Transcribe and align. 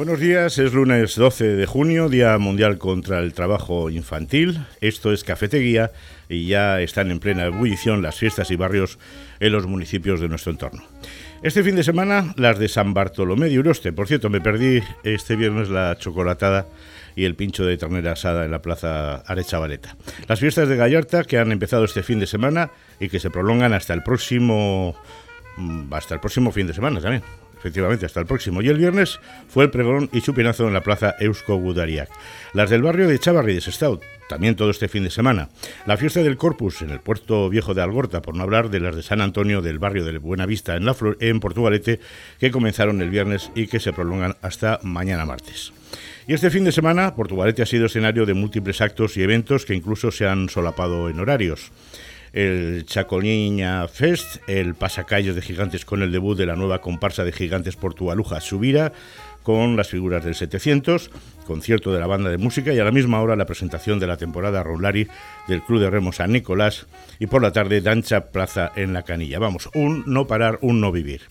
Buenos 0.00 0.18
días, 0.18 0.56
es 0.56 0.72
lunes 0.72 1.14
12 1.14 1.44
de 1.44 1.66
junio, 1.66 2.08
Día 2.08 2.38
Mundial 2.38 2.78
contra 2.78 3.18
el 3.18 3.34
Trabajo 3.34 3.90
Infantil. 3.90 4.58
Esto 4.80 5.12
es 5.12 5.24
Cafetería 5.24 5.90
y 6.26 6.46
ya 6.46 6.80
están 6.80 7.10
en 7.10 7.20
plena 7.20 7.44
ebullición 7.44 8.00
las 8.00 8.16
fiestas 8.16 8.50
y 8.50 8.56
barrios 8.56 8.98
en 9.40 9.52
los 9.52 9.66
municipios 9.66 10.18
de 10.18 10.30
nuestro 10.30 10.52
entorno. 10.52 10.84
Este 11.42 11.62
fin 11.62 11.76
de 11.76 11.84
semana, 11.84 12.32
las 12.38 12.58
de 12.58 12.68
San 12.68 12.94
Bartolomé 12.94 13.50
de 13.50 13.58
Uroste. 13.58 13.92
Por 13.92 14.08
cierto, 14.08 14.30
me 14.30 14.40
perdí 14.40 14.82
este 15.04 15.36
viernes 15.36 15.68
la 15.68 15.94
chocolatada 15.98 16.66
y 17.14 17.26
el 17.26 17.34
pincho 17.34 17.66
de 17.66 17.76
ternera 17.76 18.12
asada 18.12 18.46
en 18.46 18.52
la 18.52 18.62
plaza 18.62 19.16
Arechavaleta. 19.16 19.98
Las 20.28 20.40
fiestas 20.40 20.70
de 20.70 20.76
Gallarta 20.76 21.24
que 21.24 21.36
han 21.36 21.52
empezado 21.52 21.84
este 21.84 22.02
fin 22.02 22.20
de 22.20 22.26
semana 22.26 22.70
y 23.00 23.10
que 23.10 23.20
se 23.20 23.28
prolongan 23.28 23.74
hasta 23.74 23.92
el 23.92 24.02
próximo 24.02 24.96
mm, 25.58 25.92
hasta 25.92 26.14
el 26.14 26.20
próximo 26.20 26.52
fin 26.52 26.66
de 26.66 26.72
semana 26.72 27.02
también 27.02 27.22
efectivamente, 27.60 28.06
hasta 28.06 28.20
el 28.20 28.26
próximo. 28.26 28.62
Y 28.62 28.68
el 28.68 28.78
viernes 28.78 29.20
fue 29.48 29.64
el 29.64 29.70
pregón 29.70 30.08
y 30.12 30.22
chupinazo 30.22 30.66
en 30.66 30.72
la 30.72 30.80
plaza 30.80 31.14
Eusko 31.20 31.56
Gudariak. 31.56 32.08
Las 32.54 32.70
del 32.70 32.82
barrio 32.82 33.06
de 33.06 33.18
Chavarri 33.18 33.54
de 33.54 33.60
Sestao, 33.60 34.00
también 34.28 34.56
todo 34.56 34.70
este 34.70 34.88
fin 34.88 35.04
de 35.04 35.10
semana. 35.10 35.50
La 35.86 35.98
fiesta 35.98 36.22
del 36.22 36.38
Corpus 36.38 36.80
en 36.80 36.90
el 36.90 37.00
puerto 37.00 37.50
viejo 37.50 37.74
de 37.74 37.82
Algorta, 37.82 38.22
por 38.22 38.34
no 38.34 38.42
hablar 38.42 38.70
de 38.70 38.80
las 38.80 38.96
de 38.96 39.02
San 39.02 39.20
Antonio 39.20 39.60
del 39.60 39.78
barrio 39.78 40.04
de 40.04 40.16
Buenavista 40.18 40.74
en, 40.74 40.86
la 40.86 40.96
en 41.20 41.38
Portugalete, 41.38 42.00
que 42.38 42.50
comenzaron 42.50 43.02
el 43.02 43.10
viernes 43.10 43.50
y 43.54 43.66
que 43.66 43.78
se 43.78 43.92
prolongan 43.92 44.36
hasta 44.40 44.80
mañana 44.82 45.26
martes. 45.26 45.72
Y 46.26 46.32
este 46.32 46.50
fin 46.50 46.64
de 46.64 46.72
semana, 46.72 47.14
Portugalete 47.14 47.62
ha 47.62 47.66
sido 47.66 47.86
escenario 47.86 48.24
de 48.24 48.34
múltiples 48.34 48.80
actos 48.80 49.16
y 49.16 49.22
eventos 49.22 49.66
que 49.66 49.74
incluso 49.74 50.10
se 50.10 50.26
han 50.26 50.48
solapado 50.48 51.10
en 51.10 51.20
horarios 51.20 51.72
el 52.32 52.84
Chaconiña 52.86 53.86
Fest, 53.88 54.38
el 54.48 54.74
pasacalles 54.74 55.34
de 55.34 55.42
gigantes 55.42 55.84
con 55.84 56.02
el 56.02 56.12
debut 56.12 56.36
de 56.36 56.46
la 56.46 56.56
nueva 56.56 56.80
comparsa 56.80 57.24
de 57.24 57.32
gigantes 57.32 57.76
Portualuja 57.76 58.40
Subira, 58.40 58.92
con 59.42 59.76
las 59.76 59.88
figuras 59.88 60.24
del 60.24 60.34
700, 60.34 61.10
concierto 61.46 61.92
de 61.92 61.98
la 61.98 62.06
banda 62.06 62.30
de 62.30 62.38
música 62.38 62.72
y 62.72 62.78
a 62.78 62.84
la 62.84 62.92
misma 62.92 63.20
hora 63.20 63.36
la 63.36 63.46
presentación 63.46 63.98
de 63.98 64.06
la 64.06 64.16
temporada 64.16 64.62
Rollari 64.62 65.08
del 65.48 65.62
Club 65.62 65.80
de 65.80 65.90
Remo 65.90 66.12
San 66.12 66.32
Nicolás 66.32 66.86
y 67.18 67.26
por 67.26 67.42
la 67.42 67.52
tarde 67.52 67.80
Dancha 67.80 68.26
Plaza 68.26 68.70
en 68.76 68.92
la 68.92 69.02
Canilla. 69.02 69.38
Vamos, 69.38 69.68
un 69.74 70.04
no 70.06 70.26
parar, 70.26 70.58
un 70.62 70.80
no 70.80 70.92
vivir. 70.92 71.22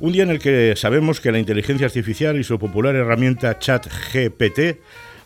Un 0.00 0.12
día 0.12 0.22
en 0.22 0.30
el 0.30 0.38
que 0.38 0.74
sabemos 0.76 1.20
que 1.20 1.32
la 1.32 1.38
inteligencia 1.38 1.86
artificial 1.86 2.38
y 2.38 2.44
su 2.44 2.58
popular 2.58 2.94
herramienta 2.94 3.58
ChatGPT 3.58 4.78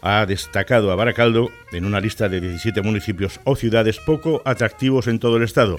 ha 0.02 0.24
destacado 0.26 0.90
a 0.90 0.94
Baracaldo 0.94 1.50
en 1.72 1.84
una 1.84 2.00
lista 2.00 2.28
de 2.28 2.40
17 2.40 2.82
municipios 2.82 3.40
o 3.44 3.56
ciudades 3.56 3.98
poco 3.98 4.42
atractivos 4.44 5.06
en 5.06 5.18
todo 5.18 5.36
el 5.36 5.42
estado. 5.42 5.78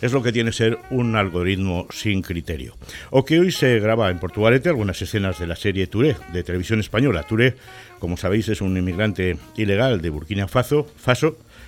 Es 0.00 0.12
lo 0.12 0.22
que 0.22 0.32
tiene 0.32 0.50
ser 0.50 0.80
un 0.90 1.14
algoritmo 1.14 1.86
sin 1.90 2.22
criterio. 2.22 2.74
O 3.10 3.24
que 3.24 3.38
hoy 3.38 3.52
se 3.52 3.78
graba 3.78 4.10
en 4.10 4.18
Portugalete 4.18 4.68
algunas 4.68 5.00
escenas 5.00 5.38
de 5.38 5.46
la 5.46 5.54
serie 5.54 5.86
Touré, 5.86 6.16
de 6.32 6.42
televisión 6.42 6.80
española. 6.80 7.22
Touré, 7.22 7.54
como 8.00 8.16
sabéis, 8.16 8.48
es 8.48 8.60
un 8.60 8.76
inmigrante 8.76 9.36
ilegal 9.56 10.02
de 10.02 10.10
Burkina 10.10 10.48
Faso, 10.48 10.88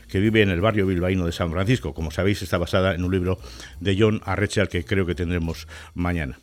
que 0.09 0.19
vive 0.19 0.43
en 0.43 0.51
el 0.51 0.61
barrio 0.61 0.85
bilbaíno 0.85 1.27
de 1.27 1.33
San 1.33 1.53
Francisco. 1.53 1.95
Como 1.95 2.11
sabéis, 2.11 2.43
está 2.43 2.59
basada 2.59 2.97
en 2.97 3.05
un 3.05 3.13
libro 3.13 3.39
de 3.79 3.97
John 3.97 4.21
Arreche, 4.25 4.67
que 4.67 4.85
creo 4.85 5.07
que 5.07 5.15
tendremos 5.15 5.69
mañana. 5.95 6.37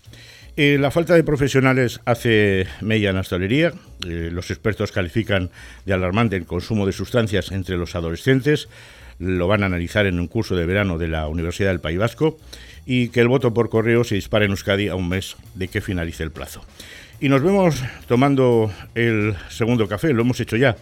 Eh, 0.58 0.78
la 0.80 0.92
falta 0.92 1.16
de 1.16 1.24
profesionales 1.24 2.02
hace 2.06 2.68
mella 2.82 3.10
en 3.10 3.16
la 3.16 3.22
hostelería. 3.22 3.74
Eh, 4.06 4.30
los 4.32 4.52
expertos 4.52 4.92
califican 4.92 5.50
de 5.86 5.94
alarmante 5.94 6.36
el 6.36 6.46
consumo 6.46 6.86
de 6.86 6.92
sustancias 6.92 7.52
entre 7.52 7.78
los 7.78 7.96
adolescentes. 7.96 8.68
Lo 9.18 9.48
van 9.48 9.64
a 9.64 9.68
analizar 9.68 10.06
en 10.08 10.20
un 10.20 10.28
curso 10.28 10.56
de 10.56 10.66
verano 10.66 10.98
de 10.98 11.08
la 11.08 11.28
Universidad 11.28 11.70
del 11.70 11.80
País 11.80 11.98
Vasco. 11.98 12.38
Y 12.86 13.10
que 13.10 13.22
el 13.22 13.28
voto 13.28 13.54
por 13.54 13.70
correo 13.70 14.04
se 14.04 14.16
dispare 14.16 14.46
en 14.46 14.52
Euskadi 14.52 14.90
a 14.90 14.96
un 14.96 15.08
mes 15.08 15.38
de 15.54 15.68
que 15.68 15.80
finalice 15.80 16.24
el 16.24 16.32
plazo. 16.32 16.66
Y 17.22 17.30
nos 17.30 17.44
vemos 17.44 17.82
tomando 18.08 18.74
el 18.96 19.36
segundo 19.50 19.88
café, 19.88 20.12
lo 20.12 20.24
hemos 20.24 20.40
hecho 20.40 20.58
ya. 20.58 20.76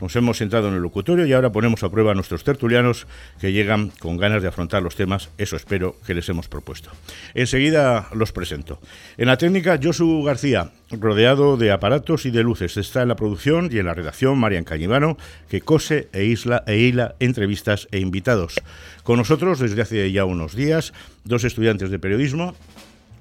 Nos 0.00 0.14
hemos 0.16 0.38
sentado 0.38 0.68
en 0.68 0.74
el 0.74 0.82
locutorio 0.82 1.26
y 1.26 1.32
ahora 1.32 1.52
ponemos 1.52 1.82
a 1.82 1.90
prueba 1.90 2.12
a 2.12 2.14
nuestros 2.14 2.44
tertulianos 2.44 3.06
que 3.40 3.52
llegan 3.52 3.90
con 3.98 4.16
ganas 4.16 4.42
de 4.42 4.48
afrontar 4.48 4.82
los 4.82 4.96
temas, 4.96 5.30
eso 5.38 5.56
espero, 5.56 5.96
que 6.06 6.14
les 6.14 6.28
hemos 6.28 6.48
propuesto. 6.48 6.90
Enseguida 7.34 8.08
los 8.12 8.32
presento. 8.32 8.80
En 9.16 9.26
la 9.26 9.38
técnica, 9.38 9.78
Josu 9.82 10.22
García, 10.22 10.70
rodeado 10.90 11.56
de 11.56 11.72
aparatos 11.72 12.26
y 12.26 12.30
de 12.30 12.42
luces. 12.42 12.76
Está 12.76 13.02
en 13.02 13.08
la 13.08 13.16
producción 13.16 13.68
y 13.72 13.78
en 13.78 13.86
la 13.86 13.94
redacción 13.94 14.38
Marian 14.38 14.64
Cañivano, 14.64 15.16
que 15.48 15.60
cose 15.60 16.08
e, 16.12 16.24
isla, 16.24 16.64
e 16.66 16.76
hila 16.78 17.14
entrevistas 17.20 17.88
e 17.90 17.98
invitados. 17.98 18.60
Con 19.02 19.18
nosotros, 19.18 19.58
desde 19.58 19.82
hace 19.82 20.12
ya 20.12 20.24
unos 20.24 20.54
días, 20.54 20.92
dos 21.24 21.44
estudiantes 21.44 21.90
de 21.90 21.98
periodismo, 21.98 22.54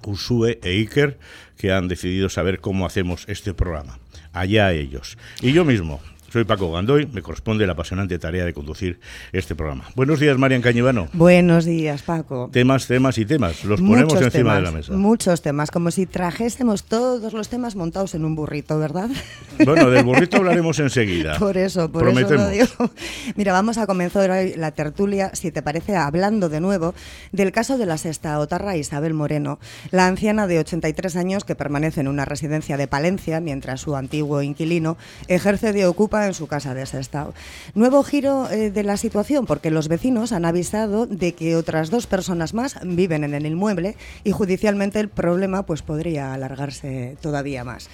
Usue 0.06 0.60
e 0.64 0.72
Iker, 0.72 1.18
que 1.58 1.72
han 1.72 1.88
decidido 1.88 2.30
saber 2.30 2.60
cómo 2.60 2.86
hacemos 2.86 3.26
este 3.28 3.54
programa. 3.54 4.00
Allá 4.34 4.74
ellos. 4.74 5.18
Y 5.42 5.54
yo 5.54 5.64
mismo, 5.64 6.02
soy 6.34 6.46
Paco 6.46 6.72
Gandoy, 6.72 7.06
me 7.14 7.22
corresponde 7.22 7.68
la 7.68 7.74
apasionante 7.74 8.18
tarea 8.18 8.44
de 8.44 8.56
conducir 8.56 9.00
este 9.34 9.54
programa. 9.54 9.84
Buenos 9.96 10.20
días, 10.20 10.36
Marian 10.36 10.64
Cañivano. 10.64 11.08
Buenos 11.14 11.64
días, 11.64 12.02
Paco. 12.02 12.50
Temas, 12.52 12.88
temas 12.88 13.20
y 13.20 13.26
temas, 13.26 13.64
los 13.64 13.80
ponemos 13.80 14.20
encima 14.20 14.56
de 14.56 14.62
la 14.62 14.72
mesa. 14.72 14.94
Muchos 14.94 15.44
temas, 15.44 15.70
como 15.70 15.92
si 15.92 16.08
trajésemos 16.08 16.86
todos 16.86 17.34
los 17.34 17.50
temas 17.50 17.76
montados 17.76 18.16
en 18.16 18.26
un 18.26 18.34
burrito, 18.34 18.80
¿verdad? 18.80 19.12
Bueno, 19.64 19.92
del 19.92 20.04
burrito 20.04 20.38
hablaremos 20.38 20.80
enseguida. 20.80 21.38
Por 21.40 21.58
eso, 21.58 21.92
por 21.92 22.10
eso 22.10 22.34
lo 22.34 22.50
digo. 22.50 22.66
Mira, 23.36 23.54
vamos 23.54 23.78
a 23.78 23.86
comenzar 23.86 24.32
hoy 24.32 24.56
la 24.56 24.72
tertulia, 24.72 25.30
si 25.36 25.52
te 25.52 25.62
parece, 25.62 25.96
hablando 25.96 26.50
de 26.50 26.60
nuevo 26.60 26.96
del 27.32 27.52
caso 27.52 27.78
de 27.78 27.86
la 27.86 28.00
sexta 28.00 28.40
otarra 28.40 28.76
Isabel 28.76 29.14
Moreno, 29.14 29.60
la 29.92 30.08
anciana 30.08 30.48
de 30.48 30.58
83 30.58 31.16
años 31.16 31.44
que 31.44 31.54
permanece 31.54 32.02
en 32.02 32.08
una 32.08 32.26
residencia 32.26 32.78
de 32.78 32.88
Palencia 32.88 33.40
mientras 33.40 33.82
su 33.82 33.96
antiguo 33.96 34.42
inquilino 34.42 34.98
ejerce 35.28 35.72
de 35.72 35.86
ocupa 35.86 36.23
en 36.28 36.34
su 36.34 36.48
casa 36.48 36.74
de 36.74 36.84
ese 36.84 37.00
estado. 37.00 37.34
Nuevo 37.76 38.04
giro 38.04 38.50
eh, 38.50 38.72
de 38.72 38.84
la 38.84 38.98
situación 38.98 39.46
porque 39.46 39.72
los 39.72 39.88
vecinos 39.88 40.32
han 40.32 40.46
avisado 40.46 41.06
de 41.06 41.34
que 41.34 41.56
otras 41.56 41.90
dos 41.90 42.08
personas 42.08 42.54
más 42.54 42.78
viven 42.84 43.24
en 43.24 43.34
el 43.34 43.46
inmueble 43.46 43.96
y 44.24 44.32
judicialmente 44.32 45.00
el 45.00 45.10
problema 45.10 45.64
pues 45.64 45.82
podría 45.82 46.34
alargarse 46.34 47.18
todavía 47.22 47.64
más. 47.64 47.90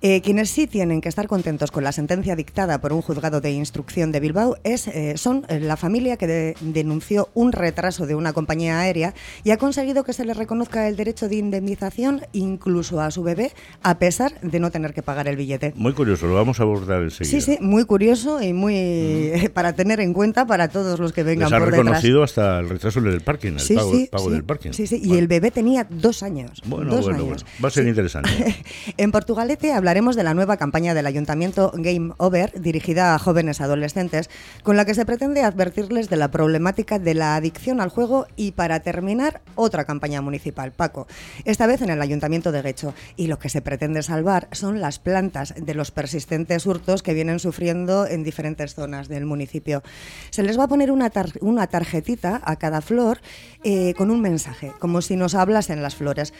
Eh, 0.00 0.20
quienes 0.22 0.50
sí 0.50 0.66
tienen 0.66 1.00
que 1.00 1.08
estar 1.08 1.28
contentos 1.28 1.70
con 1.70 1.84
la 1.84 1.92
sentencia 1.92 2.36
dictada 2.36 2.80
por 2.80 2.92
un 2.92 3.02
juzgado 3.02 3.40
de 3.40 3.52
instrucción 3.52 4.12
de 4.12 4.20
Bilbao 4.20 4.56
es, 4.64 4.88
eh, 4.88 5.16
son 5.16 5.46
la 5.48 5.76
familia 5.76 6.16
que 6.16 6.54
denunció 6.60 7.28
un 7.34 7.52
retraso 7.52 8.06
de 8.06 8.14
una 8.14 8.32
compañía 8.32 8.80
aérea 8.80 9.14
y 9.44 9.50
ha 9.50 9.58
conseguido 9.58 10.04
que 10.04 10.12
se 10.12 10.24
le 10.24 10.34
reconozca 10.34 10.88
el 10.88 10.96
derecho 10.96 11.28
de 11.28 11.36
indemnización 11.36 12.22
incluso 12.32 13.00
a 13.00 13.10
su 13.10 13.22
bebé 13.22 13.52
a 13.82 13.98
pesar 13.98 14.40
de 14.40 14.60
no 14.60 14.70
tener 14.70 14.94
que 14.94 15.02
pagar 15.02 15.28
el 15.28 15.36
billete. 15.36 15.72
Muy 15.76 15.92
curioso, 15.92 16.26
lo 16.26 16.34
vamos 16.34 16.60
a 16.60 16.62
abordar 16.62 17.02
enseguida. 17.02 17.30
Sí, 17.30 17.40
sí, 17.40 17.58
muy 17.72 17.86
curioso 17.86 18.42
y 18.42 18.52
muy 18.52 19.50
para 19.54 19.72
tener 19.72 19.98
en 20.00 20.12
cuenta 20.12 20.46
para 20.46 20.68
todos 20.68 21.00
los 21.00 21.14
que 21.14 21.22
vengan 21.22 21.50
Les 21.50 21.58
ha 21.58 21.64
reconocido 21.64 22.22
hasta 22.22 22.58
el 22.58 22.68
retraso 22.68 23.00
del 23.00 23.22
parking, 23.22 23.56
el 23.58 24.08
pago, 24.10 24.30
del 24.30 24.44
parking. 24.44 24.72
Sí, 24.72 24.86
sí, 24.86 25.00
y 25.02 25.16
el 25.16 25.26
bebé 25.26 25.50
tenía 25.50 25.86
dos 25.88 26.22
años. 26.22 26.60
Bueno, 26.66 26.94
dos 26.94 27.06
bueno, 27.06 27.24
años. 27.24 27.46
va 27.64 27.68
a 27.68 27.70
ser 27.70 27.88
interesante. 27.88 28.30
en 28.98 29.10
Portugalete 29.10 29.72
hablaremos 29.72 30.16
de 30.16 30.22
la 30.22 30.34
nueva 30.34 30.58
campaña 30.58 30.92
del 30.92 31.06
Ayuntamiento 31.06 31.72
Game 31.74 32.12
Over, 32.18 32.60
dirigida 32.60 33.14
a 33.14 33.18
jóvenes 33.18 33.62
adolescentes, 33.62 34.28
con 34.62 34.76
la 34.76 34.84
que 34.84 34.94
se 34.94 35.06
pretende 35.06 35.42
advertirles 35.42 36.10
de 36.10 36.16
la 36.16 36.30
problemática 36.30 36.98
de 36.98 37.14
la 37.14 37.36
adicción 37.36 37.80
al 37.80 37.88
juego 37.88 38.26
y 38.36 38.52
para 38.52 38.80
terminar, 38.80 39.40
otra 39.54 39.86
campaña 39.86 40.20
municipal, 40.20 40.72
Paco, 40.72 41.06
esta 41.46 41.66
vez 41.66 41.80
en 41.80 41.88
el 41.88 42.02
Ayuntamiento 42.02 42.52
de 42.52 42.60
Guecho. 42.60 42.92
Y 43.16 43.28
lo 43.28 43.38
que 43.38 43.48
se 43.48 43.62
pretende 43.62 44.02
salvar 44.02 44.48
son 44.52 44.82
las 44.82 44.98
plantas 44.98 45.54
de 45.56 45.74
los 45.74 45.90
persistentes 45.90 46.66
hurtos 46.66 47.02
que 47.02 47.14
vienen 47.14 47.38
sufriendo 47.38 47.61
en 47.70 48.24
diferentes 48.24 48.74
zonas 48.74 49.08
del 49.08 49.26
municipio. 49.26 49.82
Se 50.30 50.42
les 50.42 50.58
va 50.58 50.64
a 50.64 50.68
poner 50.68 50.90
una, 50.90 51.10
una 51.40 51.66
tarjetita 51.66 52.40
a 52.44 52.56
cada 52.56 52.80
flor 52.80 53.20
eh, 53.64 53.94
con 53.96 54.10
un 54.10 54.20
mensaje, 54.20 54.72
como 54.78 55.02
si 55.02 55.16
nos 55.16 55.34
hablasen 55.34 55.82
las 55.82 55.94
flores. 55.94 56.32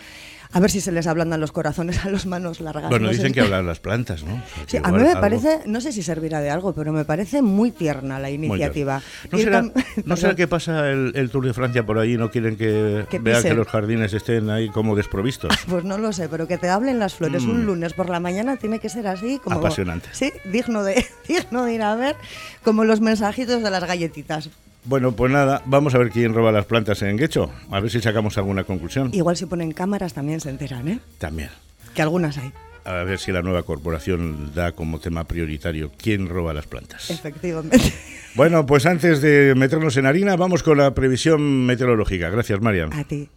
A 0.53 0.61
ver 0.61 0.71
si 0.71 0.81
se 0.81 0.93
les 0.93 1.07
ablandan 1.07 1.41
los 1.41 1.51
corazones 1.51 2.05
a 2.05 2.11
los 2.11 2.27
manos 2.27 2.61
largas. 2.61 2.91
Bueno, 2.91 3.09
dicen 3.09 3.33
que 3.33 3.41
hablan 3.41 3.67
las 3.67 3.81
plantas, 3.81 4.23
¿no? 4.23 4.43
sí, 4.67 4.79
a 4.83 4.93
mí 4.93 5.03
me 5.03 5.17
parece, 5.17 5.61
no 5.67 5.81
sé 5.81 5.93
si 5.93 6.03
servirá 6.03 6.41
de 6.41 6.51
algo, 6.51 6.75
pero 6.75 6.93
me 6.93 7.05
parece 7.05 7.41
muy 7.41 7.71
tierna 7.71 8.19
la 8.19 8.31
iniciativa. 8.31 9.03
¿No 9.31 9.39
será, 9.39 9.65
¿no 10.05 10.17
será 10.17 10.35
que 10.35 10.47
pasa 10.47 10.91
el, 10.91 11.31
Tour 11.31 11.47
de 11.47 11.55
Francia 11.55 11.87
por 11.87 11.99
allí 11.99 12.15
y 12.15 12.17
no 12.19 12.31
quieren 12.31 12.57
que, 12.57 13.07
vean 13.21 13.43
que 13.43 13.55
los 13.55 13.67
jardines 13.67 14.13
estén 14.13 14.51
ahí 14.51 14.69
como 14.69 14.95
desprovistos? 14.95 15.53
Pues 15.73 15.85
no 15.85 15.97
lo 15.97 16.13
sé, 16.13 16.29
pero 16.29 16.47
que 16.47 16.59
te 16.59 16.69
hablen 16.69 16.99
las 16.99 17.15
flores 17.15 17.45
un 17.45 17.63
mm. 17.63 17.67
lunes 17.67 17.93
por 17.95 18.11
la 18.11 18.21
mañana 18.21 18.57
tiene 18.57 18.79
que 18.79 18.91
ser 18.91 19.07
así 19.07 19.39
como... 19.39 19.59
Apasionante. 19.59 20.09
Sí, 20.13 20.31
digno 20.45 20.85
de, 20.85 21.07
digno 21.29 21.65
de 21.65 21.75
ir 21.75 21.83
a 21.83 21.95
ver, 21.95 22.17
como 22.63 22.85
los 22.85 23.01
mensajitos 23.01 23.63
de 23.63 23.71
las 23.71 23.85
galletitas. 23.85 24.51
Bueno, 24.85 25.13
pues 25.13 25.31
nada, 25.31 25.63
vamos 25.65 25.95
a 25.95 25.99
ver 25.99 26.11
quién 26.11 26.35
roba 26.35 26.51
las 26.51 26.67
plantas 26.67 27.03
en 27.03 27.17
Guecho, 27.17 27.51
a 27.71 27.79
ver 27.81 27.91
si 27.91 28.01
sacamos 28.01 28.37
alguna 28.37 28.65
conclusión. 28.65 29.11
Igual 29.13 29.37
si 29.37 29.47
ponen 29.47 29.73
cámaras 29.73 30.13
también 30.13 30.41
se 30.41 30.51
enteran, 30.51 30.89
¿eh? 30.89 30.99
También. 31.19 31.51
Que 31.95 32.03
algunas 32.03 32.37
hay. 32.39 32.53
A 32.85 33.05
ver 33.05 33.21
si 33.21 33.31
la 33.31 33.43
nueva 33.43 33.63
corporación 33.63 34.53
da 34.55 34.73
como 34.73 34.99
tema 34.99 35.23
prioritario 35.25 35.93
quién 35.97 36.29
roba 36.29 36.53
las 36.53 36.67
plantas. 36.67 37.11
Efectivamente. 37.11 37.79
Bueno, 38.35 38.65
pues 38.65 38.87
antes 38.87 39.21
de 39.21 39.55
meternos 39.55 39.95
en 39.99 40.07
harina, 40.07 40.37
vamos 40.37 40.63
con 40.63 40.79
la 40.79 40.95
previsión 40.95 41.67
meteorológica. 41.67 42.31
Gracias, 42.31 42.63
Marian. 42.63 42.91
A 42.95 43.05
ti. 43.05 43.29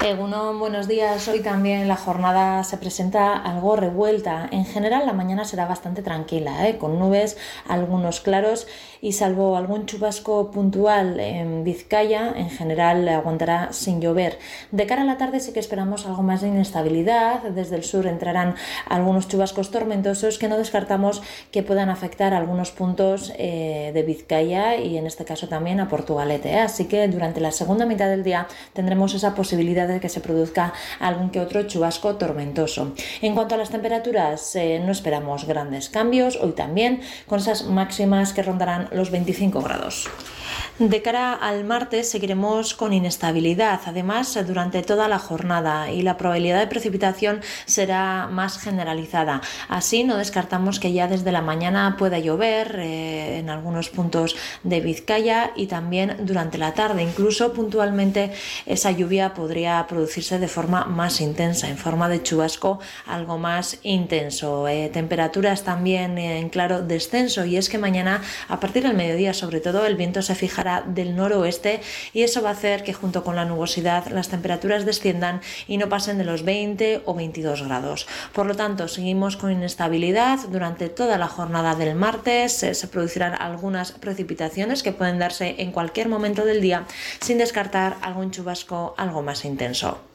Egunon, 0.00 0.58
buenos 0.58 0.88
días. 0.88 1.28
Hoy 1.28 1.40
también 1.40 1.86
la 1.86 1.94
jornada 1.94 2.64
se 2.64 2.76
presenta 2.76 3.36
algo 3.36 3.76
revuelta. 3.76 4.48
En 4.50 4.64
general 4.64 5.06
la 5.06 5.12
mañana 5.12 5.44
será 5.44 5.66
bastante 5.66 6.02
tranquila, 6.02 6.68
¿eh? 6.68 6.78
con 6.78 6.98
nubes, 6.98 7.36
algunos 7.68 8.20
claros 8.20 8.66
y 9.04 9.10
salvo 9.12 9.56
algún 9.56 9.84
chubasco 9.86 10.52
puntual 10.52 11.18
en 11.18 11.64
Vizcaya, 11.64 12.32
en 12.36 12.48
general 12.50 13.08
aguantará 13.08 13.72
sin 13.72 14.00
llover. 14.00 14.38
De 14.70 14.86
cara 14.86 15.02
a 15.02 15.04
la 15.04 15.18
tarde 15.18 15.40
sí 15.40 15.52
que 15.52 15.58
esperamos 15.58 16.06
algo 16.06 16.22
más 16.22 16.40
de 16.40 16.46
inestabilidad. 16.46 17.42
Desde 17.42 17.74
el 17.74 17.82
sur 17.82 18.06
entrarán 18.06 18.54
algunos 18.88 19.26
chubascos 19.26 19.72
tormentosos 19.72 20.38
que 20.38 20.46
no 20.46 20.56
descartamos 20.56 21.20
que 21.50 21.64
puedan 21.64 21.90
afectar 21.90 22.32
algunos 22.32 22.70
puntos 22.70 23.32
eh, 23.38 23.90
de 23.92 24.02
Vizcaya 24.04 24.76
y 24.76 24.96
en 24.96 25.08
este 25.08 25.24
caso 25.24 25.48
también 25.48 25.80
a 25.80 25.88
Portugalete. 25.88 26.50
¿eh? 26.52 26.60
Así 26.60 26.84
que 26.84 27.08
durante 27.08 27.40
la 27.40 27.50
segunda 27.50 27.86
mitad 27.86 28.08
del 28.08 28.22
día 28.22 28.46
tendremos 28.72 29.14
esa 29.14 29.34
posibilidad 29.34 29.88
de 29.88 29.98
que 29.98 30.08
se 30.08 30.20
produzca 30.20 30.74
algún 31.00 31.30
que 31.30 31.40
otro 31.40 31.64
chubasco 31.64 32.14
tormentoso. 32.14 32.92
En 33.20 33.34
cuanto 33.34 33.56
a 33.56 33.58
las 33.58 33.70
temperaturas, 33.70 34.54
eh, 34.54 34.78
no 34.78 34.92
esperamos 34.92 35.44
grandes 35.44 35.88
cambios, 35.88 36.38
hoy 36.40 36.52
también, 36.52 37.00
con 37.26 37.40
esas 37.40 37.64
máximas 37.64 38.32
que 38.32 38.44
rondarán 38.44 38.91
los 38.94 39.10
25 39.10 39.62
grados. 39.62 40.08
De 40.78 41.02
cara 41.02 41.34
al 41.34 41.64
martes 41.64 42.10
seguiremos 42.10 42.72
con 42.72 42.94
inestabilidad, 42.94 43.80
además 43.84 44.38
durante 44.46 44.82
toda 44.82 45.06
la 45.06 45.18
jornada 45.18 45.90
y 45.90 46.00
la 46.00 46.16
probabilidad 46.16 46.60
de 46.60 46.66
precipitación 46.66 47.42
será 47.66 48.26
más 48.28 48.58
generalizada. 48.58 49.42
Así 49.68 50.02
no 50.02 50.16
descartamos 50.16 50.80
que 50.80 50.94
ya 50.94 51.08
desde 51.08 51.30
la 51.30 51.42
mañana 51.42 51.96
pueda 51.98 52.18
llover 52.18 52.76
eh, 52.78 53.38
en 53.38 53.50
algunos 53.50 53.90
puntos 53.90 54.34
de 54.62 54.80
Vizcaya 54.80 55.52
y 55.56 55.66
también 55.66 56.16
durante 56.20 56.56
la 56.56 56.72
tarde. 56.72 57.02
Incluso 57.02 57.52
puntualmente 57.52 58.32
esa 58.64 58.90
lluvia 58.92 59.34
podría 59.34 59.86
producirse 59.86 60.38
de 60.38 60.48
forma 60.48 60.86
más 60.86 61.20
intensa, 61.20 61.68
en 61.68 61.76
forma 61.76 62.08
de 62.08 62.22
chubasco 62.22 62.80
algo 63.06 63.36
más 63.36 63.78
intenso. 63.82 64.66
Eh, 64.68 64.88
temperaturas 64.90 65.64
también 65.64 66.16
en 66.16 66.48
claro 66.48 66.80
descenso 66.80 67.44
y 67.44 67.58
es 67.58 67.68
que 67.68 67.76
mañana 67.76 68.22
a 68.48 68.58
partir 68.58 68.84
del 68.84 68.94
mediodía 68.94 69.34
sobre 69.34 69.60
todo 69.60 69.84
el 69.84 69.96
viento 69.96 70.22
se 70.22 70.34
del 70.86 71.16
noroeste 71.16 71.80
y 72.12 72.22
eso 72.22 72.42
va 72.42 72.50
a 72.50 72.52
hacer 72.52 72.84
que 72.84 72.94
junto 72.94 73.24
con 73.24 73.36
la 73.36 73.44
nubosidad 73.44 74.06
las 74.08 74.28
temperaturas 74.28 74.84
desciendan 74.84 75.40
y 75.66 75.76
no 75.76 75.88
pasen 75.88 76.18
de 76.18 76.24
los 76.24 76.44
20 76.44 77.02
o 77.04 77.14
22 77.14 77.62
grados. 77.62 78.06
Por 78.32 78.46
lo 78.46 78.54
tanto, 78.54 78.88
seguimos 78.88 79.36
con 79.36 79.52
inestabilidad 79.52 80.38
durante 80.48 80.88
toda 80.88 81.18
la 81.18 81.28
jornada 81.28 81.74
del 81.74 81.94
martes. 81.94 82.52
se 82.52 82.88
producirán 82.88 83.34
algunas 83.34 83.92
precipitaciones 83.92 84.82
que 84.82 84.92
pueden 84.92 85.18
darse 85.18 85.56
en 85.58 85.72
cualquier 85.72 86.08
momento 86.08 86.44
del 86.44 86.60
día 86.60 86.86
sin 87.20 87.38
descartar 87.38 87.96
algún 88.02 88.30
chubasco 88.30 88.94
algo 88.96 89.22
más 89.22 89.44
intenso. 89.44 90.11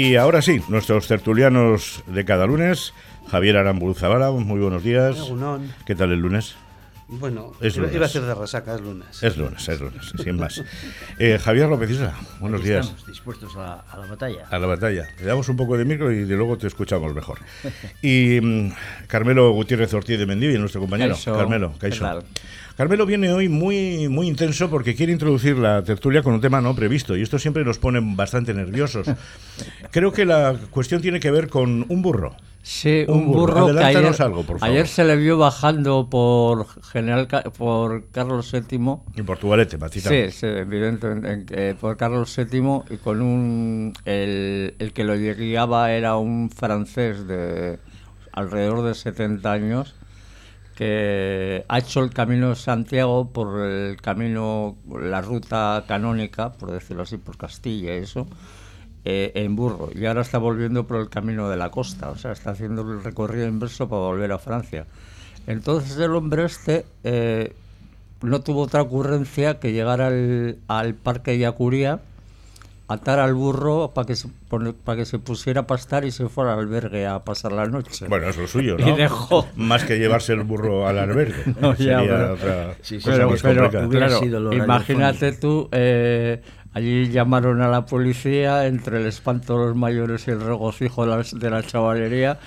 Y 0.00 0.16
ahora 0.16 0.40
sí, 0.40 0.62
nuestros 0.68 1.06
tertulianos 1.08 2.02
de 2.06 2.24
cada 2.24 2.46
lunes, 2.46 2.94
Javier 3.30 3.58
Aramburu 3.58 3.92
Zavala, 3.92 4.30
muy 4.30 4.58
buenos 4.58 4.82
días. 4.82 5.30
¿Qué 5.84 5.94
tal 5.94 6.10
el 6.10 6.20
lunes? 6.20 6.56
Bueno, 7.06 7.52
es 7.60 7.76
lunes. 7.76 7.94
iba 7.94 8.06
a 8.06 8.08
ser 8.08 8.22
de 8.22 8.34
resaca, 8.34 8.76
es 8.76 8.80
lunes. 8.80 9.22
Es 9.22 9.36
lunes, 9.36 9.68
es 9.68 9.78
lunes, 9.78 10.10
sin 10.16 10.36
más. 10.36 10.64
Eh, 11.18 11.38
Javier 11.38 11.68
López 11.68 11.90
Isla, 11.90 12.14
buenos 12.38 12.64
días. 12.64 12.86
Estamos 12.86 13.06
dispuestos 13.08 13.54
a, 13.56 13.84
la 13.94 14.06
batalla. 14.06 14.46
A 14.48 14.58
la 14.58 14.66
batalla. 14.68 15.06
Le 15.18 15.26
damos 15.26 15.50
un 15.50 15.58
poco 15.58 15.76
de 15.76 15.84
micro 15.84 16.10
y 16.10 16.24
de 16.24 16.34
luego 16.34 16.56
te 16.56 16.66
escuchamos 16.66 17.14
mejor. 17.14 17.40
Y 18.00 18.40
mm, 18.40 18.72
Carmelo 19.06 19.50
Gutiérrez 19.50 19.92
Ortiz 19.92 20.18
de 20.18 20.24
Mendivia, 20.24 20.58
nuestro 20.58 20.80
compañero. 20.80 21.14
Carmelo, 21.26 21.74
¿qué 21.78 21.90
tal? 21.90 22.24
Carmelo 22.76 23.06
viene 23.06 23.32
hoy 23.32 23.48
muy, 23.48 24.08
muy 24.08 24.26
intenso 24.26 24.70
porque 24.70 24.94
quiere 24.94 25.12
introducir 25.12 25.56
la 25.56 25.82
tertulia 25.82 26.22
con 26.22 26.34
un 26.34 26.40
tema 26.40 26.60
no 26.60 26.74
previsto 26.74 27.16
y 27.16 27.22
esto 27.22 27.38
siempre 27.38 27.64
nos 27.64 27.78
pone 27.78 28.00
bastante 28.02 28.54
nerviosos. 28.54 29.06
Creo 29.90 30.12
que 30.12 30.24
la 30.24 30.56
cuestión 30.70 31.02
tiene 31.02 31.20
que 31.20 31.30
ver 31.30 31.48
con 31.48 31.84
un 31.88 32.02
burro. 32.02 32.34
Sí, 32.62 33.06
un, 33.08 33.32
burro, 33.32 33.74
que 33.74 33.82
ayer, 33.82 34.14
ayer, 34.60 34.86
se 34.86 35.04
le 35.04 35.16
vio 35.16 35.38
bajando 35.38 36.08
por 36.10 36.66
general 36.82 37.26
por 37.56 38.06
Carlos 38.10 38.52
VII. 38.52 38.96
En 39.16 39.24
Portugalete, 39.24 39.78
Matita. 39.78 40.10
Sí, 40.10 40.30
sí, 40.30 40.46
evidentemente, 40.46 41.74
por 41.76 41.96
Carlos 41.96 42.36
VII 42.36 42.82
y 42.90 42.96
con 42.98 43.22
un 43.22 43.94
el, 44.04 44.74
el 44.78 44.92
que 44.92 45.04
lo 45.04 45.16
guiaba 45.16 45.92
era 45.92 46.16
un 46.16 46.50
francés 46.50 47.26
de 47.26 47.78
alrededor 48.32 48.82
de 48.82 48.94
70 48.94 49.50
años 49.50 49.94
que 50.80 51.62
ha 51.68 51.78
hecho 51.78 52.02
el 52.02 52.08
camino 52.08 52.48
de 52.48 52.56
Santiago 52.56 53.28
por 53.28 53.60
el 53.66 54.00
camino, 54.00 54.78
la 54.88 55.20
ruta 55.20 55.84
canónica, 55.86 56.52
por 56.52 56.70
decirlo 56.70 57.02
así, 57.02 57.18
por 57.18 57.36
Castilla 57.36 57.92
y 57.94 57.98
eso, 57.98 58.26
eh, 59.04 59.30
en 59.34 59.56
burro. 59.56 59.90
Y 59.94 60.06
ahora 60.06 60.22
está 60.22 60.38
volviendo 60.38 60.86
por 60.86 61.02
el 61.02 61.10
camino 61.10 61.50
de 61.50 61.58
la 61.58 61.70
costa, 61.70 62.08
o 62.08 62.16
sea, 62.16 62.32
está 62.32 62.52
haciendo 62.52 62.80
el 62.80 63.04
recorrido 63.04 63.46
inverso 63.46 63.90
para 63.90 64.00
volver 64.00 64.32
a 64.32 64.38
Francia. 64.38 64.86
Entonces 65.46 65.98
el 65.98 66.14
hombre 66.14 66.46
este 66.46 66.86
eh, 67.04 67.52
no 68.22 68.40
tuvo 68.40 68.62
otra 68.62 68.80
ocurrencia 68.80 69.60
que 69.60 69.74
llegar 69.74 70.00
al, 70.00 70.60
al 70.66 70.94
parque 70.94 71.36
Yacuría 71.36 72.00
atar 72.90 73.20
al 73.20 73.34
burro 73.34 73.92
para 73.94 74.04
que, 74.04 74.16
se, 74.16 74.28
para 74.48 74.98
que 74.98 75.04
se 75.04 75.20
pusiera 75.20 75.60
a 75.60 75.66
pastar 75.66 76.04
y 76.04 76.10
se 76.10 76.28
fuera 76.28 76.54
al 76.54 76.58
albergue 76.58 77.06
a 77.06 77.20
pasar 77.20 77.52
la 77.52 77.66
noche. 77.66 78.08
Bueno, 78.08 78.28
es 78.28 78.36
lo 78.36 78.48
suyo, 78.48 78.76
¿no? 78.78 78.88
Y 78.88 78.96
dejó... 78.96 79.46
Más 79.54 79.84
que 79.84 79.96
llevarse 79.96 80.32
el 80.32 80.42
burro 80.42 80.88
al 80.88 80.98
albergue. 80.98 81.44
No, 81.60 81.74
ya, 81.74 82.00
pero, 82.00 82.34
otra 82.34 82.74
sí, 82.82 83.00
sí, 83.00 83.10
pero, 83.42 83.70
claro, 83.88 84.52
imagínate 84.52 85.32
tú, 85.32 85.68
eh, 85.72 86.42
allí 86.72 87.08
llamaron 87.10 87.60
a 87.60 87.68
la 87.68 87.86
policía 87.86 88.66
entre 88.66 88.98
el 88.98 89.06
espanto 89.06 89.58
de 89.58 89.66
los 89.66 89.76
mayores 89.76 90.26
y 90.26 90.32
el 90.32 90.40
regocijo 90.40 91.06
de 91.06 91.16
la, 91.16 91.22
de 91.22 91.50
la 91.50 91.62
chavalería 91.62 92.38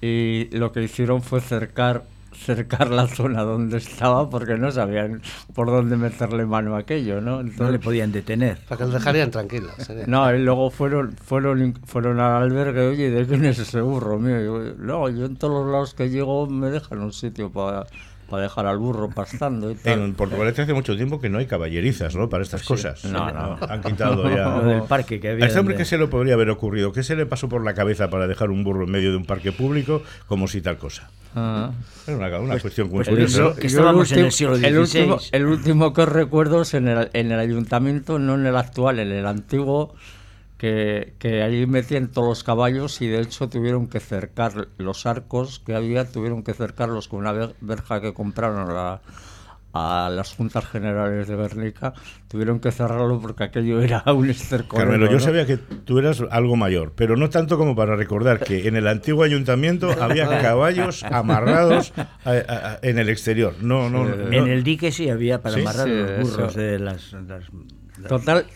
y 0.00 0.48
lo 0.52 0.72
que 0.72 0.82
hicieron 0.82 1.22
fue 1.22 1.40
cercar 1.40 2.04
cercar 2.34 2.90
la 2.90 3.06
zona 3.06 3.42
donde 3.42 3.78
estaba 3.78 4.28
porque 4.28 4.56
no 4.56 4.70
sabían 4.70 5.22
por 5.54 5.68
dónde 5.68 5.96
meterle 5.96 6.46
mano 6.46 6.76
a 6.76 6.80
aquello, 6.80 7.20
¿no? 7.20 7.42
no 7.42 7.70
le 7.70 7.78
podían 7.78 8.12
detener. 8.12 8.58
Para 8.68 8.78
que 8.78 8.84
los 8.84 8.94
dejarían 8.94 9.30
tranquilos. 9.30 9.72
No, 10.06 10.34
y 10.34 10.38
luego 10.38 10.70
fueron 10.70 11.12
fueron 11.12 11.74
fueron 11.84 12.20
al 12.20 12.42
albergue, 12.42 12.86
oye, 12.86 13.10
¿de 13.10 13.26
quién 13.26 13.44
es 13.44 13.58
ese 13.58 13.80
burro 13.80 14.18
mío? 14.18 14.74
no, 14.78 15.08
yo 15.08 15.26
en 15.26 15.36
todos 15.36 15.64
los 15.64 15.72
lados 15.72 15.94
que 15.94 16.10
llego 16.10 16.46
me 16.46 16.70
dejan 16.70 17.00
un 17.00 17.12
sitio 17.12 17.50
para 17.50 17.86
para 18.32 18.44
dejar 18.44 18.64
al 18.64 18.78
burro 18.78 19.10
pastando 19.10 19.70
y 19.70 19.74
tal. 19.74 20.00
En 20.00 20.14
Portugalete 20.14 20.62
hace 20.62 20.72
mucho 20.72 20.96
tiempo 20.96 21.20
que 21.20 21.28
no 21.28 21.36
hay 21.36 21.44
caballerizas, 21.44 22.16
¿no? 22.16 22.30
Para 22.30 22.42
estas 22.42 22.62
cosas. 22.62 23.04
No, 23.04 23.30
no. 23.30 23.58
Han 23.68 23.82
quitado 23.82 24.26
ya. 24.34 24.56
Lo 24.56 24.64
del 24.64 24.82
parque 24.84 25.20
que 25.20 25.28
había. 25.28 25.44
A 25.44 25.48
este 25.48 25.60
hombre, 25.60 25.76
¿qué 25.76 25.84
se 25.84 25.98
le 25.98 26.06
podría 26.06 26.32
haber 26.32 26.48
ocurrido? 26.48 26.92
¿Qué 26.92 27.02
se 27.02 27.14
le 27.14 27.26
pasó 27.26 27.50
por 27.50 27.62
la 27.62 27.74
cabeza 27.74 28.08
para 28.08 28.26
dejar 28.26 28.50
un 28.50 28.64
burro 28.64 28.84
en 28.84 28.90
medio 28.90 29.10
de 29.10 29.18
un 29.18 29.26
parque 29.26 29.52
público 29.52 30.02
como 30.28 30.48
si 30.48 30.62
tal 30.62 30.78
cosa? 30.78 31.10
Ah. 31.34 31.70
Es 32.06 32.14
una, 32.14 32.26
una 32.38 32.48
pues, 32.52 32.62
cuestión 32.62 32.90
pues 32.90 33.08
curiosa. 33.08 33.54
Que 33.58 33.66
estábamos 33.66 34.12
en 34.12 34.18
el 34.26 34.32
siglo 34.32 34.56
XVI. 34.56 34.66
El 34.66 34.78
último, 34.78 35.18
el 35.32 35.46
último 35.46 35.92
que 35.92 36.06
recuerdo 36.06 36.62
es 36.62 36.74
en 36.74 36.88
el, 36.88 37.10
en 37.12 37.32
el 37.32 37.38
ayuntamiento, 37.38 38.18
no 38.18 38.34
en 38.34 38.46
el 38.46 38.56
actual, 38.56 38.98
en 38.98 39.12
el 39.12 39.26
antiguo 39.26 39.94
que, 40.62 41.14
que 41.18 41.42
allí 41.42 41.66
metían 41.66 42.06
todos 42.06 42.28
los 42.28 42.44
caballos 42.44 43.00
y 43.02 43.08
de 43.08 43.20
hecho 43.20 43.48
tuvieron 43.48 43.88
que 43.88 43.98
cercar 43.98 44.68
los 44.78 45.06
arcos 45.06 45.58
que 45.58 45.74
había, 45.74 46.10
tuvieron 46.10 46.44
que 46.44 46.54
cercarlos 46.54 47.08
con 47.08 47.18
una 47.18 47.52
verja 47.60 48.00
que 48.00 48.14
compraron 48.14 48.70
a, 48.70 49.00
a 49.72 50.10
las 50.10 50.34
juntas 50.34 50.66
generales 50.66 51.28
de 51.28 51.36
Bernica, 51.36 51.94
tuvieron 52.28 52.60
que 52.60 52.70
cerrarlo 52.72 53.20
porque 53.20 53.44
aquello 53.44 53.80
era 53.80 54.02
un 54.12 54.28
estercolero. 54.30 54.90
Carmelo, 54.90 55.10
yo 55.10 55.20
sabía 55.20 55.46
que 55.46 55.56
tú 55.56 55.98
eras 55.98 56.22
algo 56.30 56.56
mayor, 56.56 56.92
pero 56.94 57.16
no 57.16 57.30
tanto 57.30 57.58
como 57.58 57.74
para 57.74 57.96
recordar 57.96 58.40
que 58.40 58.68
en 58.68 58.76
el 58.76 58.86
antiguo 58.86 59.24
ayuntamiento 59.24 59.90
había 60.00 60.26
caballos 60.42 61.02
amarrados 61.04 61.92
en 62.82 62.98
el 62.98 63.08
exterior. 63.08 63.54
No, 63.60 63.88
no, 63.88 64.08
En 64.08 64.48
el 64.48 64.62
dique 64.62 64.92
sí 64.92 65.08
había 65.08 65.42
para 65.42 65.56
amarrar 65.56 65.88
los 65.88 66.30
burros 66.30 66.54
de 66.54 66.78
las 66.78 67.14
Total, 68.08 68.46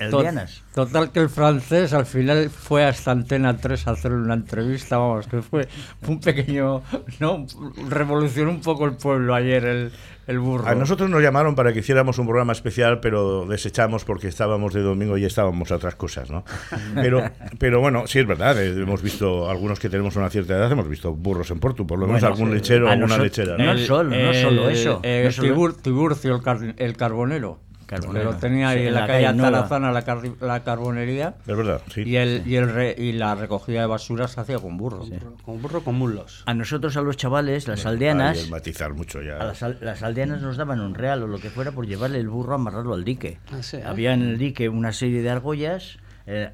total 0.74 1.12
que 1.12 1.20
el 1.20 1.28
francés 1.28 1.92
al 1.92 2.06
final 2.06 2.50
fue 2.50 2.84
hasta 2.84 3.12
Antena 3.12 3.56
3 3.56 3.86
a 3.86 3.90
hacer 3.92 4.12
una 4.12 4.34
entrevista, 4.34 4.98
vamos, 4.98 5.26
que 5.26 5.42
fue 5.42 5.68
un 6.06 6.20
pequeño, 6.20 6.82
¿no? 7.20 7.46
Revolucionó 7.88 8.50
un 8.50 8.60
poco 8.60 8.84
el 8.86 8.96
pueblo 8.96 9.34
ayer 9.34 9.64
el, 9.64 9.92
el 10.26 10.38
burro. 10.38 10.66
A 10.68 10.74
nosotros 10.74 11.08
nos 11.08 11.22
llamaron 11.22 11.54
para 11.54 11.72
que 11.72 11.80
hiciéramos 11.80 12.18
un 12.18 12.26
programa 12.26 12.52
especial, 12.52 13.00
pero 13.00 13.46
desechamos 13.46 14.04
porque 14.04 14.28
estábamos 14.28 14.74
de 14.74 14.82
domingo 14.82 15.16
y 15.16 15.24
estábamos 15.24 15.70
a 15.70 15.76
otras 15.76 15.94
cosas, 15.94 16.30
¿no? 16.30 16.44
Pero, 16.94 17.22
pero 17.58 17.80
bueno, 17.80 18.06
sí 18.06 18.18
es 18.18 18.26
verdad, 18.26 18.60
eh, 18.60 18.70
hemos 18.70 19.02
visto, 19.02 19.48
algunos 19.48 19.78
que 19.78 19.88
tenemos 19.88 20.16
una 20.16 20.30
cierta 20.30 20.54
edad, 20.54 20.70
hemos 20.70 20.88
visto 20.88 21.12
burros 21.12 21.50
en 21.50 21.60
Porto, 21.60 21.86
por 21.86 21.98
lo 21.98 22.06
menos 22.06 22.22
algún 22.22 22.52
lechero 22.52 22.86
o 22.86 22.90
alguna 22.90 23.18
lechera. 23.18 23.56
¿no? 23.56 23.64
no, 23.64 23.78
solo, 23.78 24.10
no 24.10 24.34
solo 24.34 24.68
eso. 24.68 25.00
no 25.02 25.30
solo... 25.30 25.74
Tiburcio, 25.74 26.40
el, 26.44 26.74
el 26.78 26.96
carbonero 26.96 27.60
Carbonero. 27.86 28.32
Lo 28.32 28.36
tenía 28.36 28.70
ahí 28.70 28.86
en 28.86 28.94
la, 28.94 29.06
calle 29.06 29.32
Tarazana, 29.36 29.92
la, 29.92 30.04
la, 30.40 30.64
carbonería. 30.64 31.36
Es 31.46 31.56
verdad, 31.56 31.80
sí. 31.92 32.02
Y, 32.02 32.16
el, 32.16 32.42
y, 32.44 32.56
el 32.56 32.94
y 32.98 33.12
la 33.12 33.34
recogida 33.34 33.80
de 33.80 33.86
basura 33.86 34.26
se 34.26 34.40
hacía 34.40 34.58
con 34.58 34.76
burro. 34.76 35.04
Con 35.44 35.62
burro, 35.62 35.82
con 35.82 35.94
mulos. 35.94 36.42
A 36.46 36.54
nosotros, 36.54 36.96
a 36.96 37.02
los 37.02 37.16
chavales, 37.16 37.68
las 37.68 37.86
aldeanas. 37.86 38.50
matizar 38.50 38.92
mucho 38.92 39.22
ya. 39.22 39.38
las, 39.38 39.62
las, 39.62 40.02
aldeanas 40.02 40.42
nos 40.42 40.56
daban 40.56 40.80
un 40.80 40.94
real 40.94 41.22
o 41.22 41.26
lo 41.26 41.38
que 41.38 41.50
fuera 41.50 41.72
por 41.72 41.86
llevarle 41.86 42.18
el 42.18 42.28
burro 42.28 42.52
a 42.52 42.56
amarrarlo 42.56 42.94
al 42.94 43.04
dique. 43.04 43.38
Ah, 43.52 43.60
¿eh? 43.72 43.82
Había 43.86 44.14
en 44.14 44.22
el 44.22 44.38
dique 44.38 44.68
una 44.68 44.92
serie 44.92 45.22
de 45.22 45.30
argollas 45.30 45.98
eh, 46.26 46.50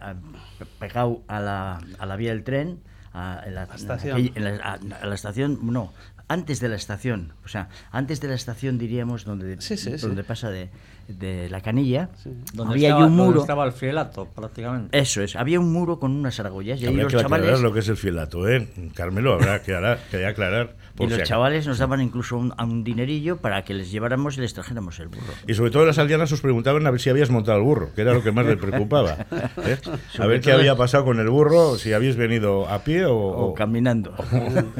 pegado 0.79 1.23
a 1.29 1.41
la, 1.41 1.81
a 1.99 2.07
la 2.07 2.17
vía 2.17 2.31
del 2.31 2.45
tren. 2.45 2.81
A, 3.15 3.45
la, 3.47 3.65
estación. 3.65 4.33
a 4.63 5.07
la 5.07 5.15
estación, 5.15 5.59
no, 5.71 5.93
antes 6.29 6.61
de 6.61 6.71
la 6.71 6.77
estación, 6.77 7.35
o 7.45 7.49
sea, 7.49 7.69
antes 7.91 8.23
de 8.23 8.29
la 8.29 8.35
estación 8.35 8.79
diríamos 8.79 9.27
donde, 9.27 9.57
donde 10.01 10.25
pasa 10.25 10.49
de, 10.51 10.71
de, 11.19 11.49
la 11.49 11.61
canilla, 11.61 12.11
donde 12.53 12.75
había 12.75 12.97
un 12.97 13.13
muro. 13.13 13.25
Donde 13.25 13.41
estaba 13.41 13.65
el 13.65 13.73
fielato, 13.73 14.27
prácticamente. 14.27 14.99
Eso 14.99 15.23
es, 15.23 15.37
había 15.37 15.61
un 15.61 15.73
muro 15.73 15.99
con 15.99 16.13
unas 16.13 16.39
argollas 16.41 16.81
y 16.81 16.87
ahí 16.87 16.95
los 16.95 17.13
que 17.13 17.19
chavales. 17.19 17.47
aclarar 17.47 17.61
lo 17.61 17.73
que 17.73 17.81
es 17.81 17.89
el 17.89 17.97
fielato, 17.97 18.49
¿eh? 18.49 18.69
Carmelo, 18.95 19.35
habrá 19.35 19.63
que, 19.63 19.79
que 20.11 20.27
aclarar. 20.27 20.75
y 20.99 21.07
los 21.07 21.23
chavales 21.23 21.67
nos 21.67 21.79
daban 21.79 22.01
incluso 22.01 22.37
un, 22.37 22.53
un, 22.59 22.85
dinerillo 22.85 23.39
para 23.39 23.63
que 23.63 23.75
les 23.75 23.91
lleváramos 23.91 24.37
y 24.39 24.41
les 24.41 24.55
trajéramos 24.55 24.99
el 25.01 25.09
burro. 25.09 25.33
Y 25.47 25.55
sobre 25.55 25.71
todo 25.71 25.87
las 25.87 25.99
aldeanas 25.99 26.33
os 26.33 26.41
preguntaban 26.41 26.87
a 26.87 26.91
ver 26.91 27.01
si 27.01 27.11
habías 27.11 27.31
montado 27.31 27.59
el 27.59 27.65
burro, 27.65 27.95
que 27.95 28.03
era 28.03 28.13
lo 28.13 28.23
que 28.23 28.33
más 28.33 28.47
les 28.47 28.57
preocupaba. 28.57 29.27
¿eh? 29.65 29.79
A 30.19 30.27
ver 30.27 30.41
qué 30.41 30.53
había 30.53 30.77
pasado 30.77 31.05
con 31.05 31.19
el 31.19 31.29
burro, 31.29 31.79
si 31.79 31.93
habíais 31.93 32.17
venido 32.17 32.69
a 32.69 32.85
pie 32.85 33.07
o, 33.07 33.17
o 33.17 33.55
caminando. 33.55 34.15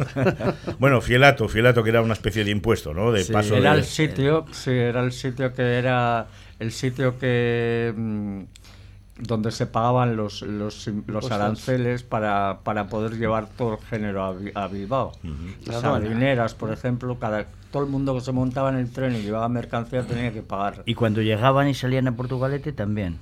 bueno, 0.79 1.01
fielato, 1.01 1.49
fielato 1.49 1.83
que 1.83 1.91
era 1.91 2.03
una 2.03 2.15
especie 2.15 2.45
de 2.45 2.51
impuesto, 2.51 2.93
¿no? 2.93 3.13
De 3.13 3.25
paso 3.25 3.57
era 3.57 3.75
el 3.75 3.85
sitio, 3.85 4.45
sí, 4.53 4.71
era 4.71 5.03
el 5.03 5.13
sitio 5.13 5.53
que 5.53 5.63
era 5.63 6.22
el 6.63 6.73
sitio 6.73 7.19
que 7.19 7.93
mm, 7.97 8.43
donde 9.19 9.51
se 9.51 9.67
pagaban 9.67 10.17
los, 10.17 10.43
los, 10.43 10.89
los 11.07 11.31
aranceles 11.31 12.03
para, 12.03 12.61
para, 12.65 12.87
poder 12.87 13.19
llevar 13.19 13.49
todo 13.49 13.75
el 13.75 13.79
género 13.87 14.39
a, 14.55 14.69
Bilbao. 14.69 15.13
Las 15.67 15.81
Sardineras, 15.81 16.55
por 16.55 16.73
ejemplo, 16.73 17.19
cada, 17.19 17.47
todo 17.71 17.85
el 17.85 17.91
mundo 17.91 18.15
que 18.15 18.21
se 18.21 18.33
montaba 18.33 18.71
en 18.71 18.77
el 18.77 18.91
tren 18.91 19.15
y 19.15 19.23
llevaba 19.23 19.49
mercancía 19.49 20.03
tenía 20.03 20.33
que 20.33 20.43
pagar. 20.43 20.83
Y 20.87 20.95
cuando 20.95 21.21
llegaban 21.21 21.69
y 21.69 21.75
salían 21.75 22.09
a 22.09 22.17
Portugalete 22.17 22.73
también 22.73 23.19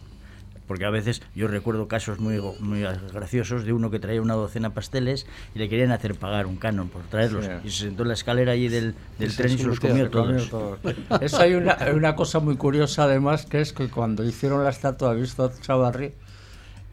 porque 0.71 0.85
a 0.85 0.91
veces 0.91 1.21
yo 1.35 1.49
recuerdo 1.49 1.89
casos 1.89 2.21
muy, 2.21 2.41
muy 2.61 2.83
graciosos 3.12 3.65
de 3.65 3.73
uno 3.73 3.91
que 3.91 3.99
traía 3.99 4.23
una 4.23 4.35
docena 4.35 4.73
pasteles 4.73 5.27
y 5.53 5.59
le 5.59 5.69
querían 5.69 5.91
hacer 5.91 6.15
pagar 6.15 6.47
un 6.47 6.59
canon 6.59 6.89
por 6.89 7.03
traerlos. 7.03 7.45
Y 7.65 7.71
se 7.71 7.87
sentó 7.87 8.03
en 8.03 8.09
la 8.11 8.15
escalera 8.15 8.53
allí 8.53 8.69
del, 8.69 8.95
del 9.19 9.35
tren 9.35 9.53
y 9.53 9.59
se 9.59 9.65
los 9.65 9.81
comió 9.81 10.09
todos. 10.09 10.49
Eso 11.21 11.41
hay 11.41 11.55
una, 11.55 11.77
una, 11.93 12.15
cosa 12.15 12.39
muy 12.39 12.57
curiosa 12.57 13.03
además, 13.03 13.47
que 13.47 13.61
es 13.61 13.73
que 13.73 13.89
cuando 13.89 14.23
hicieron 14.23 14.62
la 14.62 14.71
estatua 14.71 15.12
de 15.12 15.23
Visto 15.23 15.50
Chavarri, 15.61 16.12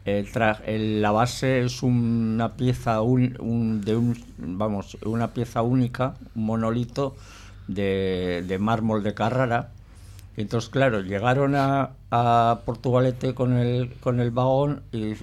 el 0.04 1.00
la 1.00 1.12
base 1.12 1.60
es 1.62 1.80
una 1.84 2.56
pieza 2.56 3.00
un, 3.00 3.80
de 3.84 3.94
un, 3.94 4.20
vamos, 4.38 4.98
una 5.04 5.32
pieza 5.32 5.62
única, 5.62 6.14
un 6.34 6.46
monolito 6.46 7.14
de, 7.68 8.44
de 8.44 8.58
mármol 8.58 9.04
de 9.04 9.14
Carrara 9.14 9.70
entonces, 10.40 10.70
claro, 10.70 11.00
llegaron 11.00 11.56
a, 11.56 11.94
a 12.12 12.60
Portugalete 12.64 13.34
con 13.34 13.54
el, 13.54 13.92
con 13.94 14.20
el 14.20 14.30
vagón 14.30 14.84
y, 14.92 15.14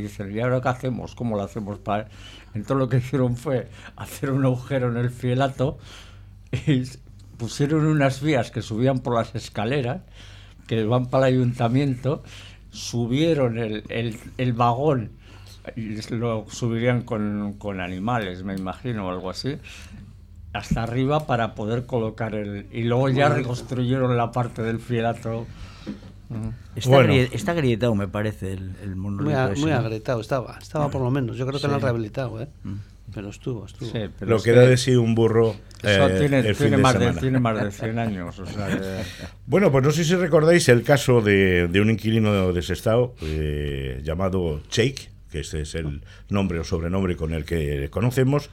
dicen, 0.00 0.34
¿y 0.34 0.40
ahora 0.40 0.62
qué 0.62 0.68
hacemos? 0.70 1.14
¿Cómo 1.14 1.36
lo 1.36 1.42
hacemos? 1.42 1.78
Para... 1.78 2.08
Entonces 2.54 2.78
lo 2.78 2.88
que 2.88 2.96
hicieron 2.96 3.36
fue 3.36 3.68
hacer 3.96 4.30
un 4.30 4.46
agujero 4.46 4.88
en 4.88 4.96
el 4.96 5.10
fielato 5.10 5.76
y 6.66 6.84
pusieron 7.36 7.84
unas 7.84 8.22
vías 8.22 8.50
que 8.50 8.62
subían 8.62 9.00
por 9.00 9.14
las 9.14 9.34
escaleras, 9.34 10.00
que 10.66 10.84
van 10.84 11.04
para 11.04 11.28
el 11.28 11.34
ayuntamiento, 11.34 12.22
subieron 12.70 13.58
el, 13.58 13.84
el, 13.90 14.18
el 14.38 14.52
vagón 14.54 15.10
y 15.76 16.00
lo 16.14 16.46
subirían 16.48 17.02
con, 17.02 17.56
con 17.58 17.78
animales, 17.78 18.42
me 18.42 18.54
imagino, 18.54 19.06
o 19.06 19.10
algo 19.10 19.28
así 19.28 19.58
hasta 20.52 20.82
arriba 20.82 21.26
para 21.26 21.54
poder 21.54 21.86
colocar 21.86 22.34
el... 22.34 22.66
Y 22.72 22.82
luego 22.82 23.08
ya 23.08 23.28
reconstruyeron 23.28 24.16
la 24.16 24.32
parte 24.32 24.62
del 24.62 24.80
fielato. 24.80 25.46
Está, 26.74 27.04
está 27.12 27.52
agrietado, 27.52 27.94
me 27.94 28.08
parece, 28.08 28.52
el, 28.52 28.72
el 28.82 28.96
monolito. 28.96 29.48
Muy, 29.50 29.60
muy 29.60 29.70
agrietado 29.72 30.20
estaba, 30.20 30.58
estaba 30.60 30.90
por 30.90 31.02
lo 31.02 31.10
menos. 31.10 31.36
Yo 31.36 31.46
creo 31.46 31.60
que 31.60 31.68
lo 31.68 31.74
han 31.74 31.80
rehabilitado, 31.80 32.40
¿eh? 32.40 32.48
Mm. 32.64 32.74
Pero 33.14 33.28
estuvo, 33.28 33.66
estuvo. 33.66 33.90
Sí, 33.90 33.98
pero 34.18 34.30
lo 34.30 34.42
que 34.42 34.52
da 34.52 34.62
de 34.62 34.76
sí 34.76 34.94
un 34.94 35.14
burro. 35.14 35.54
Eso 35.82 36.08
eh, 36.08 36.18
tiene, 36.18 36.54
tiene, 36.54 36.76
más 36.78 36.98
de, 36.98 37.12
tiene, 37.12 37.40
más 37.40 37.62
de, 37.62 37.70
100 37.70 37.98
años. 37.98 38.38
O 38.38 38.46
sea, 38.46 38.68
Bueno, 39.46 39.70
pues 39.70 39.84
no 39.84 39.90
sé 39.90 40.04
si 40.04 40.14
recordáis 40.14 40.68
el 40.68 40.82
caso 40.82 41.20
de, 41.20 41.68
de 41.68 41.80
un 41.80 41.90
inquilino 41.90 42.52
de 42.52 42.62
Sestao 42.62 43.14
eh, 43.20 44.00
llamado 44.02 44.62
Cheik, 44.68 45.10
que 45.30 45.40
este 45.40 45.62
es 45.62 45.74
el 45.74 46.02
nombre 46.30 46.58
o 46.60 46.64
sobrenombre 46.64 47.16
con 47.16 47.34
el 47.34 47.44
que 47.44 47.88
conocemos 47.90 48.48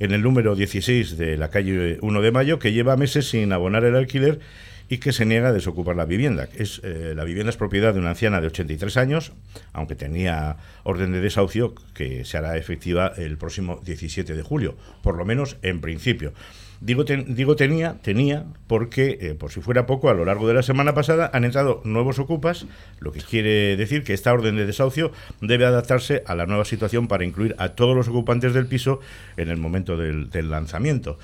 en 0.00 0.12
el 0.12 0.22
número 0.22 0.56
16 0.56 1.16
de 1.16 1.36
la 1.36 1.50
calle 1.50 1.98
1 2.00 2.22
de 2.22 2.32
Mayo, 2.32 2.58
que 2.58 2.72
lleva 2.72 2.96
meses 2.96 3.28
sin 3.28 3.52
abonar 3.52 3.84
el 3.84 3.94
alquiler 3.94 4.40
y 4.88 4.98
que 4.98 5.12
se 5.12 5.24
niega 5.24 5.48
a 5.48 5.52
desocupar 5.52 5.94
la 5.94 6.04
vivienda. 6.04 6.48
Es, 6.56 6.80
eh, 6.82 7.12
la 7.14 7.22
vivienda 7.22 7.50
es 7.50 7.56
propiedad 7.56 7.94
de 7.94 8.00
una 8.00 8.10
anciana 8.10 8.40
de 8.40 8.48
83 8.48 8.96
años, 8.96 9.32
aunque 9.72 9.94
tenía 9.94 10.56
orden 10.82 11.12
de 11.12 11.20
desahucio 11.20 11.74
que 11.94 12.24
se 12.24 12.36
hará 12.38 12.56
efectiva 12.56 13.12
el 13.16 13.38
próximo 13.38 13.80
17 13.84 14.34
de 14.34 14.42
julio, 14.42 14.76
por 15.02 15.16
lo 15.16 15.24
menos 15.24 15.58
en 15.62 15.80
principio. 15.80 16.32
Digo, 16.80 17.04
digo 17.04 17.56
tenía, 17.56 17.98
tenía, 18.00 18.46
porque, 18.66 19.18
eh, 19.20 19.34
por 19.34 19.52
si 19.52 19.60
fuera 19.60 19.84
poco, 19.84 20.08
a 20.08 20.14
lo 20.14 20.24
largo 20.24 20.48
de 20.48 20.54
la 20.54 20.62
semana 20.62 20.94
pasada 20.94 21.30
han 21.34 21.44
entrado 21.44 21.82
nuevos 21.84 22.18
ocupas, 22.18 22.66
lo 23.00 23.12
que 23.12 23.20
quiere 23.20 23.76
decir 23.76 24.02
que 24.02 24.14
esta 24.14 24.32
orden 24.32 24.56
de 24.56 24.64
desahucio 24.64 25.12
debe 25.42 25.66
adaptarse 25.66 26.22
a 26.26 26.34
la 26.34 26.46
nueva 26.46 26.64
situación 26.64 27.06
para 27.06 27.24
incluir 27.24 27.54
a 27.58 27.70
todos 27.70 27.94
los 27.94 28.08
ocupantes 28.08 28.54
del 28.54 28.66
piso 28.66 29.00
en 29.36 29.50
el 29.50 29.58
momento 29.58 29.98
del, 29.98 30.30
del 30.30 30.48
lanzamiento. 30.50 31.18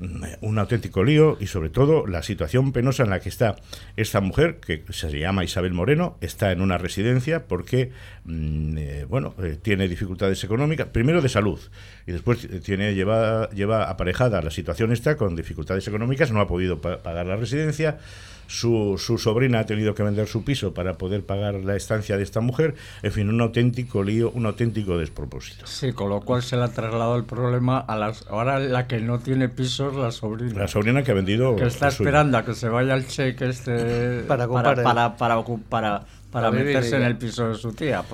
Mm, 0.00 0.24
un 0.40 0.58
auténtico 0.58 1.04
lío 1.04 1.36
y 1.38 1.46
sobre 1.46 1.70
todo 1.70 2.08
la 2.08 2.24
situación 2.24 2.72
penosa 2.72 3.04
en 3.04 3.10
la 3.10 3.20
que 3.20 3.28
está 3.28 3.54
esta 3.96 4.20
mujer, 4.20 4.56
que 4.56 4.82
se 4.90 5.16
llama 5.16 5.44
Isabel 5.44 5.74
Moreno, 5.74 6.16
está 6.20 6.50
en 6.50 6.60
una 6.60 6.76
residencia 6.76 7.46
porque, 7.46 7.92
mm, 8.24 8.78
eh, 8.78 9.06
bueno, 9.08 9.34
eh, 9.38 9.56
tiene 9.62 9.86
dificultades 9.86 10.42
económicas, 10.42 10.88
primero 10.88 11.22
de 11.22 11.28
salud, 11.28 11.60
y 12.06 12.12
después 12.12 12.48
tiene 12.64 12.94
lleva, 12.94 13.48
lleva 13.50 13.84
aparejada 13.88 14.42
la 14.42 14.50
situación 14.50 14.90
esta 14.96 15.16
con 15.16 15.36
dificultades 15.36 15.86
económicas, 15.86 16.32
no 16.32 16.40
ha 16.40 16.48
podido 16.48 16.80
pagar 16.80 17.26
la 17.26 17.36
residencia, 17.36 17.98
su, 18.46 18.96
su, 18.98 19.18
sobrina 19.18 19.60
ha 19.60 19.66
tenido 19.66 19.94
que 19.94 20.02
vender 20.02 20.28
su 20.28 20.44
piso 20.44 20.72
para 20.72 20.94
poder 20.94 21.24
pagar 21.24 21.54
la 21.54 21.74
estancia 21.76 22.16
de 22.16 22.22
esta 22.22 22.40
mujer. 22.40 22.74
En 23.02 23.12
fin, 23.12 23.28
un 23.28 23.40
auténtico 23.40 24.02
lío, 24.02 24.30
un 24.30 24.46
auténtico 24.46 24.98
despropósito. 24.98 25.66
Sí, 25.66 25.92
con 25.92 26.10
lo 26.10 26.20
cual 26.20 26.42
se 26.42 26.56
le 26.56 26.64
ha 26.64 26.68
trasladado 26.68 27.16
el 27.16 27.24
problema 27.24 27.78
a 27.78 27.96
las. 27.96 28.26
Ahora 28.28 28.58
la 28.58 28.86
que 28.86 29.00
no 29.00 29.18
tiene 29.18 29.48
piso 29.48 29.90
es 29.90 29.96
la 29.96 30.10
sobrina. 30.12 30.60
La 30.60 30.68
sobrina 30.68 31.02
que 31.02 31.10
ha 31.10 31.14
vendido. 31.14 31.56
Que 31.56 31.66
está 31.66 31.88
esperando 31.88 32.38
a 32.38 32.44
que 32.44 32.54
se 32.54 32.68
vaya 32.68 32.94
el 32.94 33.06
cheque 33.06 33.48
este. 33.48 34.20
Para, 34.28 34.48
para, 34.48 34.74
para, 34.82 35.16
para, 35.16 35.44
para 35.68 36.06
para 36.30 36.50
meterse 36.50 36.96
en 36.96 37.02
el 37.02 37.16
piso 37.16 37.48
de 37.48 37.54
su 37.54 37.72
tía. 37.72 38.04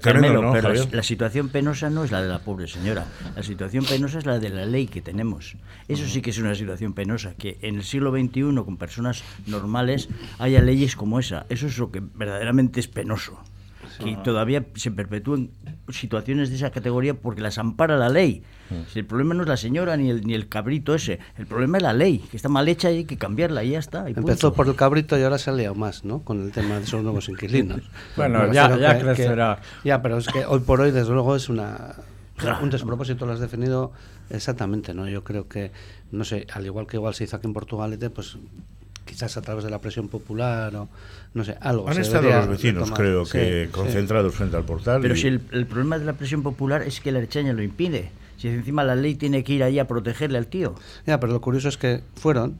Carmelo, 0.00 0.52
pero 0.52 0.72
la 0.90 1.02
situación 1.02 1.48
penosa 1.48 1.90
no 1.90 2.04
es 2.04 2.10
la 2.10 2.22
de 2.22 2.28
la 2.28 2.38
pobre 2.40 2.66
señora. 2.66 3.06
La 3.36 3.42
situación 3.42 3.84
penosa 3.84 4.18
es 4.18 4.26
la 4.26 4.38
de 4.38 4.48
la 4.50 4.66
ley 4.66 4.86
que 4.86 5.00
tenemos. 5.00 5.56
Eso 5.88 6.06
sí 6.06 6.22
que 6.22 6.30
es 6.30 6.38
una 6.38 6.54
situación 6.54 6.92
penosa, 6.92 7.34
que 7.34 7.58
en 7.62 7.76
el 7.76 7.84
siglo 7.84 8.10
XXI, 8.10 8.64
con 8.64 8.76
personas 8.76 9.22
normales, 9.46 10.08
haya 10.38 10.60
leyes 10.62 10.96
como 10.96 11.18
esa. 11.18 11.46
Eso 11.48 11.66
es 11.66 11.78
lo 11.78 11.90
que 11.90 12.00
verdaderamente 12.00 12.80
es 12.80 12.88
penoso 12.88 13.38
que 13.98 14.16
todavía 14.16 14.64
se 14.74 14.90
perpetúen 14.90 15.50
situaciones 15.88 16.50
de 16.50 16.56
esa 16.56 16.70
categoría 16.70 17.14
porque 17.14 17.40
las 17.40 17.58
ampara 17.58 17.96
la 17.96 18.08
ley. 18.08 18.42
Si 18.90 19.00
el 19.00 19.04
problema 19.04 19.34
no 19.34 19.42
es 19.42 19.48
la 19.48 19.58
señora 19.58 19.96
ni 19.98 20.08
el, 20.08 20.26
ni 20.26 20.32
el 20.32 20.48
cabrito 20.48 20.94
ese, 20.94 21.18
el 21.36 21.46
problema 21.46 21.76
es 21.76 21.82
la 21.82 21.92
ley, 21.92 22.18
que 22.30 22.36
está 22.36 22.48
mal 22.48 22.66
hecha 22.68 22.90
y 22.90 22.98
hay 22.98 23.04
que 23.04 23.18
cambiarla 23.18 23.64
y 23.64 23.70
ya 23.70 23.78
está. 23.78 24.08
Empezó 24.08 24.54
por 24.54 24.66
el 24.66 24.74
cabrito 24.74 25.18
y 25.18 25.22
ahora 25.22 25.36
se 25.36 25.50
ha 25.50 25.52
liado 25.52 25.74
más, 25.74 26.04
¿no? 26.04 26.20
Con 26.20 26.42
el 26.42 26.52
tema 26.52 26.76
de 26.78 26.84
esos 26.84 27.02
nuevos 27.02 27.28
inquilinos. 27.28 27.82
bueno, 28.16 28.50
ya, 28.52 28.76
ya 28.78 28.98
crecerá. 28.98 29.60
ya, 29.84 30.00
pero 30.00 30.18
es 30.18 30.26
que 30.28 30.46
hoy 30.46 30.60
por 30.60 30.80
hoy, 30.80 30.90
desde 30.90 31.12
luego, 31.12 31.36
es 31.36 31.50
una 31.50 31.96
un 32.60 32.70
despropósito, 32.70 33.26
lo 33.26 33.32
has 33.32 33.40
definido 33.40 33.92
exactamente, 34.30 34.94
¿no? 34.94 35.08
Yo 35.08 35.22
creo 35.22 35.48
que, 35.48 35.70
no 36.10 36.24
sé, 36.24 36.46
al 36.52 36.66
igual 36.66 36.86
que 36.86 36.96
igual 36.96 37.14
se 37.14 37.24
hizo 37.24 37.36
aquí 37.36 37.46
en 37.46 37.52
Portugal, 37.52 37.96
pues 38.14 38.36
quizás 39.12 39.36
a 39.36 39.42
través 39.42 39.62
de 39.64 39.70
la 39.70 39.78
presión 39.78 40.08
popular 40.08 40.74
o 40.74 40.88
no 41.34 41.44
sé, 41.44 41.56
algo. 41.60 41.88
Han 41.88 41.98
estado 41.98 42.30
los 42.30 42.48
vecinos, 42.48 42.90
creo 42.90 43.24
que, 43.24 43.68
concentrados 43.70 44.34
frente 44.34 44.56
al 44.56 44.64
portal. 44.64 45.02
Pero 45.02 45.16
si 45.16 45.28
el, 45.28 45.40
problema 45.40 45.98
de 45.98 46.06
la 46.06 46.14
presión 46.14 46.42
popular 46.42 46.82
es 46.82 47.00
que 47.00 47.12
la 47.12 47.20
Echeña 47.20 47.52
lo 47.52 47.62
impide. 47.62 48.10
Si 48.38 48.48
encima 48.48 48.82
la 48.84 48.96
ley 48.96 49.14
tiene 49.14 49.44
que 49.44 49.52
ir 49.52 49.62
ahí 49.62 49.78
a 49.78 49.86
protegerle 49.86 50.38
al 50.38 50.46
tío. 50.46 50.74
Ya, 51.06 51.20
pero 51.20 51.32
lo 51.32 51.40
curioso 51.40 51.68
es 51.68 51.76
que 51.76 52.00
fueron 52.16 52.58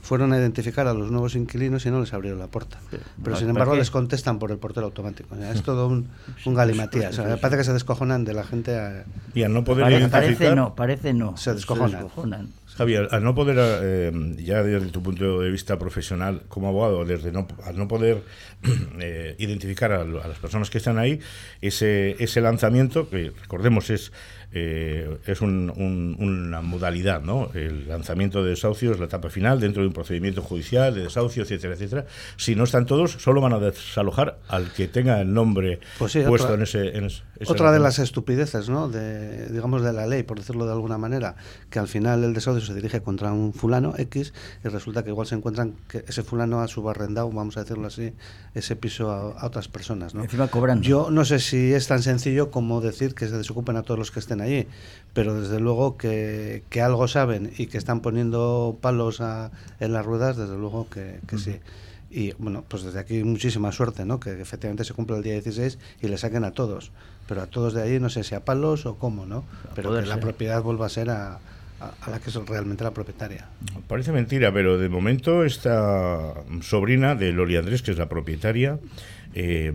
fueron 0.00 0.32
a 0.32 0.38
identificar 0.38 0.86
a 0.86 0.94
los 0.94 1.10
nuevos 1.10 1.34
inquilinos 1.34 1.84
y 1.84 1.90
no 1.90 2.00
les 2.00 2.14
abrieron 2.14 2.38
la 2.38 2.46
puerta. 2.46 2.78
Pero 3.22 3.36
sin 3.36 3.50
embargo 3.50 3.76
les 3.76 3.90
contestan 3.90 4.38
por 4.38 4.50
el 4.50 4.56
portero 4.56 4.86
automático. 4.86 5.34
Es 5.36 5.62
todo 5.62 5.86
un, 5.86 6.08
un 6.46 6.54
galimatías. 6.54 7.18
parece 7.40 7.58
que 7.58 7.64
se 7.64 7.72
descojonan 7.74 8.24
de 8.24 8.32
la 8.32 8.44
gente. 8.44 9.04
y 9.34 9.42
al 9.42 9.52
no 9.52 9.64
poder 9.64 10.08
parece, 10.08 10.54
no, 10.54 10.74
parece 10.74 11.12
no. 11.12 11.36
Se 11.36 11.52
descojonan. 11.52 12.48
Javier, 12.78 13.08
al 13.10 13.24
no 13.24 13.34
poder, 13.34 13.56
eh, 13.58 14.12
ya 14.36 14.62
desde 14.62 14.90
tu 14.90 15.02
punto 15.02 15.40
de 15.40 15.50
vista 15.50 15.80
profesional 15.80 16.42
como 16.46 16.68
abogado, 16.68 17.04
desde 17.04 17.32
no, 17.32 17.48
al 17.64 17.76
no 17.76 17.88
poder 17.88 18.22
eh, 19.00 19.34
identificar 19.40 19.90
a, 19.90 20.04
las 20.04 20.38
personas 20.38 20.70
que 20.70 20.78
están 20.78 20.96
ahí, 20.96 21.18
ese, 21.60 22.14
ese 22.22 22.40
lanzamiento, 22.40 23.10
que 23.10 23.32
recordemos 23.40 23.90
es 23.90 24.12
eh, 24.50 25.18
es 25.26 25.42
una 25.42 26.62
modalidad, 26.62 27.20
¿no? 27.20 27.50
El 27.52 27.86
lanzamiento 27.86 28.42
de 28.42 28.50
desahucio 28.50 28.92
es 28.92 28.98
la 28.98 29.04
etapa 29.04 29.28
final 29.28 29.60
dentro 29.60 29.82
de 29.82 29.88
un 29.88 29.92
procedimiento 29.92 30.40
judicial 30.40 30.94
de 30.94 31.02
desahucio, 31.02 31.42
etcétera, 31.42 31.74
etcétera. 31.74 32.06
Si 32.36 32.54
no 32.54 32.64
están 32.64 32.86
todos, 32.86 33.12
solo 33.12 33.42
van 33.42 33.52
a 33.52 33.58
desalojar 33.58 34.38
al 34.48 34.72
que 34.72 34.88
tenga 34.88 35.20
el 35.20 35.34
nombre 35.34 35.80
pues 35.98 36.16
puesto 36.26 36.54
en 36.54 36.62
ese, 36.62 36.92
Otra 37.46 37.72
de 37.72 37.78
las 37.78 37.98
estupideces, 37.98 38.70
¿no? 38.70 38.88
De, 38.88 39.48
digamos, 39.48 39.82
de 39.82 39.92
la 39.92 40.06
ley, 40.06 40.22
por 40.22 40.38
decirlo 40.38 40.64
de 40.64 40.72
alguna 40.72 40.96
manera, 40.96 41.36
que 41.68 41.78
al 41.78 41.88
final 41.88 42.24
el 42.24 42.32
desahucio 42.32 42.66
se 42.66 42.74
dirige 42.74 43.02
contra 43.02 43.32
un 43.32 43.52
fulano 43.52 43.94
X 43.98 44.32
y 44.64 44.68
resulta 44.68 45.04
que 45.04 45.10
igual 45.10 45.26
se 45.26 45.34
encuentran 45.34 45.74
que 45.88 46.04
ese 46.08 46.22
fulano 46.22 46.62
ha 46.62 46.68
subarrendado, 46.68 47.30
vamos 47.30 47.58
a 47.58 47.64
decirlo 47.64 47.86
así, 47.86 48.14
ese 48.54 48.76
piso 48.76 49.10
a, 49.10 49.44
otras 49.44 49.68
personas, 49.68 50.14
¿no? 50.14 50.22
Encima 50.22 50.48
cobrando. 50.48 50.82
Yo 50.82 51.10
no 51.10 51.26
sé 51.26 51.38
si 51.38 51.74
es 51.74 51.86
tan 51.86 52.02
sencillo 52.02 52.50
como 52.50 52.80
decir 52.80 53.14
que 53.14 53.28
se 53.28 53.36
desocupen 53.36 53.76
a 53.76 53.82
todos 53.82 53.98
los 53.98 54.10
que 54.10 54.20
estén 54.20 54.37
allí, 54.40 54.66
pero 55.12 55.40
desde 55.40 55.60
luego 55.60 55.96
que, 55.96 56.62
algo 56.82 57.08
saben 57.08 57.52
y 57.58 57.66
que 57.66 57.78
están 57.78 58.00
poniendo 58.00 58.78
palos 58.80 59.20
en 59.80 59.92
las 59.92 60.06
ruedas, 60.06 60.36
desde 60.36 60.56
luego 60.56 60.88
que, 60.88 61.18
sí. 61.38 61.56
Y 62.10 62.32
bueno, 62.38 62.64
pues 62.66 62.84
desde 62.84 63.00
aquí 63.00 63.22
muchísima 63.22 63.70
suerte, 63.70 64.06
¿no? 64.06 64.18
Que 64.18 64.40
efectivamente 64.40 64.84
se 64.84 64.94
cumpla 64.94 65.16
el 65.18 65.22
día 65.22 65.34
16 65.34 65.78
y 66.00 66.08
le 66.08 66.16
saquen 66.16 66.44
a 66.44 66.52
todos. 66.52 66.90
Pero 67.26 67.42
a 67.42 67.46
todos 67.46 67.74
de 67.74 67.82
ahí 67.82 68.00
no 68.00 68.08
sé 68.08 68.24
si 68.24 68.34
a 68.34 68.44
palos 68.44 68.86
o 68.86 68.96
cómo, 68.96 69.26
¿no? 69.26 69.44
Pero 69.74 69.94
que 69.94 70.06
la 70.06 70.18
propiedad 70.18 70.62
vuelva 70.62 70.86
a 70.86 70.88
ser 70.88 71.10
a, 71.10 71.40
a, 71.80 72.10
la 72.10 72.18
que 72.18 72.30
es 72.30 72.36
realmente 72.46 72.84
la 72.84 72.92
propietaria. 72.92 73.48
Parece 73.86 74.12
mentira, 74.12 74.52
pero 74.52 74.78
de 74.78 74.88
momento 74.88 75.44
esta 75.44 76.34
sobrina 76.62 77.14
de 77.14 77.32
Loli 77.32 77.56
Andrés, 77.56 77.82
que 77.82 77.90
es 77.90 77.98
la 77.98 78.08
propietaria, 78.08 78.78
eh, 79.38 79.72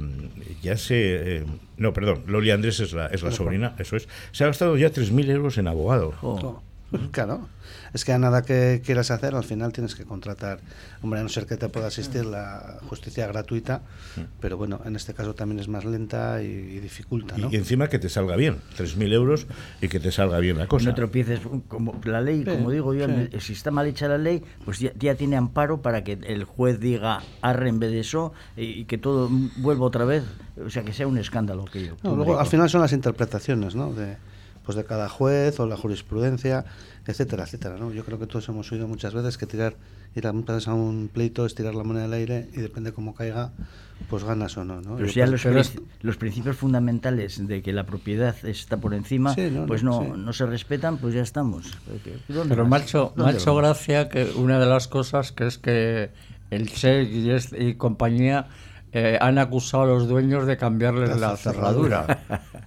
ya 0.62 0.78
se... 0.78 1.38
Eh, 1.38 1.46
no, 1.78 1.94
perdón, 1.94 2.24
Loli 2.28 2.52
Andrés 2.52 2.80
es 2.80 2.94
la, 2.94 3.08
es 3.08 3.24
la 3.24 3.32
sobrina, 3.32 3.76
eso 3.80 3.96
es. 3.96 4.08
Se 4.32 4.44
ha 4.44 4.48
gastado 4.48 4.78
ya 4.78 4.90
3.000 4.92 5.30
euros 5.30 5.58
en 5.58 5.68
abogado. 5.68 6.14
Oh. 6.22 6.62
Claro 7.12 7.48
es 7.94 8.06
que 8.06 8.12
a 8.12 8.18
nada 8.18 8.42
que 8.42 8.82
quieras 8.84 9.12
hacer, 9.12 9.36
al 9.36 9.44
final 9.44 9.72
tienes 9.72 9.96
que 9.96 10.04
contratar. 10.04 10.60
Hombre, 11.02 11.20
a 11.20 11.24
no 11.24 11.30
ser 11.30 11.46
que 11.46 11.58
te 11.58 11.70
pueda 11.70 11.88
asistir 11.88 12.26
la 12.26 12.80
justicia 12.90 13.28
gratuita, 13.28 13.82
pero 14.40 14.58
bueno, 14.58 14.82
en 14.86 14.96
este 14.96 15.14
caso 15.14 15.36
también 15.36 15.60
es 15.60 15.68
más 15.68 15.86
lenta 15.86 16.42
y, 16.42 16.80
dificulta. 16.80 17.38
¿no? 17.38 17.52
Y, 17.52 17.56
encima 17.56 17.90
que 17.90 18.00
te 18.00 18.10
salga 18.10 18.36
bien, 18.36 18.58
3.000 18.78 19.14
euros 19.14 19.48
y 19.82 19.88
que 19.88 20.00
te 20.00 20.12
salga 20.12 20.40
bien 20.40 20.58
la 20.58 20.68
cosa. 20.68 20.90
No 20.90 20.96
tropieces, 20.96 21.42
como 21.68 22.00
la 22.04 22.22
ley, 22.22 22.44
como 22.44 22.72
digo 22.72 22.94
yo, 22.94 23.06
si 23.40 23.54
está 23.54 23.72
mal 23.72 23.88
hecha 23.88 24.08
la 24.08 24.18
ley, 24.18 24.44
pues 24.66 24.80
ya, 24.80 25.16
tiene 25.16 25.36
amparo 25.36 25.82
para 25.82 26.04
que 26.04 26.14
el 26.14 26.44
juez 26.46 26.80
diga 26.80 27.22
arre 27.42 27.70
en 27.70 27.80
vez 27.80 27.92
de 27.92 28.00
eso 28.00 28.34
y, 28.58 28.86
que 28.86 28.98
todo 28.98 29.30
vuelva 29.58 29.86
otra 29.86 30.06
vez, 30.06 30.24
o 30.64 30.70
sea, 30.70 30.84
que 30.84 30.94
sea 30.94 31.08
un 31.08 31.18
escándalo. 31.18 31.66
que 31.66 31.86
yo, 31.86 31.96
luego, 32.04 32.40
al 32.40 32.48
final 32.48 32.70
son 32.70 32.82
las 32.82 32.92
interpretaciones, 32.92 33.76
¿no? 33.76 33.94
De, 33.94 34.18
pues 34.66 34.76
de 34.76 34.86
cada 34.86 35.10
juez 35.10 35.60
o 35.60 35.68
la 35.68 35.78
jurisprudencia, 35.78 36.66
etcétera, 37.06 37.44
etcétera. 37.44 37.78
¿no? 37.78 37.92
Yo 37.92 38.04
creo 38.06 38.20
que 38.20 38.28
todos 38.28 38.48
hemos 38.50 38.72
oído 38.72 38.88
muchas 38.88 39.14
veces 39.14 39.38
que 39.38 39.46
tirar, 39.46 39.76
ir 40.16 40.28
a, 40.28 40.30
a 40.32 40.74
un 40.74 41.10
pleito 41.12 41.46
es 41.46 41.56
tirar 41.56 41.76
la 41.76 41.84
moneda 41.84 42.06
al 42.06 42.14
aire 42.14 42.50
y 42.54 42.62
depende 42.62 42.94
cómo 42.94 43.14
caiga, 43.14 43.52
pues 44.10 44.24
ganas 44.24 44.58
o 44.58 44.64
no. 44.64 44.82
¿no? 44.82 44.96
Pero 44.96 45.08
ya 45.10 45.28
los, 45.28 45.46
los, 46.02 46.18
principios 46.18 46.56
fundamentales 46.56 47.46
de 47.46 47.62
que 47.62 47.74
la 47.74 47.86
propiedad 47.86 48.36
está 48.46 48.78
por 48.78 48.94
encima, 48.94 49.36
pues 49.68 49.84
no, 49.84 50.16
no 50.16 50.34
se 50.34 50.46
respetan, 50.46 50.98
pues 50.98 51.14
ya 51.14 51.22
estamos. 51.22 51.78
Pero 52.28 52.66
macho, 52.66 53.14
macho 53.16 53.56
gracia 53.56 54.10
que 54.10 54.32
una 54.36 54.60
de 54.60 54.66
las 54.66 54.88
cosas 54.88 55.32
que 55.32 55.48
es 55.48 55.58
que 55.58 56.12
el 56.52 56.72
Che 56.72 57.04
y 57.04 57.76
compañía 57.76 58.48
eh, 58.96 59.18
han 59.20 59.40
acusado 59.40 59.84
a 59.84 59.88
los 59.88 60.08
dueños 60.08 60.46
de 60.46 60.56
cambiarles 60.56 61.20
la, 61.20 61.36
cerradura. 61.36 62.06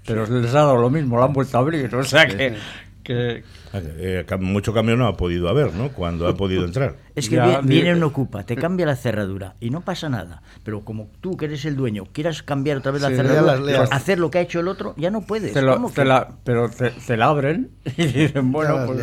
Pero 0.05 0.27
les 0.27 0.51
ha 0.51 0.59
dado 0.59 0.77
lo 0.77 0.91
mismo, 0.91 1.17
lo 1.17 1.25
han 1.25 1.33
vuelto 1.33 1.57
a 1.57 1.61
abrir. 1.61 1.95
O 1.95 2.03
sea 2.03 2.27
que. 2.27 2.57
que... 3.05 3.45
Eh, 3.73 4.25
mucho 4.41 4.73
cambio 4.73 4.97
no 4.97 5.07
ha 5.07 5.17
podido 5.17 5.49
haber, 5.49 5.75
¿no? 5.75 5.91
Cuando 5.91 6.27
ha 6.27 6.35
podido 6.35 6.65
entrar. 6.65 6.97
Es 7.15 7.29
que 7.29 7.41
viene, 7.63 7.95
un 7.95 8.03
ocupa, 8.03 8.43
te 8.45 8.57
cambia 8.57 8.87
la 8.87 8.97
cerradura 8.97 9.55
y 9.61 9.71
no 9.71 9.83
pasa 9.83 10.09
nada. 10.09 10.43
Pero 10.65 10.85
como 10.85 11.11
tú, 11.21 11.37
que 11.37 11.45
eres 11.45 11.65
el 11.65 11.77
dueño, 11.77 12.05
quieras 12.13 12.43
cambiar 12.43 12.79
otra 12.79 12.91
vez 12.91 13.03
la 13.03 13.11
cerradura, 13.11 13.83
hacer 13.91 14.19
lo 14.19 14.31
que 14.31 14.39
ha 14.39 14.41
hecho 14.41 14.61
el 14.61 14.69
otro, 14.69 14.95
ya 14.97 15.11
no 15.11 15.21
puedes. 15.21 15.53
pero 15.53 16.71
te, 16.71 17.17
la 17.17 17.27
abren 17.27 17.71
y 17.97 18.07
dicen, 18.07 18.51
bueno, 18.51 18.87
pues. 18.87 19.01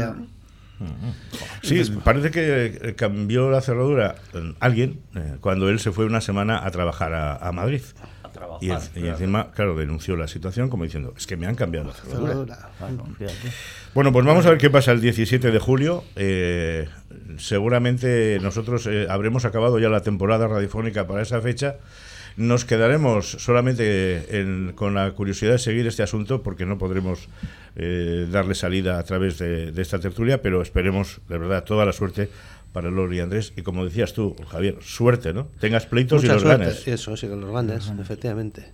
Sí, 1.61 1.81
parece 2.03 2.31
que 2.31 2.65
eh, 2.65 2.95
cambió 2.95 3.49
la 3.49 3.61
cerradura 3.61 4.15
eh, 4.33 4.53
alguien 4.59 5.01
eh, 5.15 5.37
cuando 5.39 5.69
él 5.69 5.79
se 5.79 5.91
fue 5.91 6.05
una 6.05 6.21
semana 6.21 6.65
a 6.65 6.71
trabajar 6.71 7.13
a, 7.13 7.51
Madrid. 7.51 7.81
y, 8.61 8.69
encima, 8.69 9.51
claro, 9.51 9.75
denunció 9.75 10.15
la 10.15 10.27
situación 10.27 10.69
como 10.69 10.83
diciendo, 10.83 11.13
es 11.15 11.27
que 11.27 11.37
me 11.37 11.47
han 11.47 11.55
cambiado 11.55 11.87
la 11.87 11.93
cerradura. 11.93 12.69
bueno, 13.93 14.11
pues 14.11 14.25
vamos 14.25 14.45
a 14.45 14.49
ver 14.49 14.57
qué 14.57 14.69
pasa 14.69 14.91
el 14.91 15.01
17 15.01 15.51
de 15.51 15.59
julio. 15.59 16.03
seguramente 17.37 18.39
nosotros 18.41 18.89
habremos 19.09 19.45
acabado 19.45 19.79
ya 19.79 19.89
la 19.89 20.01
temporada 20.01 20.47
radiofónica 20.47 21.07
para 21.07 21.21
esa 21.21 21.41
fecha 21.41 21.77
nos 22.35 22.65
quedaremos 22.65 23.29
solamente 23.29 24.73
con 24.75 24.95
la 24.95 25.11
curiosidad 25.11 25.51
de 25.51 25.59
seguir 25.59 25.85
este 25.85 26.01
asunto 26.01 26.41
porque 26.41 26.65
no 26.65 26.79
podremos 26.79 27.29
eh, 27.75 28.27
darle 28.31 28.55
salida 28.55 28.99
a 28.99 29.03
través 29.03 29.39
de, 29.39 29.73
esta 29.81 29.99
tertulia, 29.99 30.41
pero 30.41 30.61
esperemos 30.61 31.21
de 31.27 31.37
verdad 31.37 31.63
toda 31.63 31.85
la 31.85 31.93
suerte 31.93 32.29
para 32.71 32.89
Lori 32.89 33.17
y 33.17 33.19
Andrés. 33.19 33.53
Y 33.55 33.61
como 33.61 33.85
decías 33.85 34.13
tú, 34.13 34.35
Javier, 34.49 34.77
suerte, 34.81 35.33
¿no? 35.33 35.47
Tengas 35.59 35.85
pleitos 35.85 36.23
y 36.23 36.27
los 36.27 36.43
ganes. 36.43 36.87
Eso, 36.87 37.15
sí, 37.17 37.27
que 37.27 37.35
los 37.35 37.51
ganes, 37.51 37.91
efectivamente. 37.99 38.71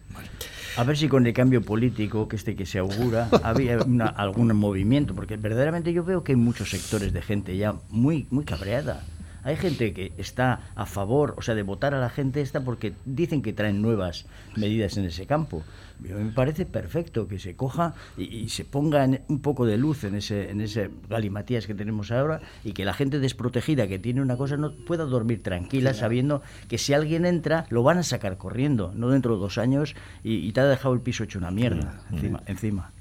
A 0.77 0.83
ver 0.83 0.97
si 0.97 1.07
con 1.07 1.25
el 1.27 1.33
cambio 1.33 1.61
político 1.61 2.27
que 2.27 2.35
este 2.35 2.55
que 2.55 2.65
se 2.65 2.79
augura 2.79 3.29
había 3.43 3.79
algún 4.15 4.55
movimiento, 4.55 5.13
porque 5.15 5.37
verdaderamente 5.37 5.91
yo 5.93 6.03
veo 6.03 6.23
que 6.23 6.33
hay 6.33 6.37
muchos 6.37 6.69
sectores 6.69 7.11
de 7.11 7.21
gente 7.21 7.57
ya 7.57 7.75
muy, 7.89 8.27
muy 8.29 8.45
cabreada. 8.45 9.03
Hay 9.49 9.55
gente 9.55 9.93
que 9.93 10.11
está 10.19 10.69
a 10.75 10.85
favor, 10.85 11.33
o 11.35 11.41
sea, 11.41 11.55
de 11.55 11.63
votar 11.63 11.95
a 11.95 11.99
la 11.99 12.11
gente 12.11 12.39
esta 12.39 12.63
porque 12.63 12.93
dicen 13.03 13.41
que 13.41 13.51
traen 13.51 13.81
nuevas 13.81 14.27
medidas 14.55 14.95
en 14.97 15.05
ese 15.05 15.25
campo. 15.25 15.63
me 15.99 16.31
parece 16.31 16.67
perfecto 16.67 17.27
que 17.27 17.39
se 17.39 17.55
coja 17.55 17.95
y, 18.15 18.47
se 18.49 18.63
ponga 18.63 19.09
un 19.27 19.39
poco 19.41 19.65
de 19.65 19.77
luz 19.77 20.03
en 20.03 20.13
ese, 20.13 20.51
en 20.51 20.61
ese 20.61 20.91
galimatías 21.09 21.65
que 21.65 21.73
tenemos 21.73 22.11
ahora 22.11 22.41
y 22.63 22.73
que 22.73 22.85
la 22.85 22.93
gente 22.93 23.17
desprotegida 23.17 23.87
que 23.87 23.97
tiene 23.97 24.21
una 24.21 24.37
cosa 24.37 24.55
no 24.55 24.71
pueda 24.71 25.05
dormir 25.05 25.41
tranquila 25.41 25.95
sabiendo 25.95 26.43
que 26.67 26.77
si 26.77 26.93
alguien 26.93 27.25
entra 27.25 27.65
lo 27.69 27.81
van 27.81 27.97
a 27.97 28.03
sacar 28.03 28.37
corriendo, 28.37 28.91
no 28.93 29.09
dentro 29.09 29.33
de 29.33 29.41
dos 29.41 29.57
años 29.57 29.95
y, 30.23 30.51
te 30.51 30.61
ha 30.61 30.65
dejado 30.65 30.93
el 30.93 31.01
piso 31.01 31.23
hecho 31.23 31.39
una 31.39 31.49
mierda 31.49 32.03
encima. 32.11 32.43
encima. 32.45 32.91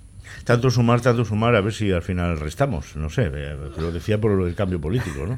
Tanto 0.45 0.71
sumar, 0.71 1.01
tanto 1.01 1.25
sumar, 1.25 1.55
a 1.55 1.61
ver 1.61 1.73
si 1.73 1.93
al 1.93 2.03
final 2.03 2.39
restamos. 2.39 2.97
No 2.97 3.11
sé, 3.11 3.31
eh, 3.33 3.57
lo 3.77 3.93
decía 3.93 4.21
por 4.21 4.41
el 4.47 4.55
cambio 4.55 4.81
político, 4.81 5.27
¿no? 5.27 5.37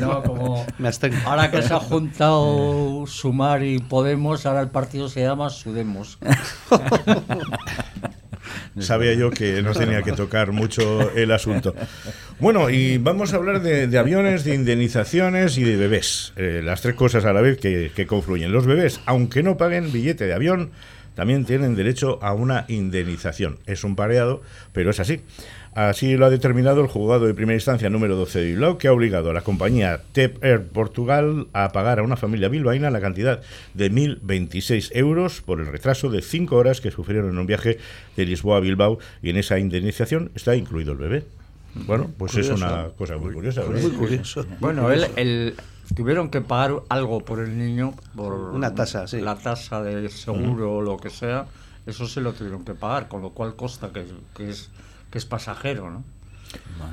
no, 0.00 0.22
como 0.22 0.66
ahora 1.24 1.50
que 1.50 1.62
se 1.62 1.74
ha 1.74 1.80
juntado 1.80 3.04
Sumar 3.06 3.62
y 3.62 3.78
Podemos, 3.78 4.46
ahora 4.46 4.60
el 4.60 4.68
partido 4.68 5.08
se 5.08 5.22
llama 5.22 5.50
Sudemos. 5.50 6.18
Sabía 8.78 9.12
yo 9.14 9.30
que 9.30 9.62
no 9.62 9.72
tenía 9.72 10.02
que 10.02 10.12
tocar 10.12 10.52
mucho 10.52 11.10
el 11.14 11.30
asunto. 11.30 11.74
Bueno, 12.40 12.70
y 12.70 12.96
vamos 12.98 13.32
a 13.32 13.36
hablar 13.36 13.60
de, 13.60 13.98
aviones, 13.98 14.44
de 14.44 14.54
indemnizaciones 14.54 15.58
y 15.58 15.64
de 15.64 15.76
bebés. 15.76 16.32
Eh, 16.36 16.62
las 16.64 16.80
tres 16.80 16.94
cosas 16.94 17.26
a 17.26 17.32
la 17.32 17.42
vez 17.42 17.58
que, 17.58 17.92
que 17.94 18.06
confluyen. 18.06 18.50
Los 18.50 18.66
bebés, 18.66 19.00
aunque 19.04 19.42
no 19.42 19.58
paguen 19.58 19.92
billete 19.92 20.26
de 20.26 20.34
avión, 20.34 20.70
también 21.14 21.44
tienen 21.44 21.74
derecho 21.74 22.18
a 22.22 22.32
una 22.32 22.64
indemnización. 22.68 23.58
Es 23.66 23.84
un 23.84 23.96
pareado, 23.96 24.42
pero 24.72 24.90
es 24.90 25.00
así. 25.00 25.20
Así 25.74 26.16
lo 26.18 26.26
ha 26.26 26.30
determinado 26.30 26.82
el 26.82 26.86
juzgado 26.86 27.26
de 27.26 27.32
primera 27.32 27.56
instancia 27.56 27.88
número 27.88 28.14
12 28.14 28.40
de 28.40 28.44
Bilbao, 28.46 28.76
que 28.76 28.88
ha 28.88 28.92
obligado 28.92 29.30
a 29.30 29.32
la 29.32 29.40
compañía 29.40 30.02
TEP 30.12 30.44
Air 30.44 30.66
Portugal 30.66 31.46
a 31.54 31.72
pagar 31.72 31.98
a 31.98 32.02
una 32.02 32.18
familia 32.18 32.48
bilbaína 32.48 32.90
la 32.90 33.00
cantidad 33.00 33.40
de 33.72 33.90
1.026 33.90 34.90
euros 34.92 35.40
por 35.40 35.60
el 35.60 35.66
retraso 35.66 36.10
de 36.10 36.20
cinco 36.20 36.56
horas 36.56 36.82
que 36.82 36.90
sufrieron 36.90 37.30
en 37.30 37.38
un 37.38 37.46
viaje 37.46 37.78
de 38.16 38.26
Lisboa 38.26 38.58
a 38.58 38.60
Bilbao 38.60 38.98
y 39.22 39.30
en 39.30 39.38
esa 39.38 39.58
indemnización 39.58 40.30
está 40.34 40.54
incluido 40.56 40.92
el 40.92 40.98
bebé. 40.98 41.24
Bueno, 41.74 42.10
pues 42.18 42.36
es 42.36 42.50
una 42.50 42.88
cosa 42.98 43.16
muy 43.16 43.32
curiosa. 43.32 43.62
Muy 43.64 43.90
curioso. 43.92 44.44
Bueno, 44.60 44.90
el, 44.90 45.54
tuvieron 45.94 46.30
que 46.30 46.40
pagar 46.40 46.82
algo 46.88 47.24
por 47.24 47.40
el 47.40 47.58
niño, 47.58 47.94
por 48.16 48.32
una 48.32 48.74
tasa, 48.74 49.06
sí. 49.06 49.20
la 49.20 49.36
tasa 49.36 49.82
de 49.82 50.08
seguro 50.08 50.76
o 50.76 50.82
lo 50.82 50.96
que 50.96 51.10
sea, 51.10 51.46
eso 51.86 52.06
se 52.06 52.20
lo 52.20 52.32
tuvieron 52.32 52.64
que 52.64 52.74
pagar, 52.74 53.08
con 53.08 53.22
lo 53.22 53.30
cual 53.30 53.56
consta 53.56 53.90
que, 53.92 54.06
es, 54.48 54.70
que 55.10 55.18
es 55.18 55.26
pasajero, 55.26 55.90
¿no? 55.90 56.04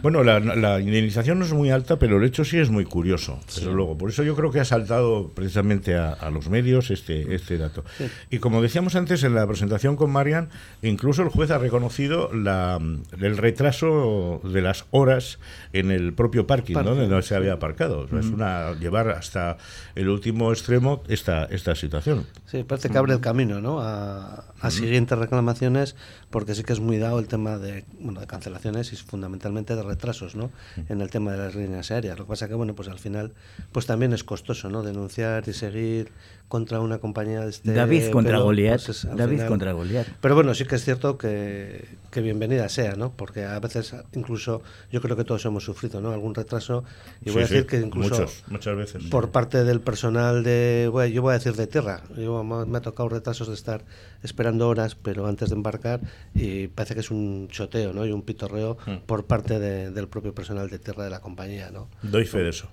Bueno, 0.01 0.23
la, 0.23 0.79
indemnización 0.79 1.39
no 1.39 1.45
es 1.45 1.53
muy 1.53 1.71
alta, 1.71 1.99
pero 1.99 2.17
el 2.17 2.23
hecho 2.23 2.45
sí 2.45 2.57
es 2.57 2.69
muy 2.69 2.85
curioso. 2.85 3.39
luego, 3.65 3.97
por 3.97 4.09
eso 4.09 4.23
yo 4.23 4.35
creo 4.35 4.51
que 4.51 4.59
ha 4.59 4.65
saltado 4.65 5.29
precisamente 5.33 5.95
a, 5.95 6.29
los 6.29 6.49
medios 6.49 6.91
este, 6.91 7.35
este 7.35 7.57
dato. 7.57 7.83
Y 8.29 8.39
como 8.39 8.61
decíamos 8.61 8.95
antes 8.95 9.23
en 9.23 9.35
la 9.35 9.45
presentación 9.47 9.95
con 9.95 10.11
Marian, 10.11 10.49
incluso 10.81 11.23
el 11.23 11.29
juez 11.29 11.51
ha 11.51 11.57
reconocido 11.57 12.31
la, 12.33 12.79
el 13.19 13.37
retraso 13.37 14.41
de 14.43 14.61
las 14.61 14.85
horas 14.91 15.39
en 15.73 15.91
el 15.91 16.13
propio 16.13 16.47
parking, 16.47 16.75
donde 16.75 17.07
no 17.07 17.21
se 17.21 17.35
había 17.35 17.53
aparcado. 17.53 18.05
Es 18.17 18.27
una 18.27 18.73
llevar 18.73 19.09
hasta 19.09 19.57
el 19.95 20.09
último 20.09 20.51
extremo 20.51 21.03
esta, 21.07 21.45
esta 21.45 21.75
situación. 21.75 22.25
Sí, 22.45 22.63
parece 22.63 22.89
que 22.89 22.97
abre 22.97 23.13
el 23.13 23.19
camino 23.19 23.59
¿no? 23.61 23.81
a, 23.81 24.45
a 24.61 24.71
siguientes 24.71 25.17
reclamaciones, 25.17 25.95
porque 26.29 26.55
sí 26.55 26.63
que 26.63 26.73
es 26.73 26.79
muy 26.79 26.97
dado 26.97 27.19
el 27.19 27.27
tema 27.27 27.57
de, 27.57 27.85
bueno, 27.99 28.19
de 28.19 28.27
cancelaciones 28.27 28.93
y 28.93 28.95
fundamentalmente 28.95 29.48
de 29.53 29.83
retrasos 29.83 30.35
¿no? 30.35 30.51
en 30.87 31.01
el 31.01 31.09
tema 31.09 31.31
de 31.31 31.37
las 31.37 31.55
líneas 31.55 31.91
aéreas. 31.91 32.17
Lo 32.17 32.25
que 32.25 32.29
pasa 32.29 32.47
que, 32.47 32.53
bueno, 32.53 32.75
pues 32.75 32.87
al 32.87 32.99
final 32.99 33.33
pues 33.71 33.85
también 33.85 34.13
es 34.13 34.23
costoso 34.23 34.69
¿no? 34.69 34.83
denunciar 34.83 35.43
y 35.47 35.53
seguir 35.53 36.11
contra 36.47 36.79
una 36.79 36.97
compañía 36.97 37.41
de 37.41 37.51
este... 37.51 37.73
David 37.73 38.09
contra 38.09 38.39
Goliat. 38.39 38.83
Pues 38.83 39.07
David 39.15 39.43
contra 39.47 39.71
Goliat. 39.71 40.07
Pero 40.19 40.35
bueno, 40.35 40.53
sí 40.55 40.65
que 40.65 40.75
es 40.75 40.83
cierto 40.83 41.17
que, 41.17 41.85
que, 42.09 42.21
bienvenida 42.21 42.67
sea, 42.69 42.95
¿no? 42.95 43.11
Porque 43.11 43.45
a 43.45 43.59
veces 43.59 43.95
incluso 44.13 44.63
yo 44.91 44.99
creo 44.99 45.15
que 45.15 45.23
todos 45.23 45.45
hemos 45.45 45.63
sufrido, 45.63 46.01
¿no? 46.01 46.11
Algún 46.11 46.33
retraso. 46.33 46.83
Y 47.23 47.29
voy 47.29 47.43
a 47.43 47.45
decir 47.45 47.67
que 47.67 47.79
incluso... 47.79 48.25
muchas 48.47 48.75
veces. 48.75 49.03
Por 49.05 49.29
parte 49.29 49.63
del 49.63 49.79
personal 49.79 50.43
de... 50.43 50.89
Bueno, 50.91 51.13
yo 51.13 51.21
voy 51.21 51.31
a 51.31 51.37
decir 51.37 51.53
de 51.55 51.67
tierra. 51.67 52.01
Yo, 52.17 52.43
me 52.43 52.77
ha 52.77 52.81
tocado 52.81 53.09
retrasos 53.09 53.47
de 53.47 53.53
estar 53.53 53.83
esperando 54.23 54.67
horas, 54.67 54.95
pero 54.95 55.27
antes 55.27 55.49
de 55.49 55.55
embarcar, 55.55 56.01
y 56.33 56.67
parece 56.67 56.95
que 56.95 57.01
es 57.01 57.11
un 57.11 57.47
choteo, 57.49 57.93
¿no? 57.93 58.05
Y 58.05 58.11
un 58.11 58.23
pitorreo 58.23 58.77
mm. 58.85 59.05
por 59.05 59.25
parte 59.25 59.38
del 59.43 60.07
propio 60.07 60.33
personal 60.33 60.69
de 60.69 60.79
tierra 60.79 61.03
de 61.03 61.09
la 61.09 61.19
compañía, 61.19 61.71
¿no? 61.71 61.89
Doy 62.01 62.25
fe 62.25 62.39
de 62.39 62.49
eso. 62.49 62.69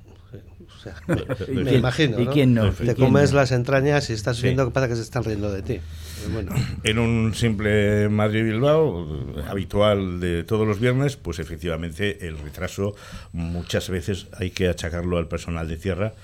me, 1.49 1.75
imagino. 1.75 2.21
¿Y 2.21 2.27
quién 2.27 2.55
no? 2.55 2.73
Te 2.73 2.95
comes 2.95 3.33
las 3.33 3.53
entrañas 3.53 4.11
y 4.11 4.13
estás 4.13 4.41
viendo 4.43 4.65
que 4.65 4.71
pasa 4.73 4.89
que 4.89 4.97
se 4.97 5.03
están 5.03 5.25
riendo 5.25 5.51
de 5.51 5.63
ti. 5.63 5.81
En 6.83 6.99
un 6.99 7.35
simple 7.35 8.09
Madrid-Bilbao, 8.09 9.35
habitual 9.49 10.21
de 10.21 10.45
todos 10.45 10.67
los 10.67 10.81
viernes, 10.81 11.17
pues 11.17 11.39
efectivamente 11.39 12.27
el 12.27 12.39
retraso 12.39 12.95
muchas 13.33 13.89
veces 13.89 14.27
hay 14.39 14.51
que 14.51 14.69
achacarlo 14.69 15.19
al 15.19 15.29
personal 15.29 15.69
de 15.69 15.77
tierra 15.77 16.15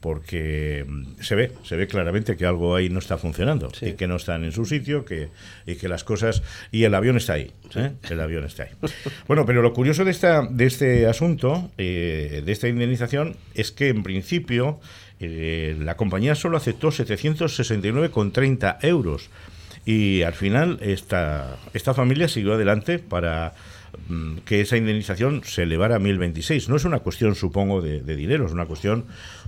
porque 0.00 0.84
mm, 0.86 1.20
se 1.20 1.34
ve, 1.34 1.52
se 1.62 1.76
ve 1.76 1.86
claramente 1.86 2.36
que 2.36 2.46
algo 2.46 2.74
ahí 2.74 2.88
no 2.88 2.98
está 2.98 3.18
funcionando 3.18 3.70
y 3.80 3.92
que 3.92 4.06
no 4.06 4.16
están 4.16 4.44
en 4.44 4.52
su 4.52 4.64
sitio, 4.64 5.04
que 5.04 5.28
y 5.66 5.76
que 5.76 5.88
las 5.88 6.04
cosas 6.04 6.42
y 6.72 6.84
el 6.84 6.94
avión 6.94 7.16
está 7.16 7.34
ahí, 7.34 7.52
¿eh? 7.76 7.92
el 8.08 8.20
avión 8.20 8.44
está 8.44 8.64
ahí. 8.64 8.70
Bueno, 9.26 9.46
pero 9.46 9.62
lo 9.62 9.72
curioso 9.72 10.04
de 10.04 10.10
esta 10.10 10.46
de 10.46 10.66
este 10.66 11.06
asunto, 11.06 11.70
eh, 11.78 12.42
de 12.44 12.52
esta 12.52 12.68
indemnización, 12.68 13.36
es 13.54 13.70
que 13.70 13.88
en 13.88 14.02
principio 14.02 14.80
eh, 15.20 15.76
la 15.78 15.96
compañía 15.96 16.34
solo 16.34 16.56
aceptó 16.56 16.88
769,30 16.88 18.78
euros 18.82 19.30
y 19.84 20.22
al 20.22 20.34
final 20.34 20.78
esta 20.80 21.58
esta 21.74 21.94
familia 21.94 22.28
siguió 22.28 22.54
adelante 22.54 22.98
para 22.98 23.54
Mm, 24.08 24.38
que 24.44 24.60
esa 24.60 24.76
indemnización 24.76 25.42
se 25.44 25.62
elevara 25.62 25.96
a 25.96 25.98
1026. 25.98 26.68
No 26.68 26.76
es 26.76 26.84
una 26.84 27.00
cuestión, 27.00 27.34
supongo, 27.34 27.80
de, 27.80 28.00
dinero, 28.16 28.46
es 28.46 28.52
una 28.52 28.66
cuestión 28.66 29.06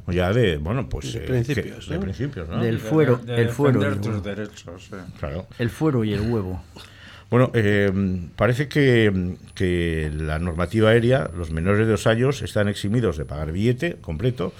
ya 0.09 0.33
de, 0.33 0.57
bueno, 0.57 0.89
pues... 0.89 1.13
De 1.13 1.21
eh, 1.21 1.29
principios. 1.29 1.89
de 1.89 1.99
principios 1.99 2.49
Del 2.49 2.79
fuero. 2.79 3.21
el 3.27 3.49
fuero 3.51 3.97
tus 4.01 4.23
derechos. 4.23 4.91
Claro. 5.19 5.47
El 5.59 5.71
fuero 5.71 6.05
y 6.05 6.13
el 6.13 6.23
huevo. 6.23 6.63
Bueno, 7.31 7.51
eh, 7.55 7.91
parece 8.37 8.69
que, 8.69 9.37
que, 9.55 10.11
la 10.15 10.39
normativa 10.39 10.91
aérea, 10.91 11.31
los 11.35 11.51
menores 11.51 11.87
de 11.87 11.93
dos 11.93 12.07
años 12.07 12.43
están 12.43 12.69
eximidos 12.69 13.17
de 13.17 13.25
pagar 13.25 13.53
billete 13.53 13.97
completo 14.03 14.53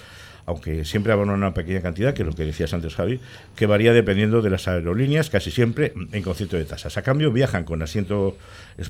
aunque 0.45 0.85
siempre 0.85 1.13
abonan 1.13 1.35
una 1.35 1.53
pequeña 1.53 1.81
cantidad, 1.81 2.13
que 2.13 2.23
es 2.23 2.27
lo 2.27 2.33
que 2.33 2.43
decías 2.43 2.73
antes, 2.73 2.95
Javi, 2.95 3.19
que 3.55 3.65
varía 3.65 3.93
dependiendo 3.93 4.41
de 4.41 4.49
las 4.49 4.67
aerolíneas, 4.67 5.29
casi 5.29 5.51
siempre 5.51 5.93
en 6.11 6.23
concepto 6.23 6.57
de 6.57 6.65
tasas. 6.65 6.97
A 6.97 7.01
cambio, 7.01 7.31
viajan 7.31 7.63
con 7.63 7.81
asiento, 7.81 8.37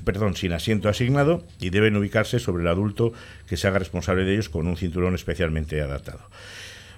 perdón, 0.04 0.36
sin 0.36 0.52
asiento 0.52 0.88
asignado 0.88 1.44
y 1.60 1.70
deben 1.70 1.96
ubicarse 1.96 2.38
sobre 2.38 2.62
el 2.62 2.68
adulto 2.68 3.12
que 3.46 3.56
se 3.56 3.68
haga 3.68 3.78
responsable 3.78 4.24
de 4.24 4.34
ellos 4.34 4.48
con 4.48 4.66
un 4.66 4.76
cinturón 4.76 5.14
especialmente 5.14 5.80
adaptado. 5.80 6.20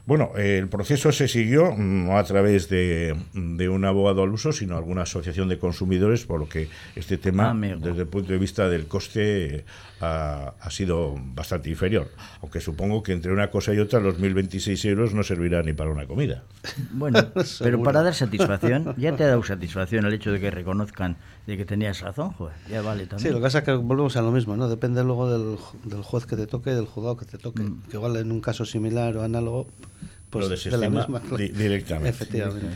Bueno, 0.06 0.30
el 0.36 0.68
proceso 0.68 1.10
se 1.10 1.26
siguió 1.26 1.74
no 1.76 2.16
a 2.16 2.22
través 2.22 2.68
de, 2.68 3.16
un 3.34 3.84
abogado 3.84 4.22
al 4.22 4.30
uso, 4.30 4.52
sino 4.52 4.76
alguna 4.76 5.02
asociación 5.02 5.48
de 5.48 5.58
consumidores, 5.58 6.24
por 6.24 6.38
lo 6.38 6.48
que 6.48 6.68
este 6.94 7.18
tema, 7.18 7.52
desde 7.52 8.02
el 8.02 8.06
punto 8.06 8.32
de 8.32 8.38
vista 8.38 8.68
del 8.68 8.86
coste, 8.86 9.64
ha, 10.00 10.70
sido 10.70 11.14
bastante 11.18 11.70
inferior. 11.70 12.10
Aunque 12.42 12.60
supongo 12.60 13.02
que 13.02 13.12
entre 13.12 13.32
una 13.32 13.50
cosa 13.50 13.72
y 13.72 13.78
otra 13.78 14.00
los 14.00 14.18
1.026 14.18 14.88
euros 14.88 15.14
no 15.14 15.22
servirán 15.22 15.66
ni 15.66 15.72
para 15.72 15.90
una 15.90 16.06
comida. 16.06 16.44
Bueno, 16.92 17.20
pero 17.60 17.82
para 17.82 18.02
dar 18.02 18.14
satisfacción, 18.14 18.94
ya 18.96 19.16
te 19.16 19.24
ha 19.24 19.28
dado 19.28 19.42
satisfacción 19.42 20.04
el 20.06 20.14
hecho 20.14 20.32
de 20.32 20.40
que 20.40 20.50
reconozcan 20.50 21.16
de 21.46 21.56
que 21.56 21.64
tenías 21.64 22.00
razón, 22.00 22.32
joder, 22.32 22.56
ya 22.68 22.82
vale 22.82 23.06
también. 23.06 23.28
Sí, 23.28 23.28
lo 23.28 23.36
que 23.36 23.42
pasa 23.42 23.58
es 23.58 23.64
que 23.64 23.72
volvemos 23.72 24.16
a 24.16 24.22
lo 24.22 24.32
mismo, 24.32 24.56
¿no? 24.56 24.68
Depende 24.68 25.04
luego 25.04 25.30
del, 25.30 25.58
del 25.84 26.02
juez 26.02 26.26
que 26.26 26.36
te 26.36 26.46
toque, 26.46 26.70
del 26.70 26.86
juzgado 26.86 27.16
que 27.16 27.24
te 27.24 27.38
toque. 27.38 27.62
Mm. 27.62 27.82
Que 27.90 27.96
igual 27.96 28.16
en 28.16 28.32
un 28.32 28.40
caso 28.40 28.64
similar 28.64 29.16
o 29.16 29.22
análogo 29.22 29.68
pues 30.38 30.64
de 30.64 30.78
la 30.78 30.90
misma 30.90 31.20
directamente. 31.38 32.10
Efectivamente. 32.10 32.66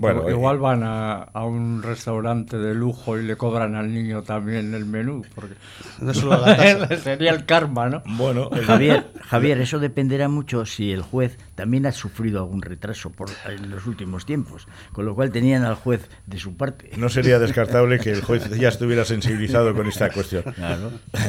Bueno, 0.00 0.30
igual 0.30 0.56
eh, 0.56 0.60
van 0.60 0.82
a, 0.82 1.22
a, 1.24 1.44
un 1.44 1.82
restaurante 1.82 2.56
de 2.56 2.74
lujo 2.74 3.18
y 3.18 3.22
le 3.22 3.36
cobran 3.36 3.74
al 3.74 3.92
niño 3.92 4.22
también 4.22 4.72
el 4.72 4.86
menú, 4.86 5.22
porque 5.34 5.54
no 6.00 6.14
solo 6.14 6.42
sería 7.02 7.32
el 7.32 7.44
karma, 7.44 7.90
¿no? 7.90 8.02
Bueno, 8.06 8.48
Javier, 8.64 9.08
Javier, 9.20 9.60
eso 9.60 9.78
dependerá 9.78 10.30
mucho 10.30 10.64
si 10.64 10.90
el 10.90 11.02
juez 11.02 11.36
también 11.54 11.84
ha 11.84 11.92
sufrido 11.92 12.38
algún 12.38 12.62
retraso 12.62 13.10
por, 13.10 13.28
en 13.46 13.68
los 13.68 13.86
últimos 13.86 14.24
tiempos, 14.24 14.66
con 14.92 15.04
lo 15.04 15.14
cual 15.14 15.32
tenían 15.32 15.64
al 15.64 15.74
juez 15.74 16.08
de 16.26 16.38
su 16.38 16.56
parte. 16.56 16.92
No 16.96 17.10
sería 17.10 17.38
descartable 17.38 17.98
que 17.98 18.12
el 18.12 18.22
juez 18.22 18.48
ya 18.58 18.68
estuviera 18.68 19.04
sensibilizado 19.04 19.74
con 19.74 19.86
esta 19.86 20.08
cuestión. 20.10 20.44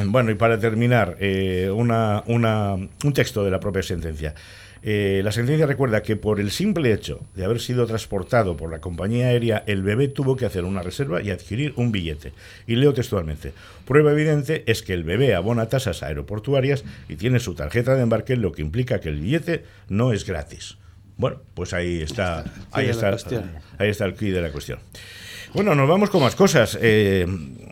Bueno, 0.06 0.32
y 0.32 0.36
para 0.36 0.58
terminar, 0.60 1.18
eh, 1.20 1.70
una, 1.70 2.24
una, 2.28 2.76
un 2.76 3.14
texto 3.14 3.44
de 3.44 3.52
la 3.52 3.60
propia 3.60 3.84
sentencia. 3.84 4.34
Eh, 4.84 5.22
la 5.24 5.32
sentencia 5.32 5.68
recuerda 5.68 6.02
que 6.02 6.16
por 6.16 6.40
el 6.40 6.50
simple 6.50 6.92
hecho 6.92 7.22
de 7.36 7.46
haber 7.46 7.60
sido 7.60 7.86
transportado 7.86 8.58
por 8.58 8.72
la 8.72 8.82
compañía 8.82 9.28
aérea, 9.28 9.64
el 9.68 9.84
bebé 9.84 10.08
tuvo 10.08 10.36
que 10.36 10.46
hacer 10.46 10.64
una 10.64 10.82
reserva 10.82 11.22
y 11.22 11.30
adquirir 11.30 11.74
un 11.76 11.92
billete. 11.92 12.34
Y 12.66 12.76
leo 12.76 12.94
textualmente, 12.94 13.54
prueba 13.86 14.12
evidente 14.12 14.64
es 14.66 14.82
que 14.82 14.94
el 14.94 15.04
bebé 15.04 15.36
abona 15.36 15.70
tasas 15.70 16.02
aeroportuarias 16.02 16.84
y 17.08 17.16
tiene 17.16 17.40
su 17.40 17.54
tarjeta 17.54 17.96
de 17.96 18.02
embarque, 18.02 18.36
lo 18.36 18.52
que 18.52 18.64
implica 18.64 19.00
que 19.00 19.10
el 19.10 19.20
billete 19.20 19.66
no 19.88 20.14
es 20.14 20.26
gratis. 20.26 20.78
Bueno, 21.18 21.42
pues 21.54 21.74
ahí 21.74 22.02
está, 22.02 22.46
ahí 22.72 22.88
está, 22.88 23.16
ahí 23.78 23.90
está 23.90 24.06
el 24.06 24.16
quid 24.16 24.34
de 24.34 24.42
la 24.42 24.52
cuestión. 24.52 24.80
Bueno, 25.54 25.76
nos 25.76 25.88
vamos 25.88 26.10
con 26.10 26.22
más 26.22 26.34
cosas. 26.34 26.80
Eh, 26.82 27.28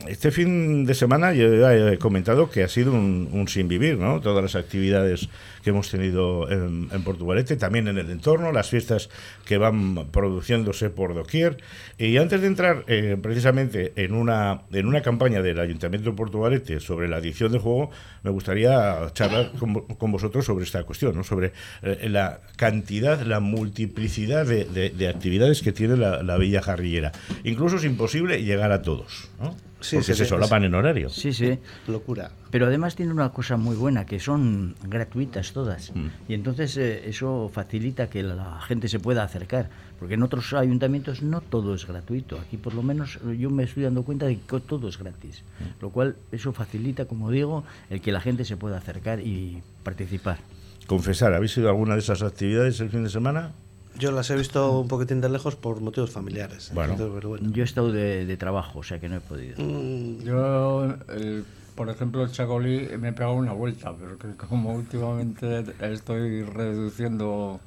este 0.07 0.31
fin 0.31 0.85
de 0.85 0.93
semana 0.93 1.33
yo 1.33 1.69
he 1.69 1.97
comentado 1.97 2.49
que 2.51 2.61
ha 2.61 2.67
sido 2.67 2.91
un, 2.91 3.29
un 3.31 3.47
sin 3.47 3.69
vivir, 3.69 3.97
¿no? 3.97 4.19
Todas 4.19 4.43
las 4.43 4.55
actividades 4.55 5.29
que 5.69 5.71
hemos 5.71 5.91
tenido 5.91 6.49
en, 6.49 6.89
Portugalete, 7.03 7.55
también 7.55 7.87
en 7.87 7.99
el 7.99 8.09
entorno, 8.09 8.51
las 8.51 8.69
fiestas 8.69 9.09
que 9.45 9.59
van 9.59 10.07
produciéndose 10.09 10.89
por 10.89 11.13
doquier. 11.13 11.57
Y 11.99 12.17
antes 12.17 12.41
de 12.41 12.47
entrar 12.47 12.85
eh, 12.87 13.17
precisamente 13.21 13.93
en 13.95 14.15
una, 14.15 14.63
en 14.71 14.87
una 14.87 15.03
campaña 15.03 15.43
del 15.43 15.59
Ayuntamiento 15.59 16.09
de 16.09 16.15
Portugalete 16.15 16.79
sobre 16.79 17.07
la 17.07 17.17
adicción 17.17 17.51
de 17.51 17.59
juego, 17.59 17.91
me 18.23 18.31
gustaría 18.31 19.11
charlar 19.13 19.51
con, 19.59 20.11
vosotros 20.11 20.43
sobre 20.43 20.65
esta 20.65 20.83
cuestión, 20.85 21.15
¿no? 21.15 21.23
sobre 21.23 21.53
eh, 21.83 22.09
la 22.09 22.41
cantidad, 22.55 23.21
la 23.21 23.39
multiplicidad 23.39 24.47
de, 24.47 25.07
actividades 25.07 25.61
que 25.61 25.71
tiene 25.71 25.97
la, 25.97 26.23
la 26.23 26.37
Bella 26.37 26.63
Jarrillera. 26.63 27.11
Incluso 27.43 27.75
es 27.75 27.83
imposible 27.83 28.43
llegar 28.43 28.71
a 28.71 28.81
todos. 28.81 29.29
¿no? 29.39 29.68
Sí, 29.79 29.97
porque 29.97 30.13
se 30.13 30.25
solapan 30.25 30.63
en 30.65 30.75
horario. 30.75 31.09
Sí, 31.09 31.33
sí. 31.33 31.57
Locura. 31.87 32.31
Pero 32.51 32.65
además 32.65 32.95
tiene 32.95 33.11
una 33.13 33.29
cosa 33.29 33.57
muy 33.57 33.75
buena, 33.75 34.05
que 34.05 34.19
son 34.19 34.75
gratuitas 34.83 35.53
todas. 35.53 35.95
Mm. 35.95 36.07
Y 36.27 36.33
entonces 36.33 36.75
eh, 36.77 37.07
eso 37.07 37.49
facilita 37.53 38.09
que 38.09 38.23
la 38.23 38.59
gente 38.61 38.87
se 38.89 38.99
pueda 38.99 39.23
acercar. 39.23 39.69
Porque 39.99 40.15
en 40.15 40.23
otros 40.23 40.53
ayuntamientos 40.53 41.21
no 41.21 41.41
todo 41.41 41.75
es 41.75 41.85
gratuito. 41.85 42.39
Aquí 42.39 42.57
por 42.57 42.73
lo 42.73 42.83
menos 42.83 43.19
yo 43.37 43.49
me 43.49 43.63
estoy 43.63 43.83
dando 43.83 44.03
cuenta 44.03 44.25
de 44.25 44.39
que 44.39 44.59
todo 44.59 44.89
es 44.89 44.97
gratis. 44.97 45.43
Mm. 45.59 45.81
Lo 45.81 45.89
cual 45.91 46.15
eso 46.31 46.51
facilita, 46.53 47.05
como 47.05 47.31
digo, 47.31 47.63
el 47.89 48.01
que 48.01 48.11
la 48.11 48.21
gente 48.21 48.45
se 48.45 48.57
pueda 48.57 48.77
acercar 48.77 49.19
y 49.19 49.61
participar. 49.83 50.39
Confesar, 50.87 51.33
¿habéis 51.33 51.55
ido 51.57 51.67
a 51.67 51.71
alguna 51.71 51.93
de 51.93 51.99
esas 51.99 52.23
actividades 52.23 52.79
el 52.79 52.89
fin 52.89 53.03
de 53.03 53.09
semana? 53.09 53.51
Yo 53.99 54.11
las 54.11 54.29
he 54.29 54.35
visto 54.35 54.79
un 54.79 54.87
poquitín 54.87 55.21
de 55.21 55.29
lejos 55.29 55.55
por 55.55 55.81
motivos 55.81 56.09
familiares. 56.09 56.71
Bueno, 56.73 56.95
yo 56.97 57.61
he 57.61 57.65
estado 57.65 57.91
de, 57.91 58.37
trabajo, 58.37 58.79
o 58.79 58.83
sea 58.83 58.99
que 58.99 59.09
no 59.09 59.17
he 59.17 59.21
podido. 59.21 59.61
Mm. 59.61 60.23
Yo 60.23 60.95
el 61.09 61.45
por 61.79 61.89
ejemplo, 61.89 62.23
el 62.23 62.31
chacolí 62.33 62.89
me 62.99 63.07
he 63.07 63.13
pegado 63.13 63.35
una 63.35 63.53
vuelta, 63.53 63.95
pero 63.97 64.17
que 64.17 64.35
como 64.35 64.73
últimamente 64.73 65.63
estoy 65.79 66.43
reduciendo 66.43 67.61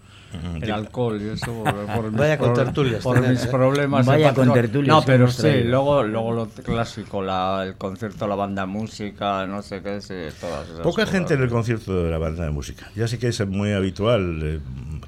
el 0.60 0.70
alcohol 0.70 1.20
y 1.20 1.28
eso 1.30 1.64
por, 1.64 2.10
Vaya 2.12 2.38
con 2.38 2.54
tertulias. 2.54 3.02
Por 3.02 3.26
mis 3.26 3.44
¿eh? 3.44 3.48
problemas. 3.48 4.06
Vaya 4.06 4.34
con 4.34 4.52
tertulias. 4.52 4.88
No, 4.88 5.02
pero 5.04 5.28
sí, 5.28 5.62
luego, 5.64 6.02
luego 6.02 6.32
lo 6.32 6.48
clásico, 6.48 7.22
la, 7.22 7.64
el 7.64 7.74
concierto, 7.76 8.26
la 8.26 8.34
banda 8.34 8.62
de 8.62 8.68
música, 8.68 9.46
no 9.46 9.62
sé 9.62 9.82
qué, 9.82 10.00
sí, 10.00 10.14
todas 10.40 10.68
esas 10.68 10.80
Poca 10.80 11.06
gente 11.06 11.34
en 11.34 11.42
el 11.42 11.48
concierto 11.48 12.04
de 12.04 12.10
la 12.10 12.18
banda 12.18 12.44
de 12.44 12.50
música. 12.50 12.90
Ya 12.94 13.08
sé 13.08 13.18
que 13.18 13.28
es 13.28 13.46
muy 13.46 13.72
habitual 13.72 14.40
eh, 14.42 14.60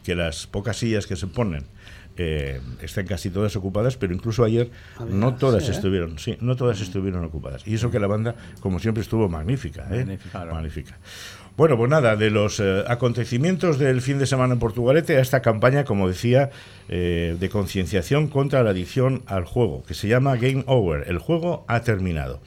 que 0.02 0.14
las 0.14 0.46
pocas 0.46 0.76
sillas 0.76 1.06
que 1.06 1.16
se 1.16 1.26
ponen 1.26 1.66
eh, 2.16 2.60
están 2.80 3.06
casi 3.06 3.30
todas 3.30 3.56
ocupadas, 3.56 3.96
pero 3.96 4.14
incluso 4.14 4.44
ayer 4.44 4.70
no 5.08 5.34
todas 5.34 5.68
¿eh? 5.68 5.72
estuvieron, 5.72 6.18
sí, 6.20 6.36
no 6.40 6.54
todas 6.54 6.80
estuvieron 6.80 7.24
ocupadas. 7.24 7.66
Y 7.66 7.74
eso 7.74 7.90
que 7.90 7.98
la 7.98 8.06
banda, 8.06 8.36
como 8.60 8.78
siempre, 8.78 9.02
estuvo 9.02 9.28
magnífica, 9.28 9.88
¿eh? 9.90 10.18
magnífica. 10.32 10.96
Bueno, 11.56 11.76
pues 11.76 11.88
nada, 11.88 12.16
de 12.16 12.30
los 12.30 12.60
acontecimientos 12.60 13.78
del 13.78 14.02
fin 14.02 14.18
de 14.18 14.26
semana 14.26 14.54
en 14.54 14.58
Portugalete 14.58 15.16
a 15.16 15.20
esta 15.20 15.40
campaña, 15.40 15.84
como 15.84 16.08
decía, 16.08 16.50
de 16.88 17.48
concienciación 17.52 18.26
contra 18.26 18.64
la 18.64 18.70
adicción 18.70 19.22
al 19.26 19.44
juego, 19.44 19.84
que 19.84 19.94
se 19.94 20.08
llama 20.08 20.34
Game 20.34 20.64
Over. 20.66 21.08
El 21.08 21.18
juego 21.18 21.64
ha 21.68 21.82
terminado. 21.82 22.40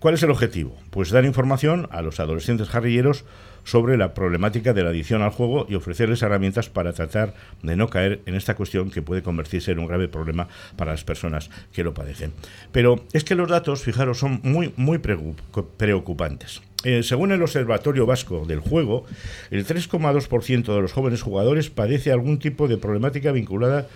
¿Cuál 0.00 0.12
es 0.12 0.22
el 0.22 0.30
objetivo? 0.30 0.76
Pues 0.90 1.08
dar 1.08 1.24
información 1.24 1.88
a 1.90 2.02
los 2.02 2.20
adolescentes 2.20 2.68
jarrilleros 2.68 3.24
sobre 3.64 3.96
la 3.96 4.12
problemática 4.12 4.74
de 4.74 4.82
la 4.84 4.90
adicción 4.90 5.22
al 5.22 5.30
juego 5.30 5.64
y 5.66 5.74
ofrecerles 5.74 6.20
herramientas 6.20 6.68
para 6.68 6.92
tratar 6.92 7.32
de 7.62 7.74
no 7.74 7.88
caer 7.88 8.20
en 8.26 8.34
esta 8.34 8.54
cuestión 8.54 8.90
que 8.90 9.00
puede 9.00 9.22
convertirse 9.22 9.72
en 9.72 9.78
un 9.78 9.86
grave 9.86 10.08
problema 10.08 10.48
para 10.76 10.92
las 10.92 11.04
personas 11.04 11.48
que 11.72 11.82
lo 11.84 11.94
padecen. 11.94 12.34
Pero 12.70 13.02
es 13.14 13.24
que 13.24 13.34
los 13.34 13.48
datos, 13.48 13.82
fijaros, 13.82 14.18
son 14.18 14.40
muy, 14.42 14.74
muy 14.76 14.98
preocupantes. 14.98 16.60
Eh, 16.84 17.02
según 17.02 17.32
el 17.32 17.42
Observatorio 17.42 18.06
Vasco 18.06 18.44
del 18.46 18.60
Juego, 18.60 19.04
el 19.50 19.66
3,2% 19.66 20.74
de 20.74 20.80
los 20.80 20.92
jóvenes 20.92 21.22
jugadores 21.22 21.70
padece 21.70 22.12
algún 22.12 22.38
tipo 22.38 22.68
de 22.68 22.76
problemática 22.76 23.32
vinculada 23.32 23.88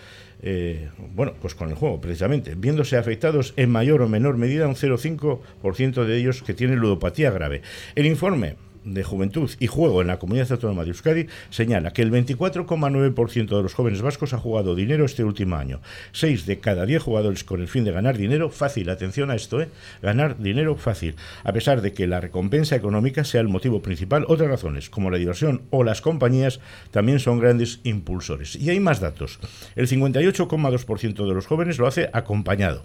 eh, 0.42 0.88
bueno, 1.14 1.34
pues 1.40 1.54
con 1.54 1.68
el 1.68 1.74
juego, 1.74 2.00
precisamente, 2.00 2.54
viéndose 2.56 2.96
afectados 2.96 3.52
en 3.56 3.70
mayor 3.70 4.00
o 4.00 4.08
menor 4.08 4.38
medida 4.38 4.66
un 4.68 4.74
0,5% 4.74 6.04
de 6.04 6.16
ellos 6.16 6.42
que 6.42 6.54
tienen 6.54 6.78
ludopatía 6.78 7.30
grave. 7.30 7.62
El 7.94 8.06
informe 8.06 8.56
de 8.84 9.02
Juventud 9.04 9.50
y 9.58 9.66
Juego 9.66 10.00
en 10.00 10.08
la 10.08 10.18
Comunidad 10.18 10.52
Autónoma 10.52 10.84
de 10.84 10.90
Euskadi 10.90 11.26
señala 11.50 11.92
que 11.92 12.02
el 12.02 12.10
24,9% 12.10 13.56
de 13.56 13.62
los 13.62 13.74
jóvenes 13.74 14.02
vascos 14.02 14.32
ha 14.32 14.38
jugado 14.38 14.74
dinero 14.74 15.04
este 15.04 15.24
último 15.24 15.56
año. 15.56 15.80
Seis 16.12 16.46
de 16.46 16.58
cada 16.60 16.86
diez 16.86 17.02
jugadores 17.02 17.44
con 17.44 17.60
el 17.60 17.68
fin 17.68 17.84
de 17.84 17.92
ganar 17.92 18.16
dinero 18.16 18.50
fácil. 18.50 18.90
Atención 18.90 19.30
a 19.30 19.34
esto, 19.34 19.60
¿eh? 19.60 19.68
Ganar 20.02 20.38
dinero 20.38 20.76
fácil. 20.76 21.16
A 21.44 21.52
pesar 21.52 21.80
de 21.82 21.92
que 21.92 22.06
la 22.06 22.20
recompensa 22.20 22.76
económica 22.76 23.24
sea 23.24 23.40
el 23.40 23.48
motivo 23.48 23.82
principal, 23.82 24.24
otras 24.28 24.48
razones, 24.48 24.90
como 24.90 25.10
la 25.10 25.18
diversión 25.18 25.62
o 25.70 25.84
las 25.84 26.00
compañías, 26.00 26.60
también 26.90 27.20
son 27.20 27.38
grandes 27.38 27.80
impulsores. 27.84 28.56
Y 28.56 28.70
hay 28.70 28.80
más 28.80 29.00
datos. 29.00 29.38
El 29.76 29.88
58,2% 29.88 31.26
de 31.26 31.34
los 31.34 31.46
jóvenes 31.46 31.78
lo 31.78 31.86
hace 31.86 32.10
acompañado. 32.12 32.84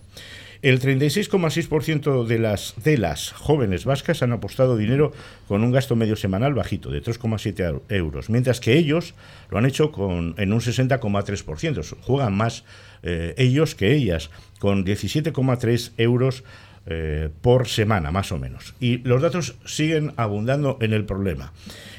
El 0.61 0.79
36,6% 0.79 2.25
de 2.25 2.39
las, 2.39 2.75
de 2.83 2.97
las 2.97 3.31
jóvenes 3.31 3.85
vascas 3.85 4.23
han 4.23 4.31
apostado 4.31 4.77
dinero 4.77 5.11
con 5.47 5.63
un 5.63 5.71
gasto 5.71 5.95
medio 5.95 6.15
semanal 6.15 6.53
bajito, 6.53 6.89
de 6.89 7.03
3,7 7.03 7.81
euros, 7.89 8.29
mientras 8.29 8.59
que 8.59 8.77
ellos 8.77 9.13
lo 9.49 9.57
han 9.57 9.65
hecho 9.65 9.91
con, 9.91 10.35
en 10.37 10.53
un 10.53 10.59
60,3%. 10.59 11.95
Juegan 12.01 12.35
más 12.35 12.63
eh, 13.03 13.33
ellos 13.37 13.75
que 13.75 13.93
ellas, 13.93 14.29
con 14.59 14.85
17,3 14.85 15.91
euros 15.97 16.43
eh, 16.87 17.29
por 17.41 17.67
semana, 17.67 18.11
más 18.11 18.31
o 18.31 18.37
menos. 18.37 18.75
Y 18.79 18.99
los 18.99 19.21
datos 19.21 19.55
siguen 19.65 20.13
abundando 20.17 20.77
en 20.81 20.93
el 20.93 21.05
problema. 21.05 21.51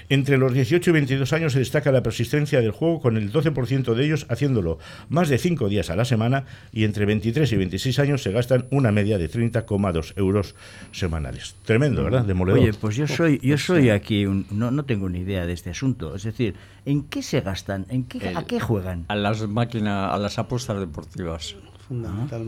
Entre 0.08 0.38
los 0.38 0.52
18 0.52 0.90
y 0.90 0.92
22 0.92 1.32
años 1.32 1.52
se 1.52 1.58
destaca 1.58 1.92
la 1.92 2.02
persistencia 2.02 2.60
del 2.60 2.70
juego, 2.70 3.00
con 3.00 3.16
el 3.16 3.32
12% 3.32 3.94
de 3.94 4.04
ellos 4.04 4.26
haciéndolo 4.28 4.78
más 5.08 5.28
de 5.28 5.38
5 5.38 5.68
días 5.68 5.90
a 5.90 5.96
la 5.96 6.04
semana, 6.04 6.44
y 6.72 6.84
entre 6.84 7.06
23 7.06 7.50
y 7.52 7.56
26 7.56 7.98
años 7.98 8.22
se 8.22 8.32
gastan 8.32 8.66
una 8.70 8.92
media 8.92 9.18
de 9.18 9.30
30,2 9.30 10.12
euros 10.16 10.54
semanales. 10.92 11.56
Tremendo, 11.64 12.04
¿verdad? 12.04 12.24
Demoledor. 12.24 12.60
Oye, 12.60 12.72
pues 12.74 12.96
yo 12.96 13.06
soy, 13.06 13.40
yo 13.42 13.58
soy 13.58 13.90
aquí, 13.90 14.24
no, 14.50 14.70
no 14.70 14.84
tengo 14.84 15.08
ni 15.08 15.20
idea 15.20 15.46
de 15.46 15.52
este 15.52 15.70
asunto. 15.70 16.14
Es 16.14 16.24
decir, 16.24 16.54
¿en 16.84 17.04
qué 17.04 17.22
se 17.22 17.40
gastan? 17.40 17.86
¿En 17.88 18.04
qué, 18.04 18.32
¿A 18.34 18.44
qué 18.44 18.60
juegan? 18.60 19.04
A 19.08 19.16
las 19.16 19.46
máquinas, 19.48 20.12
a 20.14 20.18
las 20.18 20.38
apuestas 20.38 20.78
deportivas. 20.78 21.56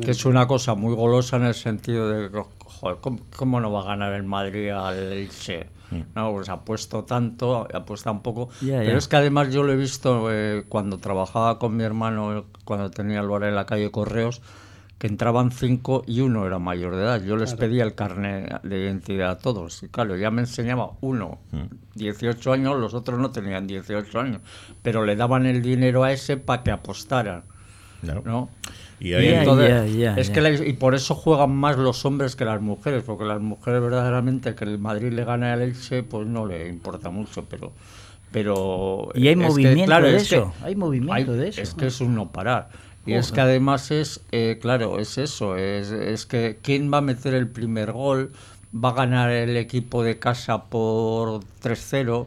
Que 0.05 0.11
es 0.11 0.25
una 0.25 0.49
cosa 0.49 0.75
muy 0.75 0.95
golosa 0.95 1.37
en 1.37 1.45
el 1.45 1.55
sentido 1.55 2.09
de, 2.09 2.29
joder, 2.59 2.99
¿cómo, 3.01 3.61
no 3.61 3.71
va 3.71 3.83
a 3.83 3.85
ganar 3.85 4.13
el 4.15 4.25
Madrid 4.25 4.71
al 4.71 5.13
Elche? 5.13 5.69
Mm. 5.91 6.01
No, 6.15 6.33
pues 6.33 6.49
apuesto 6.49 7.05
tanto, 7.05 7.67
apuesta 7.73 8.11
un 8.11 8.23
poco. 8.23 8.49
Pero 8.61 8.99
es 8.99 9.09
que 9.09 9.17
además 9.17 9.53
yo 9.53 9.63
lo 9.63 9.73
he 9.73 9.77
visto 9.77 10.29
eh, 10.31 10.65
cuando 10.69 10.99
trabajaba 10.99 11.59
con 11.59 11.77
mi 11.77 11.85
hermano, 11.85 12.47
cuando 12.65 12.91
tenía 12.91 13.21
el 13.21 13.29
bar 13.29 13.45
en 13.45 13.55
la 13.55 13.67
calle 13.67 13.91
Correos, 13.91 14.43
que 14.99 15.07
entraban 15.07 15.53
cinco 15.53 16.03
y 16.07 16.21
uno 16.21 16.47
era 16.47 16.59
mayor 16.59 16.97
de 16.97 17.03
edad. 17.03 17.23
Yo 17.23 17.37
les 17.37 17.55
pedía 17.55 17.85
el 17.85 17.95
carnet 17.95 18.63
de 18.63 18.79
identidad 18.79 19.31
a 19.31 19.39
todos. 19.39 19.83
Y 19.85 19.89
claro, 19.89 20.17
ya 20.17 20.31
me 20.31 20.43
enseñaba 20.43 20.91
uno, 21.01 21.39
18 21.95 22.51
mm. 22.51 22.53
años, 22.53 22.81
los 22.81 22.95
otros 22.95 23.19
no 23.21 23.31
tenían 23.31 23.67
18 23.67 24.21
años. 24.21 24.43
Pero 24.83 25.05
le 25.05 25.15
daban 25.15 25.47
el 25.47 25.63
dinero 25.63 26.03
a 26.03 26.13
ese 26.13 26.37
para 26.37 26.65
que 26.65 26.73
apostaran. 26.73 27.45
¿no? 28.03 28.51
Y, 29.01 29.13
es 29.13 30.31
que 30.31 30.65
y 30.67 30.73
por 30.73 30.95
eso 30.95 31.15
juegan 31.15 31.55
más 31.55 31.77
los 31.77 32.05
hombres 32.05 32.35
que 32.35 32.45
las 32.45 32.61
mujeres, 32.61 33.05
porque 33.05 33.25
las 33.25 33.41
mujeres 33.41 33.81
verdaderamente 33.81 34.55
que 34.55 34.65
el 34.65 34.79
Madrid 34.79 35.13
le 35.13 35.25
gane 35.25 35.47
al 35.51 35.63
Elche, 35.63 36.03
pues 36.03 36.27
no 36.27 36.47
le 36.47 36.69
importa 36.69 37.11
mucho, 37.11 37.45
pero 37.49 37.73
pero 38.33 39.11
y 39.15 39.29
hay 39.29 39.37
movimiento 39.37 40.01
de 40.01 40.17
eso, 40.17 40.53
hay 40.63 40.77
movimiento 40.77 41.33
de 41.33 41.49
eso. 41.49 41.63
Es 41.63 41.75
que 41.75 41.87
es 41.87 42.01
un 42.01 42.15
no 42.15 42.31
parar. 42.31 42.69
Y 43.07 43.15
es 43.15 43.33
que 43.33 43.41
además 43.41 43.91
es, 43.91 44.21
eh, 44.33 44.59
claro, 44.61 44.99
es 44.99 45.17
eso, 45.17 45.57
es, 45.57 45.91
es 45.91 46.27
que 46.27 46.59
quién 46.61 46.93
va 46.93 46.99
a 46.99 47.01
meter 47.01 47.33
el 47.33 47.49
primer 47.49 47.93
gol, 47.93 48.33
va 48.75 48.91
a 48.91 48.93
ganar 48.93 49.31
el 49.31 49.57
equipo 49.57 50.03
de 50.03 50.19
casa 50.19 50.65
por 50.65 51.41
3-0, 51.63 52.27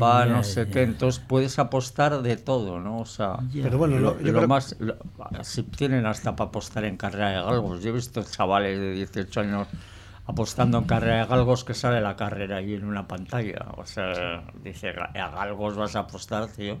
va 0.00 0.26
no 0.26 0.42
sé 0.44 0.68
qué, 0.68 0.82
entonces 0.82 1.22
puedes 1.26 1.58
apostar 1.58 2.20
de 2.22 2.36
todo, 2.36 2.78
¿no? 2.78 3.00
O 3.00 3.06
sea, 3.06 3.38
pero 3.52 3.78
bueno, 3.78 3.98
lo, 3.98 4.48
más, 4.48 4.76
si 5.42 5.62
tienen 5.62 6.04
hasta 6.06 6.36
para 6.36 6.48
apostar 6.48 6.84
en 6.84 6.96
carrera 6.96 7.30
de 7.30 7.36
galgos, 7.36 7.82
yo 7.82 7.90
he 7.90 7.92
visto 7.92 8.22
chavales 8.22 8.78
de 8.78 8.92
18 8.92 9.40
años 9.40 9.68
apostando 10.28 10.76
en 10.76 10.84
carrera 10.84 11.20
de 11.20 11.26
galgos 11.26 11.64
que 11.64 11.72
sale 11.72 12.02
la 12.02 12.14
carrera 12.14 12.58
ahí 12.58 12.74
en 12.74 12.84
una 12.84 13.08
pantalla. 13.08 13.72
O 13.78 13.86
sea, 13.86 14.44
dice, 14.62 14.90
a 14.90 15.30
galgos 15.30 15.74
vas 15.74 15.96
a 15.96 16.00
apostar, 16.00 16.48
tío. 16.48 16.78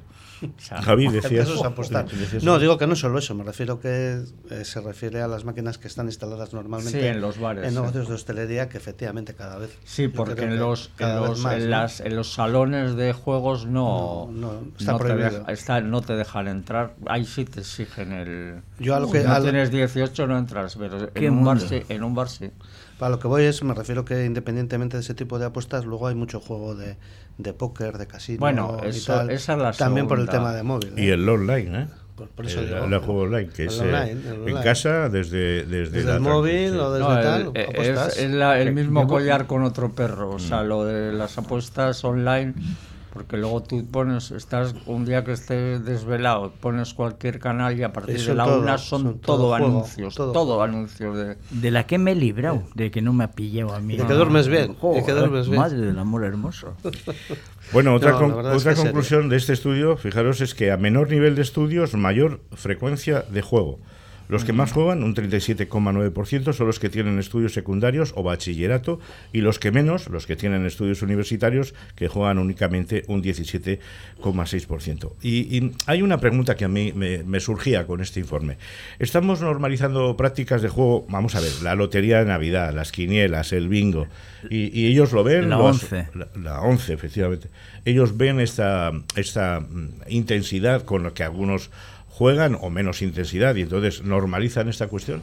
Javi, 0.84 1.08
decías... 1.08 1.48
apostar. 1.64 2.06
No, 2.42 2.58
digo 2.58 2.76
que 2.76 2.86
no 2.86 2.94
solo 2.94 3.18
eso, 3.18 3.34
me 3.34 3.44
refiero 3.44 3.80
que 3.80 4.20
eh, 4.50 4.64
se 4.64 4.82
refiere 4.82 5.22
a 5.22 5.28
las 5.28 5.46
máquinas 5.46 5.78
que 5.78 5.88
están 5.88 6.06
instaladas 6.06 6.52
normalmente 6.52 7.08
en 7.08 7.22
los 7.22 7.40
bares. 7.40 7.66
En 7.66 7.74
negocios 7.74 8.08
de 8.08 8.14
hostelería, 8.14 8.68
que 8.68 8.76
efectivamente 8.76 9.34
cada 9.34 9.56
vez... 9.56 9.78
Sí, 9.82 10.08
porque 10.08 10.42
en 10.42 10.58
los, 10.58 10.90
en 10.98 11.16
los, 11.16 11.44
en, 11.46 11.70
las, 11.70 12.00
en, 12.00 12.16
los 12.16 12.34
salones 12.34 12.96
de 12.96 13.14
juegos 13.14 13.64
no, 13.64 14.28
no, 14.30 14.60
está 14.78 14.98
prohibido. 14.98 15.44
Te 15.44 15.52
está, 15.54 15.80
no 15.80 16.02
te 16.02 16.16
dejan 16.16 16.48
entrar. 16.48 16.96
Ahí 17.06 17.24
sí 17.24 17.46
te 17.46 17.60
exigen 17.60 18.12
el... 18.12 18.60
Yo 18.78 18.94
a 18.94 19.00
lo 19.00 19.10
que, 19.10 19.22
si 19.22 19.26
no 19.26 19.40
tienes 19.40 19.70
18 19.70 20.26
no 20.26 20.36
entras, 20.36 20.76
pero 20.76 21.08
en 21.14 21.32
un, 21.32 21.44
bar, 21.46 21.60
sí, 21.60 21.82
en 21.88 22.04
un 22.04 22.14
bar 22.14 22.28
sí. 22.28 22.50
Para 22.98 23.10
lo 23.10 23.18
que 23.18 23.28
voy 23.28 23.44
es, 23.44 23.62
me 23.62 23.74
refiero 23.74 24.04
que 24.04 24.24
independientemente 24.24 24.96
de 24.96 25.02
ese 25.02 25.14
tipo 25.14 25.38
de 25.38 25.46
apuestas, 25.46 25.84
luego 25.84 26.08
hay 26.08 26.14
mucho 26.14 26.40
juego 26.40 26.74
de, 26.74 26.96
de 27.38 27.52
póker, 27.52 27.96
de 27.96 28.06
casino 28.06 28.40
bueno, 28.40 28.78
y 28.82 29.00
tal. 29.00 29.30
Esa 29.30 29.52
es 29.52 29.58
la 29.58 29.72
También 29.72 30.08
por 30.08 30.18
el 30.18 30.28
tema 30.28 30.52
de 30.52 30.62
móvil. 30.62 30.92
Y 30.96 31.08
el 31.08 31.28
online, 31.28 31.82
¿eh? 31.82 31.86
Por, 32.34 32.46
eso 32.46 32.60
el, 32.60 32.92
el, 32.92 32.98
juego 32.98 33.22
online, 33.22 33.48
que 33.50 33.66
es 33.66 33.80
eh, 33.80 34.16
en 34.44 34.56
casa 34.56 35.08
desde, 35.08 35.64
desde, 35.64 36.00
el 36.00 36.18
móvil 36.18 36.76
o 36.80 36.92
desde 36.92 37.22
tal. 37.22 37.52
es, 37.54 38.16
es 38.16 38.30
la, 38.32 38.60
el 38.60 38.74
mismo 38.74 39.06
collar 39.06 39.46
con 39.46 39.62
otro 39.62 39.92
perro. 39.92 40.30
O 40.30 40.40
sea, 40.40 40.64
mm. 40.64 40.66
lo 40.66 40.84
de 40.84 41.12
las 41.12 41.38
apuestas 41.38 42.02
online 42.02 42.54
porque 43.18 43.36
luego 43.36 43.64
tú 43.64 43.84
pones, 43.84 44.30
estás 44.30 44.76
un 44.86 45.04
día 45.04 45.24
que 45.24 45.32
estés 45.32 45.84
desvelado, 45.84 46.52
pones 46.60 46.94
cualquier 46.94 47.40
canal 47.40 47.76
y 47.76 47.82
a 47.82 47.92
partir 47.92 48.24
de 48.24 48.32
la 48.32 48.46
una 48.46 48.78
son, 48.78 49.18
todo, 49.18 49.56
anuncios, 49.56 50.14
todo. 50.14 50.62
anuncios 50.62 51.16
de... 51.16 51.36
De 51.50 51.70
la 51.72 51.84
que 51.84 51.98
me 51.98 52.12
he 52.12 52.14
librado, 52.14 52.62
de 52.76 52.92
que 52.92 53.02
no 53.02 53.12
me 53.12 53.24
ha 53.24 53.32
pillado 53.32 53.74
a 53.74 53.80
mí. 53.80 53.96
De 53.96 54.06
que 54.06 54.12
duermes 54.12 54.46
bien, 54.46 54.76
de 54.94 55.04
que 55.04 55.12
duermes 55.12 55.48
bien. 55.48 55.60
Madre 55.60 55.78
del 55.78 55.98
amor 55.98 56.24
hermoso. 56.24 56.74
Bueno, 57.70 57.94
otra, 57.94 58.16
otra 58.16 58.74
conclusión 58.74 59.28
de 59.28 59.36
este 59.36 59.52
estudio, 59.52 59.98
fijaros, 59.98 60.40
es 60.40 60.54
que 60.54 60.72
a 60.72 60.78
menor 60.78 61.10
nivel 61.10 61.34
de 61.34 61.42
estudios, 61.42 61.92
mayor 61.92 62.40
frecuencia 62.54 63.26
de 63.28 63.42
juego. 63.42 63.78
Los 64.28 64.44
que 64.44 64.52
más 64.52 64.72
juegan, 64.72 65.02
un 65.02 65.14
37,9%, 65.14 66.52
son 66.52 66.66
los 66.66 66.78
que 66.78 66.90
tienen 66.90 67.18
estudios 67.18 67.54
secundarios 67.54 68.12
o 68.14 68.22
bachillerato 68.22 69.00
y 69.32 69.40
los 69.40 69.58
que 69.58 69.72
menos, 69.72 70.08
los 70.08 70.26
que 70.26 70.36
tienen 70.36 70.66
estudios 70.66 71.02
universitarios, 71.02 71.74
que 71.96 72.08
juegan 72.08 72.38
únicamente 72.38 73.04
un 73.08 73.22
17,6%. 73.22 75.12
Y, 75.22 75.56
y, 75.56 75.72
hay 75.86 76.02
una 76.02 76.18
pregunta 76.18 76.56
que 76.56 76.66
a 76.66 76.68
mí 76.68 76.92
me, 76.94 77.40
surgía 77.40 77.86
con 77.86 78.00
este 78.00 78.20
informe. 78.20 78.58
Estamos 78.98 79.40
normalizando 79.40 80.16
prácticas 80.16 80.60
de 80.60 80.68
juego, 80.68 81.06
vamos 81.08 81.34
a 81.34 81.40
ver, 81.40 81.52
la 81.62 81.74
lotería 81.74 82.18
de 82.18 82.26
Navidad, 82.26 82.74
las 82.74 82.92
quinielas, 82.92 83.52
el 83.52 83.68
bingo, 83.68 84.06
y, 84.50 84.86
ellos 84.88 85.12
lo 85.12 85.24
ven. 85.24 85.48
La 85.48 85.58
11. 85.58 86.08
La, 86.14 86.28
la 86.36 86.60
11, 86.60 86.92
efectivamente. 86.92 87.48
Ellos 87.84 88.16
ven 88.16 88.40
esta, 88.40 88.92
esta 89.16 89.60
mm, 89.60 89.88
intensidad 90.08 90.84
con 90.84 91.02
la 91.02 91.12
que 91.12 91.24
algunos 91.24 91.70
juegan 92.18 92.58
o 92.60 92.68
menos 92.68 93.00
intensidad 93.00 93.54
y 93.54 93.62
entonces 93.62 94.02
normalizan 94.02 94.68
esta 94.68 94.88
cuestión? 94.88 95.22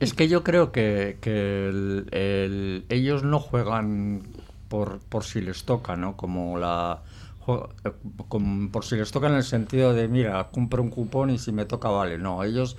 Es 0.00 0.14
que 0.14 0.26
yo 0.26 0.42
creo 0.42 0.72
que, 0.72 1.16
ellos 2.88 3.22
no 3.22 3.38
juegan 3.38 4.22
por, 4.68 4.98
por 4.98 5.22
si 5.22 5.40
les 5.40 5.62
toca, 5.62 5.94
¿no? 5.94 6.16
Como 6.16 6.58
la 6.58 7.02
por 7.44 8.84
si 8.84 8.96
les 8.96 9.10
toca 9.10 9.28
en 9.28 9.34
el 9.34 9.42
sentido 9.42 9.94
de, 9.94 10.06
mira, 10.08 10.48
compro 10.52 10.82
un 10.82 10.90
cupón 10.90 11.30
y 11.30 11.38
si 11.38 11.52
me 11.52 11.64
toca 11.64 11.88
vale. 11.88 12.18
No, 12.18 12.42
ellos, 12.42 12.76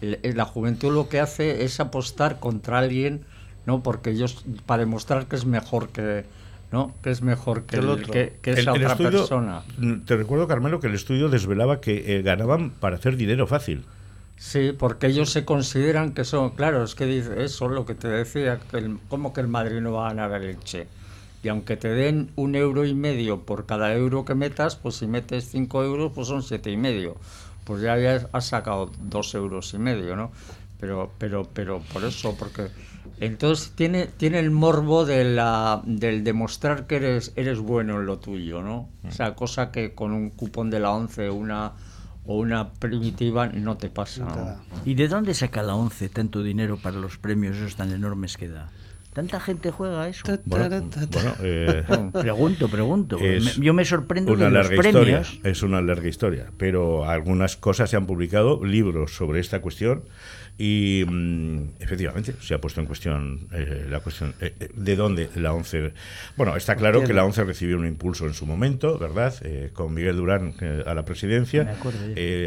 la 0.00 0.44
juventud 0.44 0.92
lo 0.92 1.08
que 1.08 1.20
hace 1.20 1.64
es 1.64 1.78
apostar 1.78 2.40
contra 2.40 2.78
alguien, 2.78 3.24
¿no? 3.66 3.82
Porque 3.82 4.10
ellos, 4.10 4.44
para 4.66 4.80
demostrar 4.80 5.26
que 5.26 5.36
es 5.36 5.46
mejor 5.46 5.90
que, 5.90 6.26
¿no? 6.74 6.92
Que 7.04 7.10
es 7.12 7.22
mejor 7.22 7.66
que, 7.66 7.78
esa 8.42 8.72
otra 8.72 8.96
persona. 8.96 9.62
Te 10.06 10.16
recuerdo, 10.16 10.48
Carmelo, 10.48 10.80
que 10.80 10.88
el 10.88 10.94
estudio 10.94 11.28
desvelaba 11.28 11.80
que 11.80 12.16
eh, 12.16 12.22
ganaban 12.22 12.70
para 12.70 12.96
hacer 12.96 13.16
dinero 13.16 13.46
fácil. 13.46 13.84
Sí, 14.36 14.72
porque 14.76 15.06
ellos 15.06 15.30
se 15.30 15.44
consideran 15.44 16.14
que 16.14 16.24
son, 16.24 16.50
claro, 16.50 16.82
es 16.82 16.96
que 16.96 17.06
dice 17.06 17.44
eso 17.44 17.68
lo 17.68 17.86
que 17.86 17.94
te 17.94 18.08
decía, 18.08 18.58
que 18.72 18.92
como 19.08 19.32
que 19.32 19.40
el 19.40 19.46
Madrid 19.46 19.80
no 19.80 19.92
va 19.92 20.06
a 20.06 20.14
ganar 20.14 20.42
el 20.42 20.50
Elche. 20.50 20.88
Y 21.44 21.48
aunque 21.48 21.76
te 21.76 21.88
den 21.88 22.30
un 22.34 22.56
euro 22.56 22.84
y 22.84 22.92
medio 22.92 23.42
por 23.42 23.66
cada 23.66 23.94
euro 23.94 24.24
que 24.24 24.34
metas, 24.34 24.74
pues 24.74 24.96
si 24.96 25.06
metes 25.06 25.44
cinco 25.44 25.84
euros, 25.84 26.10
pues 26.12 26.26
son 26.26 26.42
siete 26.42 26.72
y 26.72 26.76
medio. 26.76 27.16
Pues 27.62 27.82
ya 27.82 27.94
has 28.32 28.46
sacado 28.46 28.90
dos 29.00 29.32
euros 29.36 29.72
y 29.74 29.78
medio, 29.78 30.16
¿no? 30.16 30.32
Pero, 30.80 31.12
pero, 31.18 31.48
pero 31.54 31.80
por 31.92 32.02
eso, 32.02 32.34
porque 32.36 32.68
entonces 33.20 33.72
tiene, 33.74 34.06
tiene 34.06 34.38
el 34.40 34.50
morbo 34.50 35.04
de 35.04 35.24
la, 35.24 35.82
del 35.84 36.24
demostrar 36.24 36.86
que 36.86 36.96
eres, 36.96 37.32
eres 37.36 37.58
bueno 37.58 38.00
en 38.00 38.06
lo 38.06 38.18
tuyo, 38.18 38.62
¿no? 38.62 38.88
O 39.06 39.12
sea, 39.12 39.34
cosa 39.34 39.70
que 39.70 39.94
con 39.94 40.12
un 40.12 40.30
cupón 40.30 40.70
de 40.70 40.80
la 40.80 40.90
11 40.90 41.30
una, 41.30 41.72
o 42.26 42.38
una 42.38 42.72
primitiva 42.72 43.46
no 43.48 43.76
te 43.76 43.88
pasa. 43.88 44.58
¿Y 44.84 44.94
de 44.94 45.08
dónde 45.08 45.34
saca 45.34 45.62
la 45.62 45.74
11 45.74 46.08
tanto 46.08 46.42
dinero 46.42 46.78
para 46.82 46.96
los 46.96 47.18
premios 47.18 47.56
esos 47.56 47.76
tan 47.76 47.92
enormes 47.92 48.36
que 48.36 48.48
da? 48.48 48.70
¿Tanta 49.14 49.38
gente 49.38 49.70
juega 49.70 50.08
eso? 50.08 50.24
Bueno, 50.44 50.82
eh, 51.40 51.84
pregunto, 52.12 52.68
pregunto. 52.68 53.16
Yo 53.60 53.72
me 53.72 53.84
sorprendo 53.84 54.32
una 54.32 54.46
de 54.46 54.50
los 54.50 54.66
premios. 54.66 54.86
Historia, 54.86 55.22
es 55.44 55.62
una 55.62 55.80
larga 55.80 56.08
historia, 56.08 56.50
pero 56.58 57.08
algunas 57.08 57.56
cosas 57.56 57.88
se 57.90 57.96
han 57.96 58.06
publicado, 58.06 58.64
libros 58.64 59.14
sobre 59.14 59.38
esta 59.38 59.60
cuestión, 59.60 60.02
y 60.58 61.04
mm, 61.06 61.74
efectivamente 61.80 62.34
se 62.40 62.54
ha 62.54 62.60
puesto 62.60 62.80
en 62.80 62.86
cuestión 62.86 63.48
eh, 63.52 63.86
la 63.88 64.00
cuestión 64.00 64.34
eh, 64.40 64.52
de 64.74 64.96
dónde 64.96 65.28
la 65.36 65.52
ONCE. 65.52 65.92
Bueno, 66.36 66.56
está 66.56 66.74
claro 66.74 67.04
que 67.04 67.12
la 67.12 67.24
ONCE 67.24 67.44
recibió 67.44 67.76
un 67.76 67.86
impulso 67.86 68.26
en 68.26 68.34
su 68.34 68.46
momento, 68.46 68.98
¿verdad? 68.98 69.32
con 69.74 69.94
Miguel 69.94 70.16
Durán 70.16 70.54
a 70.86 70.92
la 70.92 71.04
presidencia. 71.04 71.76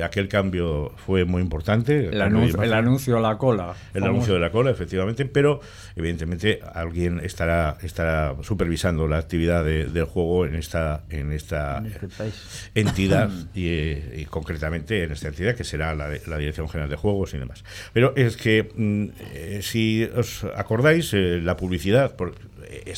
aquel 0.04 0.28
cambio 0.28 0.92
fue 0.98 1.24
muy 1.24 1.42
importante. 1.42 2.10
El, 2.10 2.22
anuncio, 2.22 2.62
el 2.62 2.74
anuncio 2.74 3.18
a 3.18 3.22
la 3.22 3.38
cola. 3.38 3.74
El 3.94 4.04
anuncio 4.04 4.34
de 4.34 4.42
la 4.42 4.52
cola, 4.52 4.72
efectivamente, 4.72 5.26
pero 5.26 5.62
evidentemente 5.96 6.57
alguien 6.74 7.20
estará, 7.20 7.78
estará 7.82 8.36
supervisando 8.44 9.08
la 9.08 9.18
actividad 9.18 9.64
del 9.64 10.06
juego 10.06 10.46
en 10.46 10.56
esta, 10.56 11.04
en 11.10 11.32
esta 11.32 11.84
este 11.86 12.32
entidad 12.76 13.30
y, 13.54 14.26
concretamente 14.26 15.04
en 15.04 15.12
esta 15.12 15.30
entidad 15.30 15.56
que 15.56 15.64
será 15.64 15.96
la, 15.96 16.10
la 16.28 16.38
Dirección 16.38 16.70
General 16.70 16.90
de 16.90 16.96
Juegos 16.96 17.34
y 17.34 17.38
demás. 17.38 17.64
Pero 17.94 18.14
es 18.16 18.38
que, 18.38 18.70
mm, 18.76 19.06
eh, 19.34 19.60
si 19.62 20.04
os 20.16 20.46
acordáis, 20.56 21.14
eh, 21.14 21.40
la 21.42 21.58
publicidad, 21.58 22.16
por, 22.16 22.36
eh, 22.70 22.94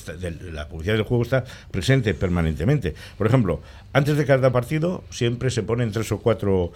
la 0.51 0.67
publicidad 0.67 0.95
del 0.95 1.03
juego 1.03 1.23
está 1.23 1.43
presente 1.71 2.13
permanentemente. 2.13 2.95
Por 3.17 3.27
ejemplo, 3.27 3.61
antes 3.93 4.17
de 4.17 4.25
cada 4.25 4.51
partido 4.51 5.03
siempre 5.09 5.49
se 5.49 5.63
ponen 5.63 5.91
tres 5.91 6.11
o 6.11 6.19
cuatro 6.19 6.71